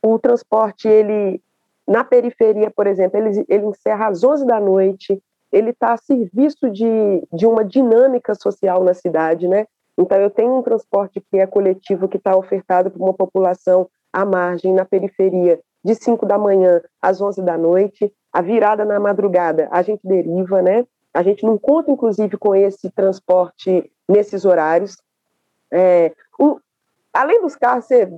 o 0.00 0.16
transporte, 0.16 0.86
ele 0.86 1.42
na 1.84 2.04
periferia, 2.04 2.70
por 2.70 2.86
exemplo, 2.86 3.18
ele, 3.18 3.44
ele 3.48 3.66
encerra 3.66 4.08
às 4.08 4.22
11 4.22 4.46
da 4.46 4.60
noite, 4.60 5.20
ele 5.50 5.70
está 5.70 5.94
a 5.94 5.96
serviço 5.96 6.70
de, 6.70 7.26
de 7.32 7.46
uma 7.46 7.64
dinâmica 7.64 8.34
social 8.34 8.84
na 8.84 8.92
cidade, 8.92 9.48
né? 9.48 9.66
Então, 9.96 10.18
eu 10.18 10.30
tenho 10.30 10.56
um 10.56 10.62
transporte 10.62 11.20
que 11.20 11.38
é 11.38 11.46
coletivo, 11.46 12.06
que 12.06 12.18
está 12.18 12.36
ofertado 12.36 12.90
para 12.90 13.02
uma 13.02 13.14
população 13.14 13.88
à 14.12 14.24
margem, 14.24 14.72
na 14.72 14.84
periferia, 14.84 15.58
de 15.82 15.94
5 15.94 16.26
da 16.26 16.38
manhã 16.38 16.80
às 17.00 17.20
11 17.20 17.42
da 17.42 17.56
noite. 17.56 18.12
A 18.30 18.42
virada 18.42 18.84
na 18.84 19.00
madrugada, 19.00 19.66
a 19.72 19.80
gente 19.82 20.06
deriva, 20.06 20.60
né? 20.60 20.86
A 21.12 21.22
gente 21.22 21.44
não 21.44 21.58
conta, 21.58 21.90
inclusive, 21.90 22.36
com 22.36 22.54
esse 22.54 22.90
transporte 22.90 23.90
nesses 24.06 24.44
horários. 24.44 24.98
É, 25.72 26.12
o, 26.38 26.60
além 27.12 27.40
dos 27.40 27.56
carros 27.56 27.86
ser, 27.86 28.12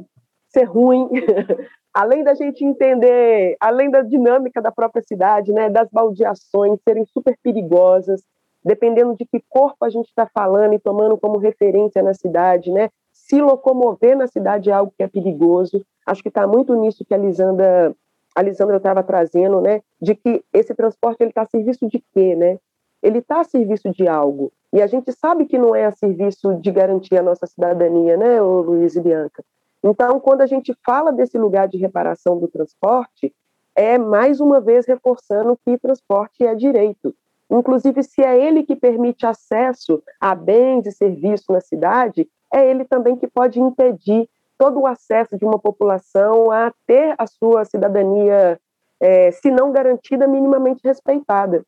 ser 0.52 0.64
ruim, 0.64 1.08
além 1.94 2.22
da 2.22 2.34
gente 2.34 2.64
entender, 2.64 3.56
além 3.60 3.90
da 3.90 4.02
dinâmica 4.02 4.60
da 4.60 4.70
própria 4.70 5.02
cidade, 5.02 5.52
né, 5.52 5.68
das 5.68 5.88
baldeações 5.90 6.78
serem 6.86 7.04
super 7.06 7.36
perigosas, 7.42 8.22
dependendo 8.64 9.16
de 9.16 9.24
que 9.24 9.42
corpo 9.48 9.84
a 9.84 9.90
gente 9.90 10.08
está 10.08 10.26
falando 10.26 10.74
e 10.74 10.78
tomando 10.78 11.16
como 11.16 11.38
referência 11.38 12.02
na 12.02 12.14
cidade, 12.14 12.70
né, 12.70 12.90
se 13.12 13.40
locomover 13.40 14.16
na 14.16 14.26
cidade 14.26 14.70
é 14.70 14.72
algo 14.72 14.92
que 14.96 15.02
é 15.02 15.08
perigoso. 15.08 15.84
Acho 16.06 16.22
que 16.22 16.28
está 16.28 16.46
muito 16.46 16.74
nisso 16.74 17.04
que 17.04 17.14
a 17.14 17.18
Lisandra 17.18 17.94
a 18.34 18.42
Lisandra 18.42 18.76
estava 18.76 19.02
trazendo, 19.02 19.60
né, 19.60 19.82
de 20.00 20.14
que 20.14 20.42
esse 20.52 20.74
transporte 20.74 21.20
ele 21.20 21.30
está 21.30 21.42
a 21.42 21.46
serviço 21.46 21.88
de 21.88 22.02
quê, 22.12 22.36
né? 22.36 22.58
Ele 23.02 23.18
está 23.18 23.40
a 23.40 23.44
serviço 23.44 23.90
de 23.90 24.06
algo. 24.06 24.52
E 24.72 24.80
a 24.80 24.86
gente 24.86 25.10
sabe 25.12 25.46
que 25.46 25.58
não 25.58 25.74
é 25.74 25.86
a 25.86 25.90
serviço 25.90 26.54
de 26.54 26.70
garantir 26.70 27.16
a 27.16 27.22
nossa 27.22 27.46
cidadania, 27.46 28.16
né, 28.16 28.40
Luiz 28.40 28.94
e 28.94 29.00
Bianca? 29.00 29.42
Então, 29.82 30.20
quando 30.20 30.42
a 30.42 30.46
gente 30.46 30.76
fala 30.84 31.12
desse 31.12 31.38
lugar 31.38 31.68
de 31.68 31.78
reparação 31.78 32.38
do 32.38 32.48
transporte, 32.48 33.34
é 33.74 33.96
mais 33.96 34.40
uma 34.40 34.60
vez 34.60 34.86
reforçando 34.86 35.58
que 35.64 35.78
transporte 35.78 36.44
é 36.44 36.54
direito. 36.54 37.14
Inclusive, 37.50 38.02
se 38.02 38.22
é 38.22 38.38
ele 38.38 38.62
que 38.62 38.76
permite 38.76 39.26
acesso 39.26 40.02
a 40.20 40.34
bens 40.34 40.86
e 40.86 40.92
serviços 40.92 41.48
na 41.48 41.60
cidade, 41.60 42.28
é 42.52 42.68
ele 42.68 42.84
também 42.84 43.16
que 43.16 43.26
pode 43.26 43.60
impedir 43.60 44.28
todo 44.58 44.80
o 44.80 44.86
acesso 44.86 45.38
de 45.38 45.44
uma 45.44 45.58
população 45.58 46.50
a 46.50 46.72
ter 46.86 47.14
a 47.16 47.26
sua 47.26 47.64
cidadania, 47.64 48.60
é, 49.00 49.30
se 49.30 49.50
não 49.50 49.72
garantida, 49.72 50.28
minimamente 50.28 50.82
respeitada. 50.84 51.64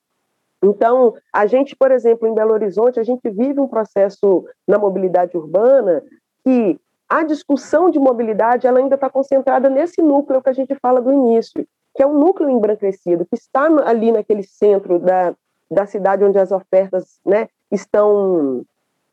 Então, 0.63 1.15
a 1.33 1.47
gente, 1.47 1.75
por 1.75 1.91
exemplo, 1.91 2.29
em 2.29 2.35
Belo 2.35 2.53
Horizonte, 2.53 3.01
a 3.01 3.03
gente 3.03 3.29
vive 3.31 3.59
um 3.59 3.67
processo 3.67 4.45
na 4.69 4.79
mobilidade 4.79 5.37
urbana 5.37 6.05
que 6.45 6.79
a 7.13 7.23
discussão 7.25 7.91
de 7.91 7.99
mobilidade 7.99 8.67
ela 8.67 8.79
ainda 8.79 8.95
está 8.95 9.11
concentrada 9.11 9.69
nesse 9.69 10.01
núcleo 10.01 10.41
que 10.41 10.49
a 10.49 10.55
gente 10.55 10.75
fala 10.77 10.99
do 10.99 11.13
início, 11.13 11.69
que 11.95 12.03
é 12.03 12.07
um 12.07 12.19
núcleo 12.19 12.49
embranquecido, 12.49 13.27
que 13.27 13.35
está 13.35 13.67
ali 13.85 14.11
naquele 14.11 14.43
centro 14.43 14.99
da, 14.99 15.35
da 15.71 15.85
cidade 15.85 16.25
onde 16.25 16.39
as 16.39 16.51
ofertas 16.51 17.21
né, 17.23 17.49
estão 17.71 18.65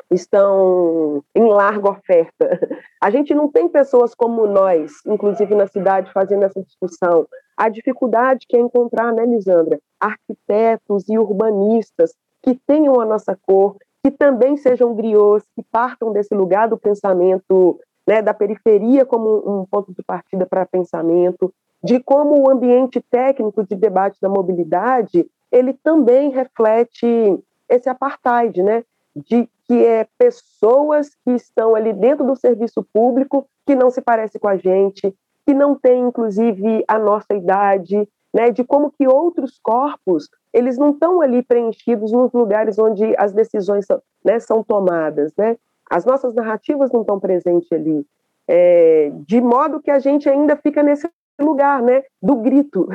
estão 0.10 1.22
em 1.36 1.50
larga 1.50 1.92
oferta. 1.92 2.60
A 3.04 3.12
gente 3.12 3.36
não 3.36 3.52
tem 3.52 3.68
pessoas 3.68 4.16
como 4.16 4.48
nós, 4.48 4.94
inclusive 5.06 5.54
na 5.54 5.68
cidade, 5.68 6.12
fazendo 6.14 6.46
essa 6.46 6.64
discussão. 6.64 7.28
A 7.56 7.68
dificuldade 7.68 8.48
que 8.48 8.56
é 8.56 8.60
encontrar, 8.62 9.14
né, 9.14 9.26
Lisandra, 9.26 9.78
arquitetos 10.00 11.08
e 11.10 11.18
urbanistas 11.18 12.14
que 12.42 12.56
tenham 12.66 13.00
a 13.00 13.06
nossa 13.06 13.38
cor, 13.46 13.76
que 14.02 14.10
também 14.10 14.56
sejam 14.56 14.96
griots, 14.96 15.46
que 15.54 15.64
partam 15.70 16.14
desse 16.14 16.34
lugar 16.34 16.70
do 16.70 16.78
pensamento, 16.78 17.80
né, 18.10 18.24
da 18.24 18.34
periferia 18.34 19.06
como 19.06 19.38
um 19.46 19.66
ponto 19.68 19.94
de 19.94 20.02
partida 20.02 20.44
para 20.44 20.66
pensamento, 20.66 21.54
de 21.84 22.00
como 22.00 22.42
o 22.42 22.50
ambiente 22.50 23.00
técnico 23.00 23.64
de 23.64 23.76
debate 23.76 24.20
da 24.20 24.28
mobilidade, 24.28 25.30
ele 25.52 25.74
também 25.74 26.32
reflete 26.32 27.40
esse 27.70 27.88
apartheid, 27.88 28.64
né? 28.64 28.84
de 29.16 29.48
que 29.68 29.86
é 29.86 30.08
pessoas 30.18 31.10
que 31.24 31.34
estão 31.34 31.76
ali 31.76 31.94
dentro 31.94 32.26
do 32.26 32.36
serviço 32.36 32.84
público 32.92 33.48
que 33.64 33.76
não 33.76 33.92
se 33.92 34.02
parecem 34.02 34.42
com 34.42 34.48
a 34.48 34.58
gente, 34.58 35.14
que 35.46 35.54
não 35.54 35.76
tem 35.76 36.02
inclusive 36.02 36.84
a 36.88 36.98
nossa 36.98 37.36
idade, 37.36 38.10
né, 38.34 38.50
de 38.50 38.64
como 38.64 38.92
que 38.92 39.08
outros 39.08 39.60
corpos 39.62 40.30
eles 40.52 40.80
não 40.80 40.92
estão 40.92 41.22
ali 41.22 41.44
preenchidos 41.44 42.12
nos 42.12 42.34
lugares 42.34 42.80
onde 42.80 43.14
as 43.20 43.34
decisões 43.34 43.86
são, 43.86 44.02
né, 44.26 44.40
são 44.40 44.64
tomadas, 44.64 45.32
né? 45.38 45.58
As 45.90 46.06
nossas 46.06 46.34
narrativas 46.34 46.92
não 46.92 47.02
estão 47.02 47.20
presentes 47.20 47.72
ali, 47.72 48.06
é, 48.48 49.12
de 49.28 49.42
modo 49.42 49.82
que 49.82 49.92
a 49.92 50.00
gente 50.00 50.30
ainda 50.30 50.56
fica 50.56 50.84
nesse 50.84 51.10
lugar, 51.40 51.82
né, 51.82 52.04
do 52.22 52.36
grito. 52.36 52.88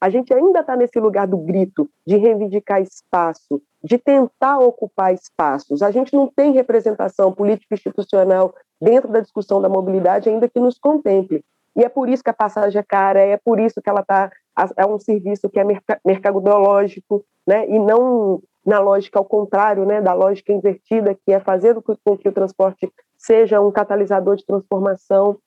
A 0.00 0.08
gente 0.08 0.32
ainda 0.32 0.60
está 0.60 0.74
nesse 0.74 0.98
lugar 0.98 1.26
do 1.26 1.36
grito, 1.36 1.86
de 2.06 2.16
reivindicar 2.16 2.80
espaço, 2.80 3.60
de 3.84 3.98
tentar 3.98 4.58
ocupar 4.58 5.12
espaços. 5.12 5.82
A 5.82 5.90
gente 5.90 6.14
não 6.14 6.26
tem 6.26 6.52
representação 6.52 7.30
política 7.32 7.74
institucional 7.74 8.54
dentro 8.80 9.12
da 9.12 9.20
discussão 9.20 9.60
da 9.60 9.68
mobilidade 9.68 10.30
ainda 10.30 10.48
que 10.48 10.58
nos 10.58 10.78
contemple. 10.78 11.44
E 11.76 11.84
é 11.84 11.88
por 11.90 12.08
isso 12.08 12.24
que 12.24 12.30
a 12.30 12.34
passagem 12.34 12.80
é 12.80 12.82
cara, 12.82 13.20
é 13.20 13.36
por 13.36 13.60
isso 13.60 13.82
que 13.82 13.90
ela 13.90 14.00
está 14.00 14.30
é 14.76 14.86
um 14.86 14.98
serviço 14.98 15.48
que 15.48 15.58
é 15.58 15.64
mercadológico, 16.04 17.24
né? 17.46 17.68
E 17.68 17.78
não 17.78 18.42
na 18.64 18.78
lógica 18.78 19.18
ao 19.18 19.24
contrário, 19.24 19.86
né, 19.86 20.00
da 20.00 20.12
lógica 20.12 20.52
invertida, 20.52 21.14
que 21.14 21.32
é 21.32 21.40
fazer 21.40 21.74
com 21.82 22.16
que 22.16 22.28
o 22.28 22.32
transporte 22.32 22.92
seja 23.16 23.60
um 23.60 23.70
catalisador 23.70 24.36
de 24.36 24.44
transformação. 24.44 25.38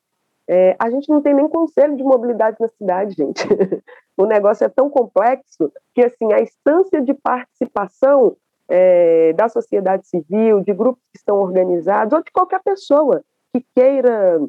É, 0.48 0.76
a 0.78 0.90
gente 0.90 1.10
não 1.10 1.22
tem 1.22 1.34
nem 1.34 1.48
conselho 1.48 1.96
de 1.96 2.04
mobilidade 2.04 2.58
na 2.60 2.68
cidade, 2.68 3.16
gente. 3.16 3.48
o 4.18 4.26
negócio 4.26 4.66
é 4.66 4.70
tão 4.70 4.90
complexo 4.90 5.72
que 5.94 6.04
assim 6.04 6.34
a 6.34 6.42
instância 6.42 7.02
de 7.02 7.14
participação 7.14 8.36
é, 8.68 9.34
da 9.34 9.48
sociedade 9.48 10.08
civil, 10.08 10.62
de 10.62 10.74
grupos 10.74 11.04
que 11.12 11.20
estão 11.20 11.38
organizados, 11.38 12.14
ou 12.14 12.24
de 12.24 12.32
qualquer 12.32 12.62
pessoa 12.62 13.24
que 13.54 13.66
queira 13.76 14.42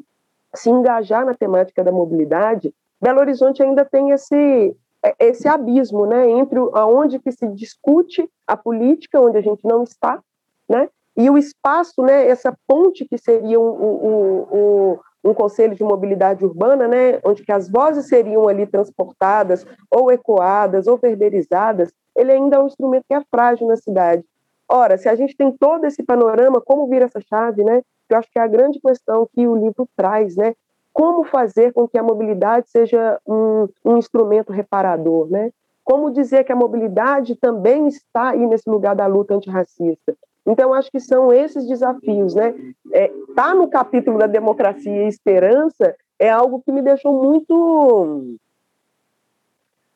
se 0.53 0.69
engajar 0.69 1.25
na 1.25 1.33
temática 1.33 1.83
da 1.83 1.91
mobilidade, 1.91 2.73
Belo 3.01 3.19
Horizonte 3.19 3.61
ainda 3.61 3.85
tem 3.85 4.11
esse 4.11 4.75
esse 5.19 5.47
abismo, 5.47 6.05
né, 6.05 6.29
entre 6.29 6.57
aonde 6.73 7.19
que 7.19 7.31
se 7.31 7.47
discute 7.49 8.29
a 8.47 8.55
política, 8.55 9.19
onde 9.19 9.37
a 9.37 9.41
gente 9.41 9.65
não 9.65 9.83
está, 9.83 10.21
né, 10.67 10.89
e 11.17 11.29
o 11.29 11.37
espaço, 11.37 12.01
né, 12.01 12.27
essa 12.27 12.57
ponte 12.67 13.05
que 13.05 13.17
seria 13.17 13.59
um, 13.59 13.69
um, 13.69 14.47
um, 14.51 14.99
um, 15.23 15.33
conselho 15.33 15.75
de 15.75 15.83
mobilidade 15.83 16.43
urbana, 16.43 16.87
né, 16.87 17.19
onde 17.23 17.43
que 17.43 17.51
as 17.51 17.69
vozes 17.69 18.07
seriam 18.07 18.47
ali 18.47 18.65
transportadas, 18.65 19.65
ou 19.89 20.11
ecoadas, 20.11 20.87
ou 20.87 20.97
verberizadas, 20.97 21.93
ele 22.15 22.31
ainda 22.31 22.57
é 22.57 22.59
um 22.59 22.67
instrumento 22.67 23.05
que 23.07 23.13
é 23.13 23.21
frágil 23.29 23.67
na 23.67 23.77
cidade. 23.77 24.23
Ora, 24.67 24.97
se 24.97 25.07
a 25.07 25.15
gente 25.15 25.37
tem 25.37 25.51
todo 25.51 25.85
esse 25.85 26.03
panorama, 26.03 26.59
como 26.59 26.87
vira 26.87 27.05
essa 27.05 27.21
chave, 27.21 27.63
né? 27.63 27.81
Eu 28.09 28.17
acho 28.17 28.29
que 28.31 28.39
é 28.39 28.41
a 28.41 28.47
grande 28.47 28.79
questão 28.79 29.27
que 29.33 29.47
o 29.47 29.55
livro 29.55 29.87
traz, 29.95 30.35
né? 30.35 30.55
Como 30.95 31.25
fazer 31.25 31.73
com 31.73 31.85
que 31.85 31.97
a 31.97 32.03
mobilidade 32.03 32.69
seja 32.69 33.19
um, 33.27 33.67
um 33.83 33.97
instrumento 33.97 34.53
reparador, 34.53 35.29
né? 35.29 35.51
Como 35.83 36.09
dizer 36.09 36.45
que 36.45 36.53
a 36.53 36.55
mobilidade 36.55 37.35
também 37.35 37.85
está 37.85 38.29
aí 38.29 38.47
nesse 38.47 38.69
lugar 38.69 38.95
da 38.95 39.05
luta 39.05 39.35
antirracista? 39.35 40.15
Então, 40.45 40.73
acho 40.73 40.89
que 40.89 41.01
são 41.01 41.33
esses 41.33 41.67
desafios, 41.67 42.33
né? 42.33 42.55
É, 42.93 43.11
tá 43.35 43.53
no 43.53 43.67
capítulo 43.67 44.17
da 44.17 44.25
democracia 44.25 45.03
e 45.03 45.09
esperança 45.09 45.93
é 46.17 46.29
algo 46.29 46.61
que 46.63 46.71
me 46.71 46.81
deixou 46.81 47.11
muito 47.21 48.37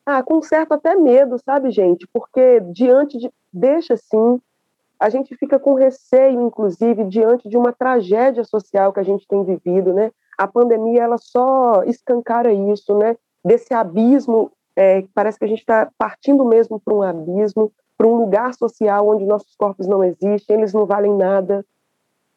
ah, 0.04 0.22
com 0.22 0.42
certo 0.42 0.74
até 0.74 0.94
medo, 0.94 1.38
sabe, 1.42 1.70
gente? 1.70 2.06
Porque 2.12 2.60
diante 2.74 3.16
de 3.16 3.32
deixa 3.50 3.94
assim, 3.94 4.38
a 4.98 5.08
gente 5.08 5.34
fica 5.34 5.58
com 5.58 5.72
receio, 5.72 6.42
inclusive, 6.42 7.04
diante 7.04 7.48
de 7.48 7.56
uma 7.56 7.72
tragédia 7.72 8.44
social 8.44 8.92
que 8.92 9.00
a 9.00 9.02
gente 9.02 9.26
tem 9.26 9.42
vivido, 9.42 9.94
né? 9.94 10.12
A 10.40 10.46
pandemia 10.46 11.02
ela 11.02 11.18
só 11.18 11.82
escancara 11.84 12.50
isso, 12.50 12.96
né? 12.96 13.14
Desse 13.44 13.74
abismo, 13.74 14.50
é, 14.74 15.04
parece 15.14 15.38
que 15.38 15.44
a 15.44 15.48
gente 15.48 15.58
está 15.58 15.90
partindo 15.98 16.46
mesmo 16.46 16.80
para 16.80 16.94
um 16.94 17.02
abismo 17.02 17.70
para 17.98 18.06
um 18.08 18.14
lugar 18.14 18.54
social 18.54 19.06
onde 19.06 19.26
nossos 19.26 19.54
corpos 19.54 19.86
não 19.86 20.02
existem, 20.02 20.56
eles 20.56 20.72
não 20.72 20.86
valem 20.86 21.14
nada, 21.14 21.62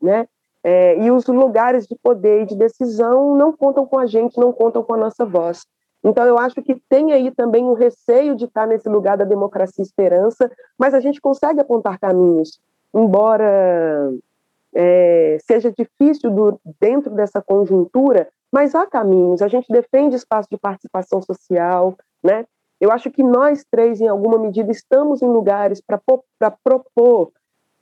né? 0.02 0.28
É, 0.62 1.02
e 1.02 1.10
os 1.10 1.26
lugares 1.28 1.88
de 1.88 1.96
poder 1.96 2.42
e 2.42 2.46
de 2.46 2.58
decisão 2.58 3.38
não 3.38 3.56
contam 3.56 3.86
com 3.86 3.98
a 3.98 4.06
gente, 4.06 4.38
não 4.38 4.52
contam 4.52 4.84
com 4.84 4.96
a 4.96 4.98
nossa 4.98 5.26
voz. 5.26 5.66
Então, 6.04 6.26
eu 6.26 6.38
acho 6.38 6.62
que 6.62 6.76
tem 6.90 7.14
aí 7.14 7.32
também 7.32 7.64
um 7.64 7.74
receio 7.74 8.36
de 8.36 8.44
estar 8.44 8.68
nesse 8.68 8.90
lugar 8.90 9.16
da 9.16 9.24
democracia 9.24 9.82
e 9.82 9.88
esperança, 9.88 10.52
mas 10.78 10.94
a 10.94 11.00
gente 11.00 11.22
consegue 11.22 11.62
apontar 11.62 11.98
caminhos, 11.98 12.60
embora 12.94 14.12
é, 14.76 15.38
seja 15.46 15.72
difícil 15.72 16.32
do, 16.32 16.60
dentro 16.80 17.12
dessa 17.12 17.42
conjuntura, 17.42 18.28
mas 18.52 18.76
há 18.76 18.86
caminhos. 18.86 19.42
A 19.42 19.48
gente 19.48 19.72
defende 19.72 20.16
espaço 20.16 20.48
de 20.50 20.58
participação 20.58 21.22
social, 21.22 21.96
né? 22.24 22.46
Eu 22.80 22.92
acho 22.92 23.10
que 23.10 23.24
nós 23.24 23.66
três, 23.72 24.02
em 24.02 24.08
alguma 24.08 24.38
medida, 24.38 24.72
estamos 24.72 25.22
em 25.22 25.28
lugares 25.28 25.82
para 25.82 26.52
propor 26.64 27.32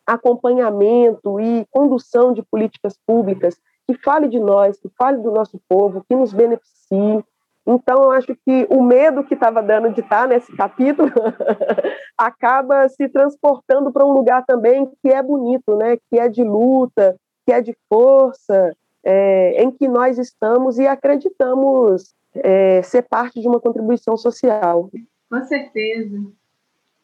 acompanhamento 0.05 1.39
e 1.39 1.65
condução 1.71 2.33
de 2.33 2.43
políticas 2.43 2.97
públicas 3.05 3.59
que 3.87 3.95
fale 3.95 4.27
de 4.27 4.39
nós, 4.39 4.79
que 4.79 4.89
fale 4.97 5.17
do 5.17 5.31
nosso 5.31 5.59
povo, 5.67 6.05
que 6.07 6.15
nos 6.15 6.33
beneficie. 6.33 7.23
Então, 7.65 8.03
eu 8.03 8.11
acho 8.11 8.35
que 8.45 8.65
o 8.69 8.81
medo 8.81 9.23
que 9.23 9.35
estava 9.35 9.61
dando 9.61 9.93
de 9.93 10.01
estar 10.01 10.27
nesse 10.27 10.55
capítulo 10.55 11.11
acaba 12.17 12.87
se 12.89 13.07
transportando 13.07 13.91
para 13.91 14.05
um 14.05 14.11
lugar 14.11 14.43
também 14.45 14.89
que 15.01 15.09
é 15.09 15.21
bonito, 15.21 15.75
né? 15.77 15.97
que 16.09 16.19
é 16.19 16.27
de 16.27 16.43
luta, 16.43 17.15
que 17.45 17.53
é 17.53 17.61
de 17.61 17.75
força, 17.87 18.75
é, 19.03 19.63
em 19.63 19.71
que 19.71 19.87
nós 19.87 20.17
estamos 20.17 20.79
e 20.79 20.87
acreditamos 20.87 22.13
é, 22.33 22.81
ser 22.81 23.03
parte 23.03 23.39
de 23.39 23.47
uma 23.47 23.59
contribuição 23.59 24.17
social. 24.17 24.89
Com 25.29 25.43
certeza. 25.43 26.19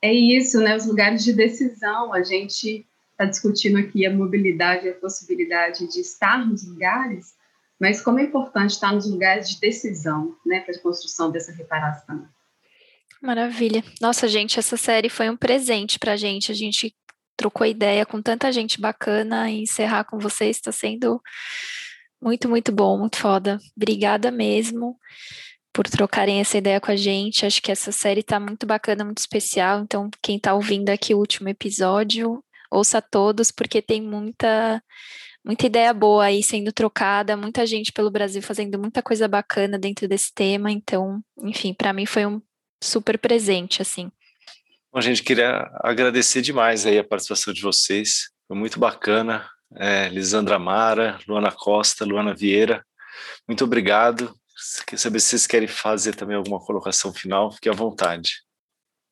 É 0.02 0.14
isso, 0.14 0.60
né? 0.60 0.76
Os 0.76 0.86
lugares 0.86 1.24
de 1.24 1.34
decisão. 1.34 2.14
A 2.14 2.24
gente 2.24 2.86
está 3.12 3.26
discutindo 3.26 3.78
aqui 3.78 4.06
a 4.06 4.14
mobilidade, 4.14 4.90
a 4.90 4.94
possibilidade 4.94 5.88
de 5.88 6.00
estar 6.00 6.46
nos 6.46 6.68
lugares, 6.68 7.36
mas 7.80 8.02
como 8.02 8.20
é 8.20 8.24
importante 8.24 8.72
estar 8.72 8.94
nos 8.94 9.10
lugares 9.10 9.50
de 9.50 9.60
decisão, 9.60 10.36
né, 10.46 10.62
para 10.62 10.76
a 10.76 10.82
construção 10.82 11.32
dessa 11.32 11.52
reparação. 11.52 12.28
Maravilha. 13.22 13.84
Nossa, 14.00 14.28
gente, 14.28 14.60
essa 14.60 14.78
série 14.78 15.10
foi 15.10 15.30
um 15.30 15.38
presente 15.38 15.98
para 15.98 16.14
a 16.14 16.18
gente. 16.18 16.52
A 16.52 16.56
gente 16.56 16.96
trocou 17.36 17.66
ideia 17.66 18.06
com 18.06 18.22
tanta 18.22 18.52
gente 18.52 18.80
bacana 18.80 19.50
e 19.50 19.62
encerrar 19.62 20.04
com 20.04 20.18
vocês 20.18 20.58
está 20.58 20.72
sendo 20.72 21.22
muito, 22.22 22.50
muito 22.50 22.72
bom, 22.72 22.98
muito 22.98 23.18
foda. 23.18 23.60
Obrigada 23.76 24.32
mesmo 24.32 24.98
por 25.72 25.88
trocarem 25.88 26.40
essa 26.40 26.58
ideia 26.58 26.82
com 26.82 26.92
a 26.92 26.96
gente. 26.96 27.46
Acho 27.46 27.62
que 27.62 27.72
essa 27.72 27.92
série 27.92 28.24
tá 28.24 28.40
muito 28.40 28.66
bacana, 28.66 29.06
muito 29.06 29.20
especial. 29.20 29.82
Então, 29.82 30.10
quem 30.22 30.40
tá 30.40 30.54
ouvindo 30.54 30.90
aqui 30.90 31.14
o 31.14 31.20
último 31.20 31.50
episódio, 31.50 32.44
ouça 32.72 33.02
todos, 33.02 33.52
porque 33.52 33.82
tem 33.82 34.02
muita 34.02 34.82
muita 35.48 35.66
ideia 35.66 35.94
boa 35.94 36.26
aí 36.26 36.44
sendo 36.44 36.74
trocada, 36.74 37.38
muita 37.38 37.66
gente 37.66 37.94
pelo 37.94 38.12
Brasil 38.12 38.42
fazendo 38.42 38.78
muita 38.78 39.02
coisa 39.02 39.30
bacana 39.30 39.80
dentro 39.80 40.06
desse 40.06 40.34
tema. 40.34 40.70
Então, 40.70 41.22
enfim, 41.42 41.74
para 41.74 41.94
mim 41.94 42.06
foi 42.06 42.26
um 42.26 42.42
super 42.84 43.18
presente, 43.18 43.82
assim. 43.82 44.12
Bom, 44.92 45.00
gente, 45.00 45.24
queria 45.24 45.70
agradecer 45.76 46.42
demais 46.42 46.86
aí 46.86 47.00
a 47.00 47.04
participação 47.04 47.54
de 47.54 47.62
vocês. 47.62 48.30
Foi 48.46 48.58
muito 48.58 48.78
bacana 48.78 49.48
é, 49.76 50.10
Lisandra 50.10 50.60
Mara, 50.60 51.18
Luana 51.26 51.52
Costa, 51.52 52.04
Luana 52.04 52.36
Vieira. 52.36 52.86
Muito 53.48 53.64
obrigado. 53.64 54.34
Quer 54.86 54.98
saber 54.98 55.20
se 55.22 55.30
vocês 55.30 55.48
querem 55.48 55.68
fazer 55.68 56.14
também 56.14 56.36
alguma 56.36 56.60
colocação 56.60 57.14
final? 57.14 57.52
Fique 57.52 57.70
à 57.70 57.74
vontade. 57.74 58.44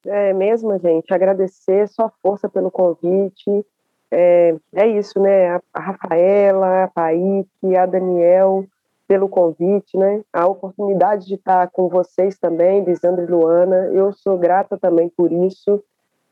É 0.06 0.34
mesmo, 0.34 0.78
gente. 0.80 1.14
Agradecer 1.14 1.88
sua 1.88 2.12
força 2.22 2.50
pelo 2.50 2.70
convite. 2.70 3.66
É, 4.12 4.56
é 4.74 4.88
isso, 4.88 5.20
né? 5.20 5.60
A 5.74 5.80
Rafaela, 5.80 6.84
a 6.84 6.88
Paik, 6.88 7.76
a 7.78 7.86
Daniel, 7.86 8.66
pelo 9.08 9.28
convite, 9.28 9.98
né? 9.98 10.22
A 10.32 10.48
oportunidade 10.48 11.26
de 11.26 11.36
estar 11.36 11.70
com 11.70 11.90
vocês 11.90 12.38
também, 12.38 12.84
Lisandra 12.84 13.24
e 13.24 13.28
Luana. 13.28 13.90
Eu 13.94 14.14
sou 14.14 14.38
grata 14.38 14.78
também 14.78 15.10
por 15.10 15.32
isso 15.32 15.84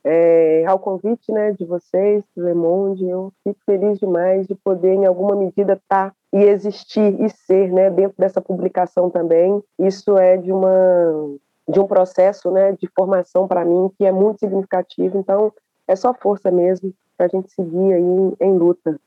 é, 0.04 0.66
ao 0.66 0.78
convite 0.78 1.32
né, 1.32 1.54
de 1.54 1.64
vocês, 1.64 2.24
do 2.36 2.46
Le 2.46 2.54
Monde, 2.54 3.08
eu 3.08 3.32
fico 3.44 3.60
feliz 3.66 3.98
demais 4.00 4.46
de 4.46 4.56
poder, 4.56 4.94
em 4.94 5.06
alguma 5.06 5.36
medida, 5.36 5.74
estar 5.74 6.10
tá 6.10 6.16
e 6.34 6.44
existir 6.44 7.22
e 7.22 7.30
ser 7.30 7.72
né, 7.72 7.90
dentro 7.90 8.16
dessa 8.18 8.42
publicação 8.42 9.10
também. 9.10 9.64
Isso 9.80 10.18
é 10.18 10.36
de, 10.36 10.52
uma, 10.52 11.38
de 11.70 11.80
um 11.80 11.88
processo 11.88 12.52
né, 12.52 12.74
de 12.74 12.88
formação 12.94 13.48
para 13.48 13.64
mim 13.64 13.90
que 13.98 14.06
é 14.06 14.12
muito 14.12 14.40
significativo. 14.40 15.18
Então, 15.18 15.54
é 15.88 15.96
só 15.96 16.14
força 16.14 16.52
mesmo 16.52 16.94
para 17.30 17.40
a 17.40 17.42
gente 17.42 17.54
seguir 17.54 17.94
aí 17.94 18.02
em, 18.02 18.34
em 18.42 18.58
luta. 18.58 19.00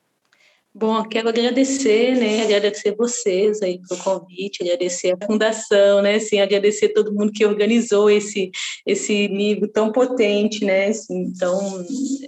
Bom, 0.74 1.02
quero 1.04 1.30
agradecer, 1.30 2.14
né? 2.16 2.42
Agradecer 2.42 2.94
vocês 2.94 3.62
aí 3.62 3.80
pelo 3.88 4.02
convite, 4.02 4.62
agradecer 4.62 5.14
a 5.14 5.26
fundação, 5.26 6.02
né? 6.02 6.16
Assim, 6.16 6.38
agradecer 6.38 6.90
todo 6.90 7.14
mundo 7.14 7.32
que 7.32 7.46
organizou 7.46 8.10
esse 8.10 8.50
esse 8.84 9.26
livro 9.26 9.68
tão 9.68 9.90
potente, 9.90 10.64
né? 10.66 10.88
Assim, 10.88 11.22
então, 11.22 11.58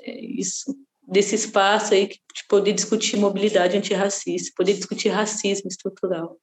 é 0.02 0.18
isso 0.18 0.74
desse 1.06 1.34
espaço 1.34 1.92
aí 1.92 2.06
de 2.06 2.46
poder 2.48 2.72
discutir 2.72 3.18
mobilidade 3.18 3.76
antirracista, 3.76 4.54
poder 4.56 4.74
discutir 4.74 5.10
racismo 5.10 5.68
estrutural. 5.68 6.38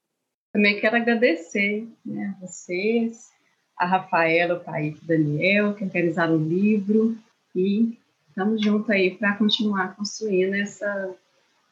Também 0.53 0.79
quero 0.79 0.95
agradecer, 0.95 1.87
né, 2.05 2.35
a 2.37 2.45
vocês, 2.45 3.29
a 3.77 3.85
Rafaela, 3.85 4.55
o 4.55 4.63
Paik, 4.63 4.99
o 5.03 5.07
Daniel, 5.07 5.73
que 5.73 5.83
organizaram 5.83 6.35
o 6.35 6.47
livro 6.47 7.17
e 7.55 7.97
estamos 8.35 8.61
juntos 8.61 8.89
aí 8.89 9.11
para 9.11 9.33
continuar 9.37 9.95
construindo 9.95 10.55
essa 10.55 11.15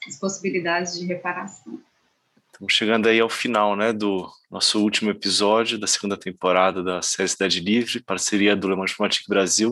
as 0.08 0.18
possibilidades 0.18 1.00
de 1.00 1.06
reparação. 1.06 1.80
Estamos 2.52 2.74
chegando 2.74 3.08
aí 3.08 3.20
ao 3.20 3.30
final, 3.30 3.76
né, 3.76 3.92
do 3.92 4.30
nosso 4.52 4.82
último 4.82 5.10
episódio 5.10 5.80
da 5.80 5.88
segunda 5.88 6.16
temporada 6.16 6.84
da 6.84 7.02
série 7.02 7.30
Cidade 7.30 7.60
Livre, 7.60 8.04
parceria 8.04 8.56
do 8.56 8.68
Le 8.70 8.76
Monde 8.76 8.92
Diplomatique 8.92 9.30
Brasil 9.30 9.72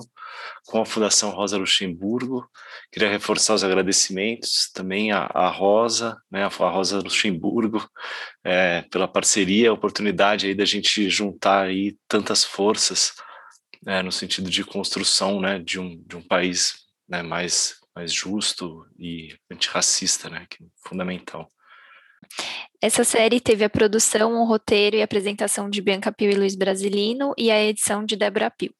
com 0.65 0.81
a 0.81 0.85
Fundação 0.85 1.29
Rosa 1.31 1.57
Luxemburgo. 1.57 2.49
Queria 2.91 3.09
reforçar 3.09 3.53
os 3.53 3.63
agradecimentos 3.63 4.69
também 4.73 5.11
à, 5.11 5.29
à 5.33 5.47
Rosa, 5.49 6.17
né, 6.31 6.43
a 6.43 6.47
Rosa 6.47 6.99
Luxemburgo, 6.99 7.87
é, 8.43 8.83
pela 8.89 9.07
parceria, 9.07 9.69
a 9.69 9.73
oportunidade 9.73 10.47
aí 10.47 10.55
da 10.55 10.65
gente 10.65 11.09
juntar 11.09 11.65
aí 11.67 11.95
tantas 12.07 12.43
forças 12.43 13.13
é, 13.85 14.01
no 14.01 14.11
sentido 14.11 14.49
de 14.49 14.63
construção, 14.63 15.39
né, 15.39 15.59
de 15.59 15.79
um, 15.79 16.01
de 16.07 16.15
um 16.15 16.21
país 16.21 16.80
né, 17.11 17.21
mais 17.21 17.81
mais 17.93 18.13
justo 18.13 18.85
e 18.97 19.35
antirracista, 19.51 20.29
né, 20.29 20.47
que 20.49 20.63
é 20.63 20.67
fundamental. 20.87 21.49
Essa 22.81 23.03
série 23.03 23.41
teve 23.41 23.65
a 23.65 23.69
produção, 23.69 24.41
o 24.41 24.45
roteiro 24.45 24.95
e 24.95 25.01
a 25.01 25.03
apresentação 25.05 25.69
de 25.69 25.81
Bianca 25.81 26.11
Pio 26.11 26.31
e 26.31 26.35
Luiz 26.35 26.55
Brasilino 26.55 27.33
e 27.37 27.51
a 27.51 27.61
edição 27.61 28.05
de 28.05 28.15
Débora 28.15 28.49
Pio. 28.49 28.73